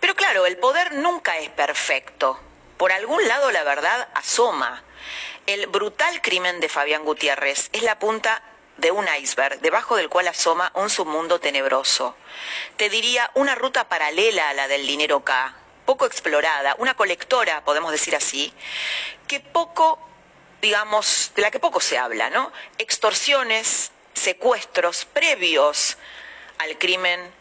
Pero 0.00 0.14
claro, 0.14 0.46
el 0.46 0.58
poder 0.58 0.94
nunca 0.94 1.38
es 1.38 1.50
perfecto. 1.50 2.38
Por 2.76 2.92
algún 2.92 3.26
lado 3.28 3.50
la 3.52 3.62
verdad 3.62 4.08
asoma. 4.14 4.82
El 5.46 5.66
brutal 5.66 6.20
crimen 6.22 6.58
de 6.60 6.68
Fabián 6.68 7.04
Gutiérrez 7.04 7.68
es 7.72 7.82
la 7.82 7.98
punta 7.98 8.42
de 8.76 8.90
un 8.90 9.06
iceberg 9.20 9.60
debajo 9.60 9.96
del 9.96 10.08
cual 10.08 10.28
asoma 10.28 10.72
un 10.74 10.90
submundo 10.90 11.40
tenebroso. 11.40 12.16
Te 12.76 12.88
diría 12.90 13.30
una 13.34 13.54
ruta 13.54 13.88
paralela 13.88 14.50
a 14.50 14.54
la 14.54 14.68
del 14.68 14.86
dinero 14.86 15.24
K, 15.24 15.54
poco 15.84 16.06
explorada, 16.06 16.74
una 16.78 16.94
colectora, 16.94 17.64
podemos 17.64 17.92
decir 17.92 18.16
así, 18.16 18.52
que 19.26 19.40
poco, 19.40 19.98
digamos, 20.60 21.32
de 21.34 21.42
la 21.42 21.50
que 21.50 21.60
poco 21.60 21.80
se 21.80 21.98
habla, 21.98 22.30
¿no? 22.30 22.52
Extorsiones, 22.78 23.92
secuestros 24.14 25.04
previos 25.04 25.96
al 26.58 26.78
crimen 26.78 27.32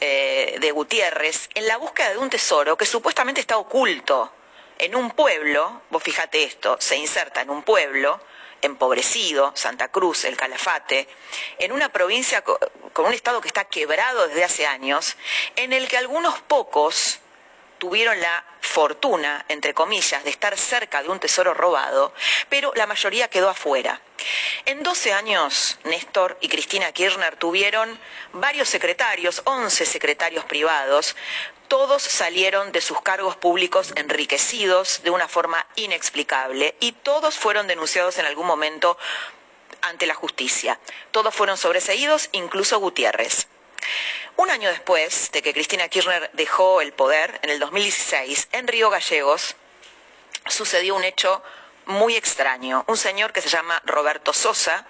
eh, 0.00 0.56
de 0.60 0.70
Gutiérrez 0.70 1.48
en 1.54 1.66
la 1.66 1.76
búsqueda 1.76 2.10
de 2.10 2.18
un 2.18 2.30
tesoro 2.30 2.76
que 2.76 2.86
supuestamente 2.86 3.40
está 3.40 3.56
oculto 3.58 4.32
en 4.78 4.94
un 4.94 5.10
pueblo, 5.10 5.82
vos 5.90 6.02
fíjate 6.02 6.42
esto, 6.42 6.78
se 6.80 6.96
inserta 6.96 7.42
en 7.42 7.50
un 7.50 7.62
pueblo, 7.62 8.18
empobrecido, 8.62 9.52
Santa 9.54 9.88
Cruz, 9.88 10.24
el 10.24 10.36
Calafate, 10.36 11.08
en 11.58 11.72
una 11.72 11.90
provincia 11.90 12.42
con 12.42 13.06
un 13.06 13.14
Estado 13.14 13.40
que 13.40 13.48
está 13.48 13.64
quebrado 13.64 14.28
desde 14.28 14.44
hace 14.44 14.66
años, 14.66 15.16
en 15.56 15.72
el 15.72 15.88
que 15.88 15.96
algunos 15.96 16.40
pocos 16.42 17.20
tuvieron 17.80 18.20
la 18.20 18.44
fortuna, 18.60 19.44
entre 19.48 19.74
comillas, 19.74 20.22
de 20.22 20.30
estar 20.30 20.56
cerca 20.56 21.02
de 21.02 21.08
un 21.08 21.18
tesoro 21.18 21.54
robado, 21.54 22.14
pero 22.48 22.72
la 22.76 22.86
mayoría 22.86 23.28
quedó 23.28 23.48
afuera. 23.48 24.00
En 24.66 24.84
12 24.84 25.12
años, 25.12 25.78
Néstor 25.84 26.36
y 26.40 26.48
Cristina 26.48 26.92
Kirchner 26.92 27.34
tuvieron 27.36 27.98
varios 28.34 28.68
secretarios, 28.68 29.42
11 29.46 29.86
secretarios 29.86 30.44
privados, 30.44 31.16
todos 31.68 32.02
salieron 32.02 32.70
de 32.72 32.80
sus 32.80 33.00
cargos 33.00 33.36
públicos 33.36 33.92
enriquecidos 33.96 35.02
de 35.02 35.10
una 35.10 35.28
forma 35.28 35.66
inexplicable 35.76 36.74
y 36.80 36.92
todos 36.92 37.36
fueron 37.36 37.66
denunciados 37.66 38.18
en 38.18 38.26
algún 38.26 38.46
momento 38.46 38.98
ante 39.80 40.06
la 40.06 40.14
justicia. 40.14 40.78
Todos 41.12 41.34
fueron 41.34 41.56
sobreseídos, 41.56 42.28
incluso 42.32 42.78
Gutiérrez. 42.78 43.48
Un 44.36 44.50
año 44.50 44.70
después 44.70 45.30
de 45.32 45.42
que 45.42 45.52
Cristina 45.52 45.88
Kirchner 45.88 46.30
dejó 46.32 46.80
el 46.80 46.92
poder, 46.92 47.38
en 47.42 47.50
el 47.50 47.58
2016, 47.58 48.48
en 48.52 48.68
Río 48.68 48.90
Gallegos, 48.90 49.56
sucedió 50.46 50.94
un 50.94 51.04
hecho 51.04 51.42
muy 51.86 52.16
extraño. 52.16 52.84
Un 52.86 52.96
señor 52.96 53.32
que 53.32 53.40
se 53.40 53.48
llama 53.48 53.82
Roberto 53.84 54.32
Sosa, 54.32 54.86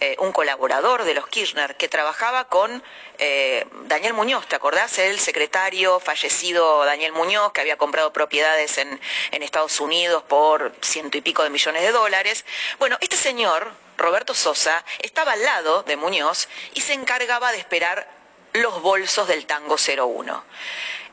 eh, 0.00 0.16
un 0.18 0.32
colaborador 0.32 1.04
de 1.04 1.14
los 1.14 1.28
Kirchner 1.28 1.76
que 1.76 1.88
trabajaba 1.88 2.48
con 2.48 2.82
eh, 3.18 3.64
Daniel 3.84 4.14
Muñoz, 4.14 4.48
¿te 4.48 4.56
acordás? 4.56 4.98
El 4.98 5.20
secretario 5.20 6.00
fallecido 6.00 6.84
Daniel 6.84 7.12
Muñoz, 7.12 7.52
que 7.52 7.60
había 7.60 7.76
comprado 7.76 8.12
propiedades 8.12 8.78
en, 8.78 9.00
en 9.30 9.42
Estados 9.44 9.78
Unidos 9.80 10.24
por 10.24 10.74
ciento 10.82 11.18
y 11.18 11.20
pico 11.20 11.44
de 11.44 11.50
millones 11.50 11.82
de 11.82 11.92
dólares. 11.92 12.44
Bueno, 12.80 12.98
este 13.00 13.16
señor, 13.16 13.70
Roberto 13.96 14.34
Sosa, 14.34 14.84
estaba 14.98 15.32
al 15.32 15.44
lado 15.44 15.84
de 15.84 15.96
Muñoz 15.96 16.48
y 16.74 16.80
se 16.80 16.94
encargaba 16.94 17.52
de 17.52 17.58
esperar 17.58 18.21
los 18.54 18.82
bolsos 18.82 19.28
del 19.28 19.46
Tango 19.46 19.76
01. 19.76 20.44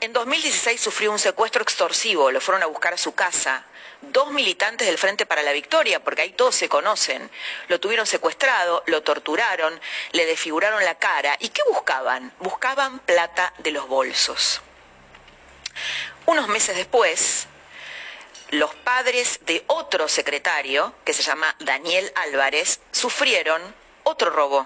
En 0.01 0.13
2016 0.13 0.79
sufrió 0.79 1.11
un 1.11 1.19
secuestro 1.19 1.61
extorsivo, 1.61 2.31
lo 2.31 2.41
fueron 2.41 2.63
a 2.63 2.67
buscar 2.67 2.93
a 2.93 2.97
su 2.97 3.13
casa. 3.13 3.65
Dos 4.01 4.31
militantes 4.31 4.87
del 4.87 4.97
Frente 4.97 5.25
para 5.25 5.43
la 5.43 5.51
Victoria, 5.51 6.01
porque 6.01 6.21
ahí 6.21 6.31
todos 6.31 6.55
se 6.55 6.69
conocen, 6.69 7.29
lo 7.67 7.81
tuvieron 7.81 8.07
secuestrado, 8.07 8.81
lo 8.87 9.03
torturaron, 9.03 9.79
le 10.13 10.25
desfiguraron 10.25 10.85
la 10.85 10.95
cara. 10.95 11.35
¿Y 11.39 11.49
qué 11.49 11.61
buscaban? 11.67 12.33
Buscaban 12.39 12.99
plata 12.99 13.53
de 13.57 13.71
los 13.71 13.87
bolsos. 13.89 14.61
Unos 16.25 16.47
meses 16.47 16.77
después, 16.77 17.47
los 18.51 18.73
padres 18.73 19.39
de 19.45 19.63
otro 19.67 20.07
secretario, 20.07 20.93
que 21.03 21.13
se 21.13 21.23
llama 21.23 21.53
Daniel 21.59 22.09
Álvarez, 22.15 22.79
sufrieron 22.91 23.61
otro 24.03 24.29
robo 24.29 24.65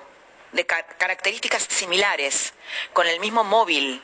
de 0.54 0.66
características 0.66 1.64
similares, 1.64 2.54
con 2.94 3.08
el 3.08 3.20
mismo 3.20 3.44
móvil. 3.44 4.02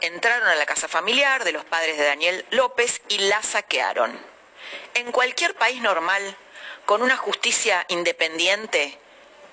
Entraron 0.00 0.48
a 0.48 0.54
la 0.54 0.66
casa 0.66 0.88
familiar 0.88 1.44
de 1.44 1.52
los 1.52 1.64
padres 1.64 1.96
de 1.96 2.04
Daniel 2.04 2.44
López 2.50 3.00
y 3.08 3.18
la 3.18 3.42
saquearon. 3.42 4.18
En 4.94 5.10
cualquier 5.10 5.54
país 5.54 5.80
normal, 5.80 6.36
con 6.84 7.02
una 7.02 7.16
justicia 7.16 7.84
independiente, 7.88 8.98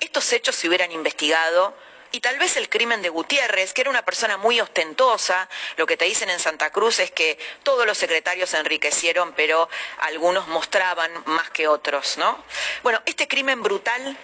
estos 0.00 0.32
hechos 0.32 0.54
se 0.54 0.68
hubieran 0.68 0.92
investigado 0.92 1.74
y 2.14 2.20
tal 2.20 2.38
vez 2.38 2.58
el 2.58 2.68
crimen 2.68 3.00
de 3.00 3.08
Gutiérrez, 3.08 3.72
que 3.72 3.80
era 3.80 3.90
una 3.90 4.04
persona 4.04 4.36
muy 4.36 4.60
ostentosa, 4.60 5.48
lo 5.76 5.86
que 5.86 5.96
te 5.96 6.04
dicen 6.04 6.28
en 6.28 6.38
Santa 6.38 6.70
Cruz 6.70 6.98
es 6.98 7.10
que 7.10 7.38
todos 7.62 7.86
los 7.86 7.96
secretarios 7.96 8.50
se 8.50 8.58
enriquecieron, 8.58 9.32
pero 9.32 9.68
algunos 10.00 10.46
mostraban 10.48 11.10
más 11.24 11.48
que 11.50 11.68
otros, 11.68 12.18
¿no? 12.18 12.44
Bueno, 12.82 13.00
este 13.06 13.26
crimen 13.28 13.62
brutal 13.62 14.16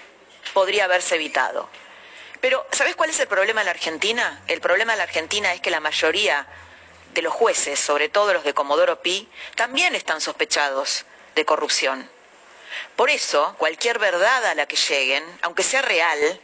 podría 0.53 0.85
haberse 0.85 1.14
evitado. 1.14 1.71
Pero, 2.41 2.66
¿sabes 2.70 2.95
cuál 2.95 3.11
es 3.11 3.18
el 3.18 3.26
problema 3.26 3.62
en 3.62 3.66
la 3.66 3.72
Argentina? 3.72 4.43
El 4.47 4.61
problema 4.61 4.93
en 4.93 4.99
la 4.99 5.05
Argentina 5.05 5.53
es 5.53 5.61
que 5.61 5.70
la 5.70 5.80
mayoría 5.80 6.47
de 7.12 7.22
los 7.22 7.32
jueces, 7.32 7.80
sobre 7.80 8.09
todo 8.09 8.32
los 8.32 8.45
de 8.45 8.55
Comodoro 8.55 9.03
Pi, 9.03 9.28
también 9.57 9.95
están 9.95 10.20
sospechados 10.20 11.05
de 11.34 11.45
corrupción. 11.45 12.09
Por 12.95 13.11
eso, 13.11 13.55
cualquier 13.59 13.99
verdad 13.99 14.45
a 14.47 14.55
la 14.55 14.66
que 14.66 14.76
lleguen, 14.76 15.24
aunque 15.43 15.62
sea 15.62 15.82
real, 15.82 16.41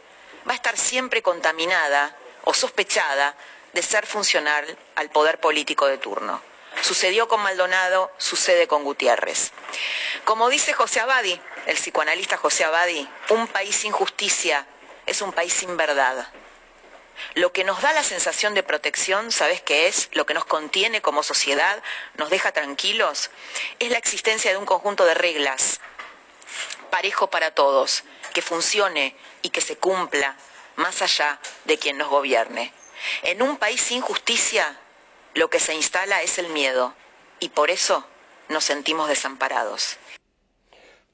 va 0.47 0.53
a 0.53 0.55
estar 0.55 0.77
siempre 0.77 1.21
contaminada 1.21 2.15
o 2.43 2.53
sospechada 2.53 3.35
de 3.73 3.81
ser 3.81 4.05
funcional 4.05 4.77
al 4.95 5.09
poder 5.09 5.39
político 5.39 5.87
de 5.87 5.97
turno. 5.97 6.41
Sucedió 6.81 7.27
con 7.27 7.41
Maldonado, 7.41 8.11
sucede 8.17 8.67
con 8.67 8.83
Gutiérrez. 8.83 9.51
Como 10.25 10.49
dice 10.49 10.73
José 10.73 10.99
Abadi, 10.99 11.39
el 11.67 11.77
psicoanalista 11.77 12.37
José 12.37 12.65
Abadi, 12.65 13.07
un 13.29 13.47
país 13.47 13.75
sin 13.75 13.91
justicia 13.91 14.67
es 15.05 15.21
un 15.21 15.31
país 15.31 15.53
sin 15.53 15.77
verdad. 15.77 16.27
Lo 17.33 17.53
que 17.53 17.63
nos 17.63 17.81
da 17.81 17.93
la 17.93 18.03
sensación 18.03 18.53
de 18.53 18.63
protección, 18.63 19.31
¿sabes 19.31 19.61
qué 19.61 19.87
es? 19.87 20.09
Lo 20.13 20.25
que 20.25 20.33
nos 20.33 20.45
contiene 20.45 21.01
como 21.01 21.23
sociedad, 21.23 21.81
nos 22.17 22.29
deja 22.29 22.51
tranquilos, 22.51 23.31
es 23.79 23.89
la 23.91 23.97
existencia 23.97 24.51
de 24.51 24.57
un 24.57 24.65
conjunto 24.65 25.05
de 25.05 25.13
reglas, 25.13 25.79
parejo 26.89 27.29
para 27.29 27.51
todos, 27.51 28.03
que 28.33 28.41
funcione 28.41 29.15
y 29.41 29.49
que 29.49 29.61
se 29.61 29.77
cumpla 29.77 30.35
más 30.75 31.01
allá 31.01 31.39
de 31.63 31.77
quien 31.77 31.97
nos 31.97 32.09
gobierne. 32.09 32.73
En 33.23 33.41
un 33.41 33.57
país 33.57 33.81
sin 33.81 34.01
justicia, 34.01 34.77
lo 35.33 35.49
que 35.49 35.59
se 35.59 35.73
instala 35.73 36.21
es 36.21 36.37
el 36.37 36.49
miedo 36.49 36.93
y 37.39 37.49
por 37.49 37.69
eso 37.69 38.05
nos 38.49 38.63
sentimos 38.63 39.07
desamparados. 39.07 39.97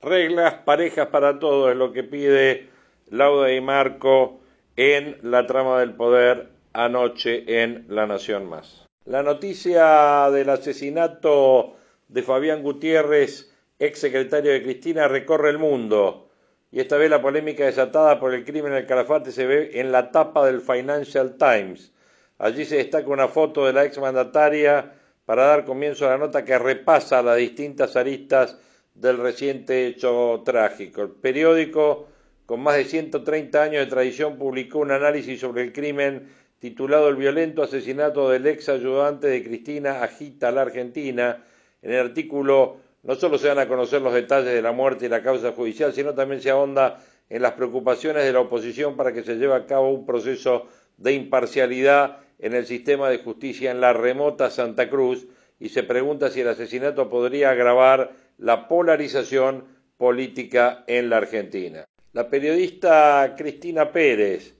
Reglas 0.01 0.55
parejas 0.65 1.07
para 1.07 1.37
todos 1.39 1.71
es 1.71 1.77
lo 1.77 1.93
que 1.93 2.03
pide 2.03 2.70
Lauda 3.11 3.51
y 3.51 3.59
Marco 3.59 4.39
en 4.77 5.17
la 5.21 5.45
trama 5.45 5.81
del 5.81 5.93
poder 5.95 6.47
anoche 6.71 7.61
en 7.61 7.85
La 7.89 8.07
Nación 8.07 8.47
Más. 8.47 8.87
La 9.03 9.21
noticia 9.21 10.31
del 10.31 10.49
asesinato 10.49 11.75
de 12.07 12.23
Fabián 12.23 12.63
Gutiérrez, 12.63 13.51
ex 13.79 13.99
secretario 13.99 14.53
de 14.53 14.63
Cristina, 14.63 15.09
recorre 15.09 15.49
el 15.49 15.57
mundo. 15.57 16.29
Y 16.71 16.79
esta 16.79 16.95
vez 16.95 17.09
la 17.09 17.21
polémica 17.21 17.65
desatada 17.65 18.17
por 18.17 18.33
el 18.33 18.45
crimen 18.45 18.71
del 18.71 18.85
Calafate 18.85 19.33
se 19.33 19.45
ve 19.45 19.71
en 19.73 19.91
la 19.91 20.09
tapa 20.11 20.45
del 20.45 20.61
Financial 20.61 21.35
Times. 21.37 21.91
Allí 22.37 22.63
se 22.63 22.77
destaca 22.77 23.09
una 23.09 23.27
foto 23.27 23.65
de 23.65 23.73
la 23.73 23.83
ex 23.83 23.97
mandataria 23.99 24.93
para 25.25 25.47
dar 25.47 25.65
comienzo 25.65 26.07
a 26.07 26.11
la 26.11 26.17
nota 26.17 26.45
que 26.45 26.57
repasa 26.57 27.21
las 27.21 27.35
distintas 27.35 27.97
aristas 27.97 28.57
del 28.95 29.17
reciente 29.17 29.87
hecho 29.87 30.41
trágico. 30.45 31.01
El 31.01 31.09
periódico 31.09 32.07
con 32.51 32.59
más 32.59 32.75
de 32.75 32.83
130 32.83 33.63
años 33.63 33.85
de 33.85 33.89
tradición, 33.89 34.37
publicó 34.37 34.79
un 34.79 34.91
análisis 34.91 35.39
sobre 35.39 35.63
el 35.63 35.71
crimen 35.71 36.27
titulado 36.59 37.07
El 37.07 37.15
violento 37.15 37.63
asesinato 37.63 38.29
del 38.29 38.45
ex 38.45 38.67
ayudante 38.67 39.27
de 39.27 39.41
Cristina 39.41 40.03
agita 40.03 40.51
la 40.51 40.63
Argentina. 40.63 41.45
En 41.81 41.93
el 41.93 42.07
artículo 42.07 42.75
no 43.03 43.15
solo 43.15 43.37
se 43.37 43.47
dan 43.47 43.59
a 43.59 43.69
conocer 43.69 44.01
los 44.01 44.13
detalles 44.13 44.53
de 44.53 44.61
la 44.61 44.73
muerte 44.73 45.05
y 45.05 45.07
la 45.07 45.23
causa 45.23 45.53
judicial, 45.53 45.93
sino 45.93 46.13
también 46.13 46.41
se 46.41 46.49
ahonda 46.49 46.99
en 47.29 47.41
las 47.41 47.53
preocupaciones 47.53 48.25
de 48.25 48.33
la 48.33 48.41
oposición 48.41 48.97
para 48.97 49.13
que 49.13 49.23
se 49.23 49.37
lleve 49.37 49.55
a 49.55 49.65
cabo 49.65 49.89
un 49.89 50.05
proceso 50.05 50.67
de 50.97 51.13
imparcialidad 51.13 52.17
en 52.37 52.53
el 52.53 52.65
sistema 52.65 53.09
de 53.09 53.19
justicia 53.19 53.71
en 53.71 53.79
la 53.79 53.93
remota 53.93 54.49
Santa 54.49 54.89
Cruz 54.89 55.25
y 55.57 55.69
se 55.69 55.83
pregunta 55.83 56.29
si 56.29 56.41
el 56.41 56.49
asesinato 56.49 57.09
podría 57.09 57.51
agravar 57.51 58.11
la 58.37 58.67
polarización 58.67 59.63
política 59.95 60.83
en 60.87 61.09
la 61.09 61.15
Argentina. 61.15 61.85
La 62.13 62.29
periodista 62.29 63.35
Cristina 63.37 63.93
Pérez, 63.93 64.53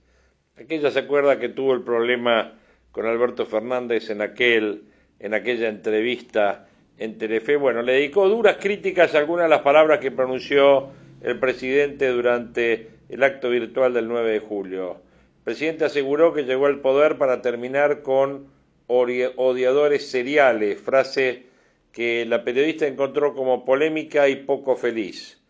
aquella 0.56 0.90
se 0.90 1.00
acuerda 1.00 1.38
que 1.38 1.50
tuvo 1.50 1.74
el 1.74 1.82
problema 1.82 2.58
con 2.92 3.04
Alberto 3.04 3.44
Fernández 3.44 4.08
en 4.08 4.22
aquel 4.22 4.84
en 5.18 5.34
aquella 5.34 5.68
entrevista 5.68 6.66
en 6.96 7.18
Telefe, 7.18 7.56
bueno, 7.56 7.82
le 7.82 7.92
dedicó 7.92 8.26
duras 8.26 8.56
críticas 8.58 9.14
a 9.14 9.18
algunas 9.18 9.44
de 9.44 9.50
las 9.50 9.60
palabras 9.60 9.98
que 9.98 10.10
pronunció 10.10 10.92
el 11.20 11.38
presidente 11.38 12.08
durante 12.08 12.88
el 13.10 13.22
acto 13.22 13.50
virtual 13.50 13.92
del 13.92 14.08
9 14.08 14.32
de 14.32 14.38
julio. 14.40 15.02
El 15.38 15.44
presidente 15.44 15.84
aseguró 15.84 16.32
que 16.32 16.44
llegó 16.44 16.64
al 16.64 16.80
poder 16.80 17.18
para 17.18 17.42
terminar 17.42 18.00
con 18.00 18.46
odiadores 18.86 20.10
seriales, 20.10 20.80
frase 20.80 21.44
que 21.92 22.24
la 22.24 22.44
periodista 22.44 22.86
encontró 22.86 23.34
como 23.34 23.66
polémica 23.66 24.30
y 24.30 24.36
poco 24.36 24.74
feliz. 24.74 25.41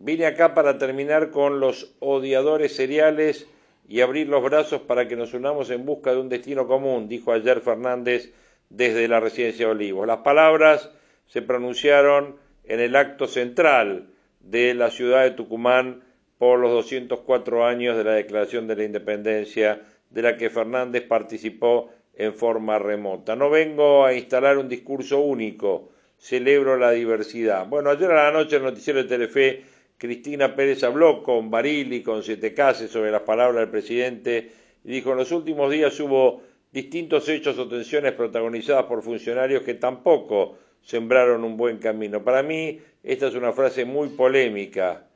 Vine 0.00 0.26
acá 0.26 0.54
para 0.54 0.78
terminar 0.78 1.30
con 1.30 1.58
los 1.58 1.96
odiadores 1.98 2.76
seriales 2.76 3.48
y 3.88 4.00
abrir 4.00 4.28
los 4.28 4.44
brazos 4.44 4.82
para 4.82 5.08
que 5.08 5.16
nos 5.16 5.34
unamos 5.34 5.70
en 5.70 5.84
busca 5.84 6.12
de 6.12 6.20
un 6.20 6.28
destino 6.28 6.68
común, 6.68 7.08
dijo 7.08 7.32
ayer 7.32 7.60
Fernández 7.60 8.32
desde 8.70 9.08
la 9.08 9.18
residencia 9.18 9.66
de 9.66 9.72
Olivos. 9.72 10.06
Las 10.06 10.18
palabras 10.18 10.90
se 11.26 11.42
pronunciaron 11.42 12.36
en 12.64 12.78
el 12.78 12.94
acto 12.94 13.26
central 13.26 14.08
de 14.40 14.74
la 14.74 14.90
ciudad 14.90 15.24
de 15.24 15.32
Tucumán 15.32 16.04
por 16.38 16.60
los 16.60 16.70
204 16.70 17.66
años 17.66 17.96
de 17.96 18.04
la 18.04 18.12
Declaración 18.12 18.68
de 18.68 18.76
la 18.76 18.84
Independencia, 18.84 19.82
de 20.10 20.22
la 20.22 20.36
que 20.36 20.48
Fernández 20.48 21.02
participó 21.08 21.90
en 22.14 22.34
forma 22.34 22.78
remota. 22.78 23.34
No 23.34 23.50
vengo 23.50 24.04
a 24.04 24.14
instalar 24.14 24.58
un 24.58 24.68
discurso 24.68 25.18
único, 25.20 25.90
celebro 26.18 26.76
la 26.76 26.92
diversidad. 26.92 27.66
Bueno, 27.66 27.90
ayer 27.90 28.10
a 28.12 28.24
la 28.24 28.32
noche 28.32 28.56
el 28.56 28.62
noticiero 28.62 29.02
de 29.02 29.08
Telefe 29.08 29.77
Cristina 29.98 30.54
Pérez 30.54 30.84
habló 30.84 31.24
con 31.24 31.50
Barili, 31.50 32.04
con 32.04 32.22
Siete 32.22 32.54
Cases 32.54 32.88
sobre 32.88 33.10
las 33.10 33.22
palabras 33.22 33.62
del 33.62 33.68
presidente 33.68 34.52
y 34.84 34.92
dijo, 34.92 35.10
en 35.10 35.18
los 35.18 35.32
últimos 35.32 35.72
días 35.72 35.98
hubo 35.98 36.40
distintos 36.70 37.28
hechos 37.28 37.58
o 37.58 37.66
tensiones 37.66 38.12
protagonizadas 38.12 38.84
por 38.84 39.02
funcionarios 39.02 39.62
que 39.62 39.74
tampoco 39.74 40.56
sembraron 40.82 41.42
un 41.42 41.56
buen 41.56 41.78
camino. 41.78 42.22
Para 42.22 42.44
mí, 42.44 42.78
esta 43.02 43.26
es 43.26 43.34
una 43.34 43.52
frase 43.52 43.84
muy 43.84 44.10
polémica. 44.10 45.08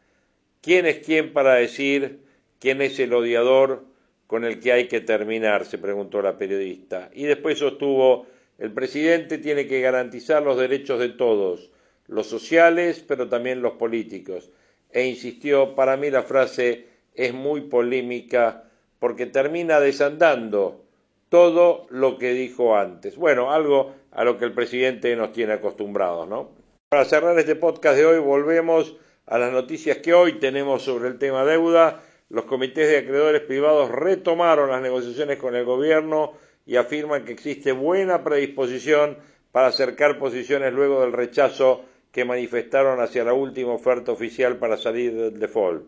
¿Quién 0.61 0.87
es 0.87 0.99
quién 0.99 1.33
para 1.33 1.55
decir 1.55 2.19
quién 2.59 2.83
es 2.83 2.99
el 2.99 3.13
odiador 3.13 3.85
con 4.27 4.45
el 4.45 4.59
que 4.59 4.73
hay 4.73 4.89
que 4.89 5.01
terminar? 5.01 5.65
se 5.65 5.79
preguntó 5.79 6.21
la 6.23 6.37
periodista. 6.37 7.09
Y 7.15 7.23
después 7.23 7.57
sostuvo, 7.57 8.27
el 8.59 8.73
presidente 8.73 9.39
tiene 9.39 9.69
que 9.69 9.81
garantizar 9.81 10.43
los 10.43 10.59
derechos 10.59 10.99
de 10.99 11.11
todos, 11.11 11.71
los 12.09 12.27
sociales, 12.27 13.05
pero 13.07 13.29
también 13.29 13.63
los 13.63 13.75
políticos 13.75 14.51
e 14.93 15.07
insistió, 15.07 15.75
para 15.75 15.97
mí 15.97 16.11
la 16.11 16.23
frase 16.23 16.87
es 17.15 17.33
muy 17.33 17.63
polémica 17.63 18.65
porque 18.99 19.27
termina 19.27 19.81
desandando 19.81 20.83
todo 21.29 21.87
lo 21.91 22.19
que 22.19 22.35
dijo 22.35 22.77
antes. 22.77 23.17
Bueno, 23.17 23.53
algo 23.53 23.95
a 24.13 24.25
lo 24.25 24.39
que 24.39 24.45
el 24.45 24.53
presidente 24.53 25.17
nos 25.17 25.33
tiene 25.33 25.55
acostumbrados, 25.55 26.29
¿no? 26.29 26.51
Para 26.89 27.05
cerrar 27.07 27.39
este 27.39 27.57
podcast 27.57 27.97
de 27.97 28.05
hoy 28.05 28.19
volvemos 28.19 28.95
a 29.27 29.39
las 29.39 29.51
noticias 29.51 29.99
que 29.99 30.13
hoy 30.13 30.35
tenemos 30.35 30.83
sobre 30.83 31.09
el 31.09 31.19
tema 31.19 31.45
deuda. 31.45 32.03
Los 32.29 32.45
comités 32.45 32.89
de 32.89 32.99
acreedores 32.99 33.41
privados 33.43 33.91
retomaron 33.91 34.71
las 34.71 34.83
negociaciones 34.83 35.39
con 35.39 35.57
el 35.57 35.65
gobierno 35.65 36.35
y 36.67 36.77
afirman 36.77 37.25
que 37.25 37.33
existe 37.33 37.73
buena 37.73 38.23
predisposición 38.23 39.17
para 39.53 39.69
acercar 39.69 40.19
posiciones 40.19 40.73
luego 40.73 41.01
del 41.01 41.13
rechazo 41.13 41.85
que 42.13 42.25
manifestaron 42.25 43.01
hacia 43.01 43.25
la 43.25 43.33
última 43.33 43.73
oferta 43.73 44.13
oficial 44.13 44.59
para 44.59 44.77
salir 44.77 45.15
del 45.15 45.41
default. 45.41 45.85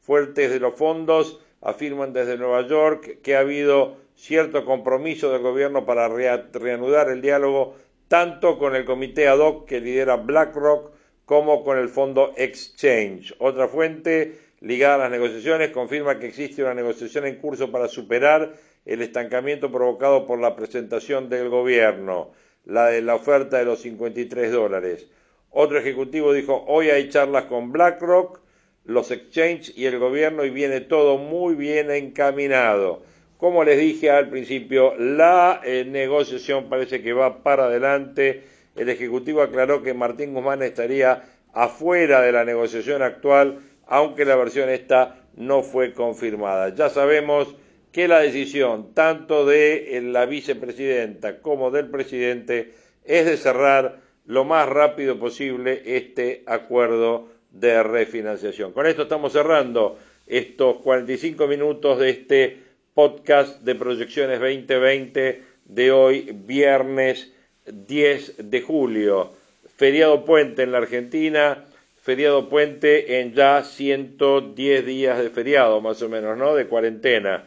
Fuertes 0.00 0.50
de 0.50 0.60
los 0.60 0.74
fondos 0.74 1.40
afirman 1.62 2.12
desde 2.12 2.36
Nueva 2.36 2.66
York 2.66 3.20
que 3.22 3.36
ha 3.36 3.40
habido 3.40 3.96
cierto 4.14 4.64
compromiso 4.64 5.32
del 5.32 5.42
gobierno 5.42 5.86
para 5.86 6.08
reanudar 6.08 7.08
el 7.10 7.22
diálogo 7.22 7.76
tanto 8.08 8.58
con 8.58 8.74
el 8.74 8.84
comité 8.84 9.28
ad 9.28 9.38
hoc 9.38 9.68
que 9.68 9.80
lidera 9.80 10.16
BlackRock 10.16 10.92
como 11.24 11.62
con 11.62 11.78
el 11.78 11.88
fondo 11.88 12.32
Exchange. 12.36 13.34
Otra 13.38 13.68
fuente 13.68 14.38
ligada 14.60 14.94
a 14.94 14.98
las 14.98 15.10
negociaciones 15.10 15.70
confirma 15.70 16.18
que 16.18 16.26
existe 16.26 16.62
una 16.62 16.74
negociación 16.74 17.26
en 17.26 17.36
curso 17.36 17.70
para 17.70 17.86
superar 17.86 18.54
el 18.84 19.02
estancamiento 19.02 19.70
provocado 19.70 20.26
por 20.26 20.40
la 20.40 20.56
presentación 20.56 21.28
del 21.28 21.50
gobierno, 21.50 22.32
la 22.64 22.86
de 22.86 23.02
la 23.02 23.14
oferta 23.14 23.58
de 23.58 23.66
los 23.66 23.82
53 23.82 24.50
dólares. 24.50 25.08
Otro 25.50 25.78
ejecutivo 25.78 26.32
dijo, 26.32 26.64
hoy 26.66 26.90
hay 26.90 27.08
charlas 27.08 27.44
con 27.44 27.72
BlackRock, 27.72 28.40
los 28.84 29.10
exchanges 29.10 29.76
y 29.76 29.86
el 29.86 29.98
gobierno 29.98 30.44
y 30.44 30.50
viene 30.50 30.80
todo 30.80 31.18
muy 31.18 31.54
bien 31.54 31.90
encaminado. 31.90 33.02
Como 33.38 33.62
les 33.62 33.78
dije 33.78 34.10
al 34.10 34.28
principio, 34.28 34.96
la 34.96 35.60
eh, 35.64 35.84
negociación 35.86 36.68
parece 36.68 37.02
que 37.02 37.12
va 37.12 37.42
para 37.42 37.66
adelante. 37.66 38.42
El 38.74 38.88
Ejecutivo 38.88 39.42
aclaró 39.42 39.82
que 39.82 39.94
Martín 39.94 40.34
Guzmán 40.34 40.62
estaría 40.62 41.22
afuera 41.52 42.20
de 42.20 42.32
la 42.32 42.44
negociación 42.44 43.02
actual, 43.02 43.60
aunque 43.86 44.24
la 44.24 44.36
versión 44.36 44.68
esta 44.68 45.20
no 45.36 45.62
fue 45.62 45.92
confirmada. 45.92 46.74
Ya 46.74 46.88
sabemos 46.88 47.54
que 47.92 48.08
la 48.08 48.20
decisión 48.20 48.92
tanto 48.92 49.46
de 49.46 49.96
eh, 49.96 50.02
la 50.02 50.26
vicepresidenta 50.26 51.40
como 51.40 51.70
del 51.70 51.88
presidente 51.90 52.72
es 53.04 53.24
de 53.24 53.36
cerrar 53.36 54.07
lo 54.28 54.44
más 54.44 54.68
rápido 54.68 55.18
posible 55.18 55.82
este 55.86 56.42
acuerdo 56.46 57.28
de 57.50 57.82
refinanciación. 57.82 58.72
Con 58.72 58.86
esto 58.86 59.02
estamos 59.02 59.32
cerrando 59.32 59.98
estos 60.26 60.76
45 60.78 61.46
minutos 61.46 61.98
de 61.98 62.10
este 62.10 62.58
podcast 62.92 63.62
de 63.62 63.74
proyecciones 63.74 64.38
2020 64.38 65.42
de 65.64 65.90
hoy, 65.90 66.30
viernes 66.44 67.32
10 67.64 68.50
de 68.50 68.60
julio. 68.60 69.32
Feriado 69.76 70.26
puente 70.26 70.62
en 70.62 70.72
la 70.72 70.78
Argentina, 70.78 71.64
feriado 72.02 72.50
puente 72.50 73.20
en 73.20 73.32
ya 73.32 73.64
110 73.64 74.84
días 74.84 75.18
de 75.22 75.30
feriado, 75.30 75.80
más 75.80 76.02
o 76.02 76.08
menos, 76.10 76.36
¿no? 76.36 76.54
De 76.54 76.66
cuarentena. 76.66 77.44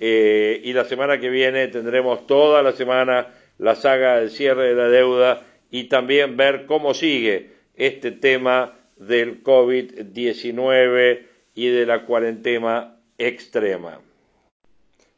Eh, 0.00 0.60
y 0.64 0.72
la 0.72 0.84
semana 0.84 1.20
que 1.20 1.30
viene 1.30 1.68
tendremos 1.68 2.26
toda 2.26 2.60
la 2.64 2.72
semana 2.72 3.28
la 3.58 3.76
saga 3.76 4.18
del 4.18 4.30
cierre 4.30 4.70
de 4.70 4.74
la 4.74 4.88
deuda 4.88 5.44
y 5.74 5.88
también 5.88 6.36
ver 6.36 6.66
cómo 6.66 6.94
sigue 6.94 7.50
este 7.74 8.12
tema 8.12 8.78
del 8.96 9.42
COVID-19 9.42 11.26
y 11.52 11.66
de 11.66 11.84
la 11.84 12.06
cuarentena 12.06 13.00
extrema. 13.18 14.00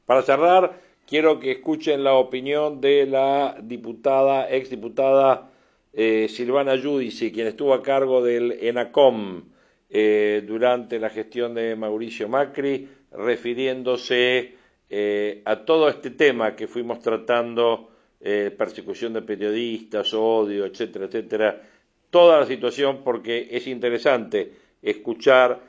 Para 0.06 0.22
cerrar, 0.22 0.80
quiero 1.06 1.40
que 1.40 1.50
escuchen 1.50 2.02
la 2.02 2.14
opinión 2.14 2.80
de 2.80 3.04
la 3.04 3.58
diputada, 3.62 4.48
exdiputada 4.50 5.50
eh, 5.92 6.26
Silvana 6.30 6.78
Giudici, 6.78 7.30
quien 7.32 7.48
estuvo 7.48 7.74
a 7.74 7.82
cargo 7.82 8.24
del 8.24 8.52
ENACOM 8.52 9.42
eh, 9.90 10.42
durante 10.46 10.98
la 10.98 11.10
gestión 11.10 11.52
de 11.52 11.76
Mauricio 11.76 12.30
Macri, 12.30 12.88
refiriéndose 13.12 14.54
eh, 14.88 15.42
a 15.44 15.66
todo 15.66 15.90
este 15.90 16.12
tema 16.12 16.56
que 16.56 16.66
fuimos 16.66 17.00
tratando, 17.00 17.90
persecución 18.18 19.12
de 19.12 19.22
periodistas, 19.22 20.12
odio, 20.14 20.64
etcétera, 20.64 21.06
etcétera, 21.06 21.62
toda 22.10 22.40
la 22.40 22.46
situación 22.46 23.02
porque 23.04 23.48
es 23.50 23.66
interesante 23.66 24.52
escuchar 24.82 25.60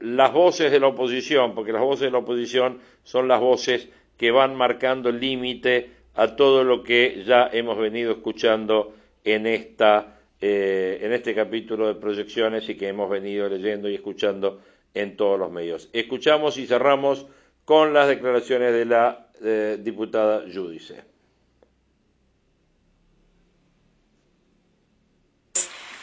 las 0.00 0.32
voces 0.32 0.70
de 0.70 0.80
la 0.80 0.88
oposición, 0.88 1.54
porque 1.54 1.72
las 1.72 1.82
voces 1.82 2.06
de 2.06 2.10
la 2.10 2.18
oposición 2.18 2.78
son 3.02 3.28
las 3.28 3.40
voces 3.40 3.88
que 4.16 4.30
van 4.30 4.54
marcando 4.56 5.08
el 5.08 5.20
límite 5.20 5.90
a 6.14 6.34
todo 6.34 6.64
lo 6.64 6.82
que 6.82 7.22
ya 7.24 7.48
hemos 7.52 7.78
venido 7.78 8.12
escuchando 8.12 8.94
en, 9.24 9.46
esta, 9.46 10.18
eh, 10.40 10.98
en 11.00 11.12
este 11.12 11.34
capítulo 11.34 11.86
de 11.86 11.94
proyecciones 11.94 12.68
y 12.68 12.76
que 12.76 12.88
hemos 12.88 13.08
venido 13.08 13.48
leyendo 13.48 13.88
y 13.88 13.94
escuchando 13.94 14.60
en 14.94 15.16
todos 15.16 15.38
los 15.38 15.50
medios. 15.50 15.88
Escuchamos 15.92 16.58
y 16.58 16.66
cerramos 16.66 17.26
con 17.68 17.92
las 17.92 18.08
declaraciones 18.08 18.72
de 18.72 18.86
la 18.86 19.26
eh, 19.44 19.76
diputada 19.78 20.40
Judice. 20.50 21.04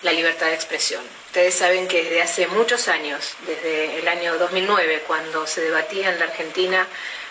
la 0.04 0.12
libertad 0.12 0.46
de 0.46 0.54
expresión. 0.54 1.02
Ustedes 1.26 1.56
saben 1.56 1.88
que 1.88 2.04
desde 2.04 2.22
hace 2.22 2.46
muchos 2.46 2.88
años, 2.88 3.36
desde 3.48 3.98
el 3.98 4.08
año 4.08 4.38
2009, 4.38 5.06
cuando 5.08 5.48
se 5.48 5.62
debatía 5.62 6.14
en 6.14 6.20
la 6.20 6.26
Argentina 6.26 6.86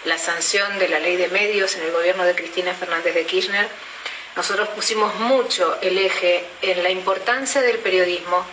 la 0.04 0.18
sanción 0.18 0.80
de 0.80 0.88
la 0.88 0.98
ley 0.98 1.14
de 1.16 1.28
medios 1.28 1.76
en 1.76 1.84
el 1.84 1.92
gobierno 1.92 2.24
de 2.24 2.34
Cristina 2.34 2.74
Fernández 2.74 3.14
de 3.14 3.26
Kirchner, 3.26 3.68
nosotros 4.34 4.68
pusimos 4.70 5.14
mucho 5.20 5.78
el 5.80 5.96
eje 5.96 6.44
en 6.62 6.82
la 6.82 6.90
importancia 6.90 7.62
del 7.62 7.78
periodismo 7.78 8.44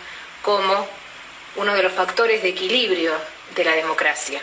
como 0.42 0.86
uno 1.56 1.74
de 1.74 1.82
los 1.82 1.92
factores 1.92 2.40
de 2.44 2.50
equilibrio 2.50 3.14
de 3.56 3.64
la 3.64 3.72
democracia. 3.74 4.40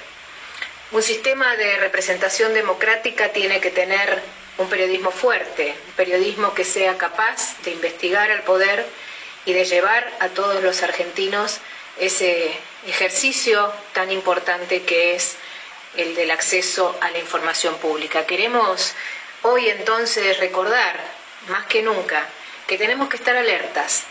Un 0.92 1.04
sistema 1.04 1.56
de 1.56 1.78
representación 1.78 2.52
democrática 2.56 3.30
tiene 3.30 3.60
que 3.60 3.70
tener 3.70 4.20
un 4.58 4.68
periodismo 4.68 5.12
fuerte, 5.12 5.76
un 5.86 5.92
periodismo 5.94 6.56
que 6.56 6.64
sea 6.64 6.98
capaz 6.98 7.56
de 7.64 7.70
investigar 7.70 8.32
al 8.32 8.42
poder 8.42 8.88
y 9.46 9.54
de 9.54 9.66
llevar 9.66 10.12
a 10.20 10.30
todos 10.30 10.64
los 10.64 10.82
argentinos 10.82 11.60
ese 12.00 12.58
ejercicio 12.88 13.72
tan 13.94 14.10
importante 14.12 14.82
que 14.82 15.14
es 15.14 15.36
el 15.96 16.16
del 16.16 16.32
acceso 16.32 16.98
a 17.02 17.12
la 17.12 17.20
información 17.20 17.78
pública. 17.78 18.26
Queremos 18.26 18.96
hoy 19.44 19.70
entonces 19.70 20.40
recordar, 20.40 21.00
más 21.50 21.66
que 21.68 21.84
nunca, 21.84 22.26
que 22.66 22.80
tenemos 22.80 23.10
que 23.10 23.18
estar 23.18 23.36
alertas 23.36 24.06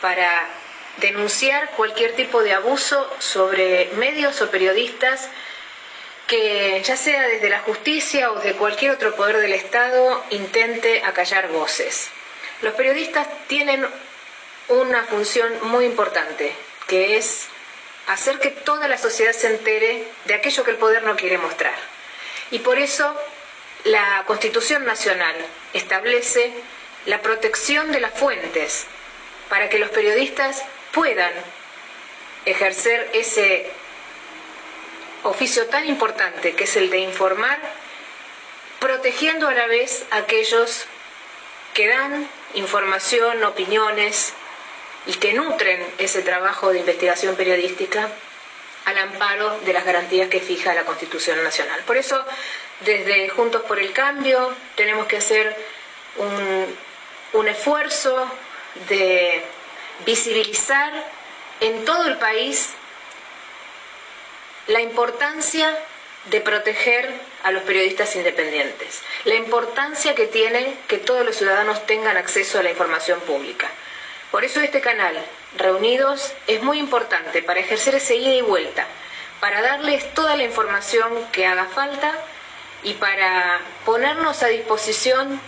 para 0.00 0.48
denunciar 0.96 1.70
cualquier 1.76 2.16
tipo 2.16 2.42
de 2.42 2.54
abuso 2.54 3.08
sobre 3.20 3.88
medios 3.92 4.40
o 4.40 4.50
periodistas 4.50 5.28
que 6.26 6.82
ya 6.82 6.96
sea 6.96 7.28
desde 7.28 7.50
la 7.50 7.60
justicia 7.60 8.32
o 8.32 8.40
de 8.40 8.54
cualquier 8.54 8.92
otro 8.92 9.14
poder 9.14 9.38
del 9.38 9.52
Estado 9.52 10.24
intente 10.30 11.02
acallar 11.04 11.48
voces. 11.48 12.08
Los 12.62 12.74
periodistas 12.74 13.26
tienen 13.46 13.86
una 14.68 15.04
función 15.04 15.52
muy 15.62 15.84
importante, 15.84 16.52
que 16.86 17.16
es 17.16 17.46
hacer 18.06 18.38
que 18.38 18.50
toda 18.50 18.88
la 18.88 18.98
sociedad 18.98 19.32
se 19.32 19.48
entere 19.48 20.04
de 20.24 20.34
aquello 20.34 20.64
que 20.64 20.70
el 20.70 20.76
poder 20.78 21.02
no 21.02 21.16
quiere 21.16 21.38
mostrar. 21.38 21.74
Y 22.50 22.60
por 22.60 22.78
eso 22.78 23.14
la 23.84 24.22
Constitución 24.26 24.84
Nacional 24.84 25.34
establece 25.74 26.52
la 27.06 27.20
protección 27.20 27.92
de 27.92 28.00
las 28.00 28.12
fuentes 28.14 28.86
para 29.48 29.68
que 29.68 29.78
los 29.78 29.90
periodistas 29.90 30.62
puedan 30.92 31.32
ejercer 32.46 33.10
ese 33.12 33.66
oficio 35.24 35.66
tan 35.66 35.86
importante 35.86 36.54
que 36.54 36.64
es 36.64 36.76
el 36.76 36.90
de 36.90 36.98
informar, 36.98 37.58
protegiendo 38.78 39.48
a 39.48 39.54
la 39.54 39.66
vez 39.66 40.04
a 40.10 40.18
aquellos 40.18 40.86
que 41.72 41.88
dan 41.88 42.28
información, 42.54 43.42
opiniones, 43.44 44.32
y 45.06 45.14
que 45.14 45.32
nutren 45.34 45.84
ese 45.98 46.22
trabajo 46.22 46.70
de 46.72 46.78
investigación 46.78 47.36
periodística 47.36 48.08
al 48.86 48.98
amparo 48.98 49.58
de 49.60 49.72
las 49.72 49.84
garantías 49.84 50.28
que 50.28 50.40
fija 50.40 50.74
la 50.74 50.84
Constitución 50.84 51.42
Nacional. 51.42 51.80
Por 51.86 51.96
eso, 51.96 52.24
desde 52.80 53.28
Juntos 53.28 53.62
por 53.62 53.78
el 53.78 53.92
Cambio, 53.92 54.54
tenemos 54.76 55.06
que 55.06 55.16
hacer 55.18 55.56
un, 56.16 56.76
un 57.32 57.48
esfuerzo 57.48 58.30
de 58.88 59.42
visibilizar 60.04 60.92
en 61.60 61.84
todo 61.84 62.06
el 62.06 62.18
país 62.18 62.70
la 64.66 64.80
importancia 64.80 65.78
de 66.26 66.40
proteger 66.40 67.12
a 67.42 67.50
los 67.50 67.62
periodistas 67.64 68.16
independientes, 68.16 69.02
la 69.24 69.34
importancia 69.34 70.14
que 70.14 70.26
tiene 70.26 70.74
que 70.88 70.98
todos 70.98 71.24
los 71.24 71.36
ciudadanos 71.36 71.84
tengan 71.86 72.16
acceso 72.16 72.58
a 72.58 72.62
la 72.62 72.70
información 72.70 73.20
pública. 73.20 73.68
Por 74.30 74.44
eso 74.44 74.60
este 74.60 74.80
canal, 74.80 75.16
Reunidos, 75.56 76.32
es 76.46 76.62
muy 76.62 76.78
importante 76.78 77.42
para 77.42 77.60
ejercer 77.60 77.94
ese 77.94 78.16
ida 78.16 78.34
y 78.34 78.40
vuelta, 78.42 78.86
para 79.38 79.60
darles 79.62 80.12
toda 80.14 80.36
la 80.36 80.42
información 80.44 81.26
que 81.30 81.46
haga 81.46 81.66
falta 81.66 82.12
y 82.82 82.94
para 82.94 83.60
ponernos 83.84 84.42
a 84.42 84.48
disposición 84.48 85.40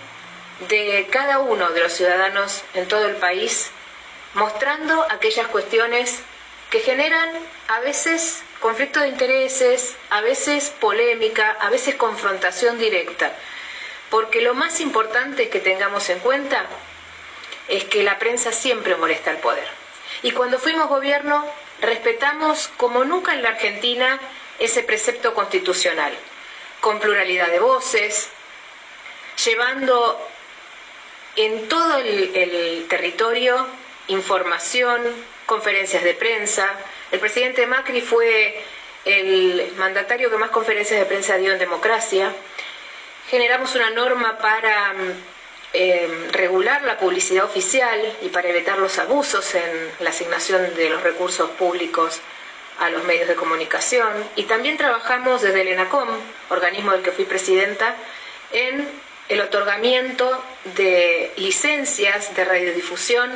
de 0.68 1.06
cada 1.10 1.38
uno 1.40 1.70
de 1.70 1.80
los 1.80 1.92
ciudadanos 1.94 2.62
en 2.74 2.86
todo 2.86 3.06
el 3.06 3.16
país, 3.16 3.70
mostrando 4.34 5.06
aquellas 5.10 5.48
cuestiones 5.48 6.20
que 6.70 6.80
generan 6.80 7.30
a 7.68 7.80
veces 7.80 8.42
conflicto 8.60 9.00
de 9.00 9.08
intereses, 9.08 9.96
a 10.10 10.20
veces 10.20 10.72
polémica, 10.80 11.56
a 11.60 11.70
veces 11.70 11.94
confrontación 11.94 12.78
directa. 12.78 13.32
Porque 14.10 14.40
lo 14.40 14.54
más 14.54 14.80
importante 14.80 15.48
que 15.48 15.60
tengamos 15.60 16.08
en 16.10 16.20
cuenta 16.20 16.66
es 17.68 17.84
que 17.84 18.02
la 18.02 18.18
prensa 18.18 18.52
siempre 18.52 18.96
molesta 18.96 19.30
al 19.30 19.38
poder. 19.38 19.66
Y 20.22 20.30
cuando 20.30 20.58
fuimos 20.58 20.88
gobierno, 20.88 21.44
respetamos 21.80 22.68
como 22.76 23.04
nunca 23.04 23.34
en 23.34 23.42
la 23.42 23.50
Argentina 23.50 24.18
ese 24.58 24.82
precepto 24.82 25.34
constitucional. 25.34 26.12
con 26.80 27.00
pluralidad 27.00 27.48
de 27.48 27.58
voces, 27.58 28.28
llevando 29.44 30.20
en 31.34 31.68
todo 31.68 31.98
el, 31.98 32.86
territorio 32.88 33.66
información, 34.08 35.02
conferencias 35.46 36.04
de 36.04 36.14
prensa. 36.14 36.68
El 37.12 37.20
presidente 37.20 37.66
Macri 37.66 38.00
fue 38.00 38.60
el 39.04 39.72
mandatario 39.76 40.30
que 40.30 40.36
más 40.36 40.50
conferencias 40.50 40.98
de 40.98 41.06
prensa 41.06 41.36
dio 41.36 41.52
en 41.52 41.58
democracia. 41.58 42.32
Generamos 43.30 43.74
una 43.76 43.90
norma 43.90 44.38
para 44.38 44.94
eh, 45.72 46.28
regular 46.32 46.82
la 46.82 46.98
publicidad 46.98 47.44
oficial 47.44 48.00
y 48.22 48.28
para 48.28 48.48
evitar 48.48 48.78
los 48.78 48.98
abusos 48.98 49.54
en 49.54 49.90
la 50.00 50.10
asignación 50.10 50.74
de 50.74 50.90
los 50.90 51.02
recursos 51.02 51.50
públicos 51.50 52.20
a 52.80 52.90
los 52.90 53.04
medios 53.04 53.28
de 53.28 53.36
comunicación. 53.36 54.12
Y 54.34 54.44
también 54.44 54.76
trabajamos 54.76 55.42
desde 55.42 55.60
el 55.60 55.68
ENACOM, 55.68 56.08
organismo 56.50 56.92
del 56.92 57.02
que 57.02 57.12
fui 57.12 57.24
presidenta, 57.24 57.94
en 58.52 58.88
el 59.28 59.40
otorgamiento 59.40 60.42
de 60.76 61.32
licencias 61.36 62.34
de 62.34 62.44
radiodifusión 62.44 63.30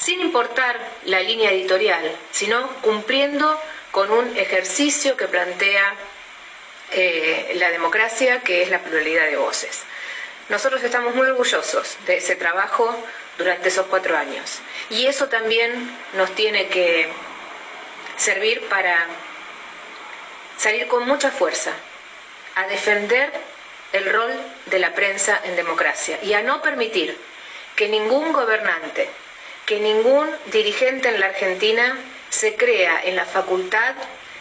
sin 0.00 0.20
importar 0.20 0.78
la 1.04 1.20
línea 1.20 1.52
editorial, 1.52 2.16
sino 2.32 2.68
cumpliendo 2.80 3.60
con 3.90 4.10
un 4.10 4.36
ejercicio 4.36 5.16
que 5.16 5.28
plantea 5.28 5.94
eh, 6.92 7.52
la 7.54 7.70
democracia, 7.70 8.40
que 8.42 8.62
es 8.62 8.70
la 8.70 8.80
pluralidad 8.80 9.26
de 9.26 9.36
voces. 9.36 9.82
Nosotros 10.48 10.82
estamos 10.82 11.14
muy 11.14 11.28
orgullosos 11.28 11.96
de 12.06 12.16
ese 12.16 12.34
trabajo 12.34 12.96
durante 13.38 13.68
esos 13.68 13.86
cuatro 13.86 14.16
años 14.16 14.58
y 14.88 15.06
eso 15.06 15.28
también 15.28 15.96
nos 16.14 16.34
tiene 16.34 16.66
que 16.68 17.08
servir 18.16 18.68
para 18.68 19.06
salir 20.56 20.88
con 20.88 21.06
mucha 21.06 21.30
fuerza 21.30 21.72
a 22.56 22.66
defender 22.66 23.30
el 23.92 24.12
rol 24.12 24.32
de 24.66 24.78
la 24.78 24.92
prensa 24.94 25.40
en 25.44 25.56
democracia 25.56 26.18
y 26.22 26.32
a 26.34 26.42
no 26.42 26.60
permitir 26.60 27.16
que 27.76 27.88
ningún 27.88 28.32
gobernante, 28.32 29.08
que 29.70 29.78
ningún 29.78 30.28
dirigente 30.50 31.10
en 31.10 31.20
la 31.20 31.26
Argentina 31.26 31.96
se 32.28 32.56
crea 32.56 33.02
en 33.04 33.14
la 33.14 33.24
facultad 33.24 33.94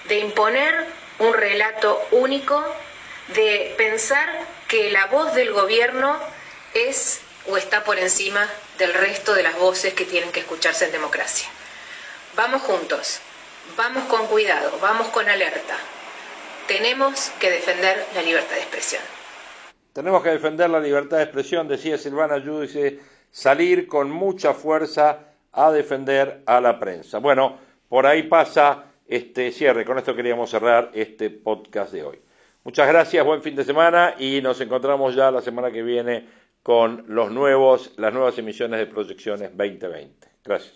de 0.07 0.17
imponer 0.17 0.87
un 1.19 1.35
relato 1.35 2.01
único, 2.09 2.59
de 3.35 3.75
pensar 3.77 4.27
que 4.67 4.89
la 4.89 5.05
voz 5.05 5.35
del 5.35 5.53
gobierno 5.53 6.17
es 6.73 7.21
o 7.47 7.57
está 7.57 7.83
por 7.83 7.99
encima 7.99 8.49
del 8.79 8.91
resto 8.91 9.35
de 9.35 9.43
las 9.43 9.55
voces 9.59 9.93
que 9.93 10.03
tienen 10.03 10.31
que 10.31 10.39
escucharse 10.39 10.85
en 10.85 10.93
democracia. 10.93 11.47
Vamos 12.35 12.63
juntos, 12.63 13.19
vamos 13.77 14.05
con 14.05 14.25
cuidado, 14.25 14.79
vamos 14.81 15.09
con 15.09 15.29
alerta. 15.29 15.77
Tenemos 16.67 17.29
que 17.39 17.51
defender 17.51 18.03
la 18.15 18.23
libertad 18.23 18.55
de 18.55 18.61
expresión. 18.61 19.03
Tenemos 19.93 20.23
que 20.23 20.29
defender 20.29 20.71
la 20.71 20.79
libertad 20.79 21.17
de 21.17 21.23
expresión, 21.23 21.67
decía 21.67 21.99
Silvana 21.99 22.39
Yudice, 22.39 22.99
salir 23.31 23.87
con 23.87 24.09
mucha 24.09 24.53
fuerza 24.53 25.19
a 25.51 25.71
defender 25.71 26.43
a 26.45 26.61
la 26.61 26.79
prensa. 26.79 27.19
Bueno, 27.19 27.57
por 27.87 28.05
ahí 28.05 28.23
pasa 28.23 28.85
este 29.07 29.51
cierre. 29.51 29.85
Con 29.85 29.97
esto 29.97 30.15
queríamos 30.15 30.49
cerrar 30.49 30.91
este 30.93 31.29
podcast 31.29 31.91
de 31.91 32.03
hoy. 32.03 32.19
Muchas 32.63 32.87
gracias, 32.87 33.25
buen 33.25 33.41
fin 33.41 33.55
de 33.55 33.63
semana 33.63 34.15
y 34.19 34.41
nos 34.41 34.61
encontramos 34.61 35.15
ya 35.15 35.31
la 35.31 35.41
semana 35.41 35.71
que 35.71 35.81
viene 35.81 36.27
con 36.61 37.05
los 37.07 37.31
nuevos, 37.31 37.93
las 37.97 38.13
nuevas 38.13 38.37
emisiones 38.37 38.79
de 38.79 38.85
Proyecciones 38.85 39.49
2020. 39.55 40.27
Gracias. 40.43 40.67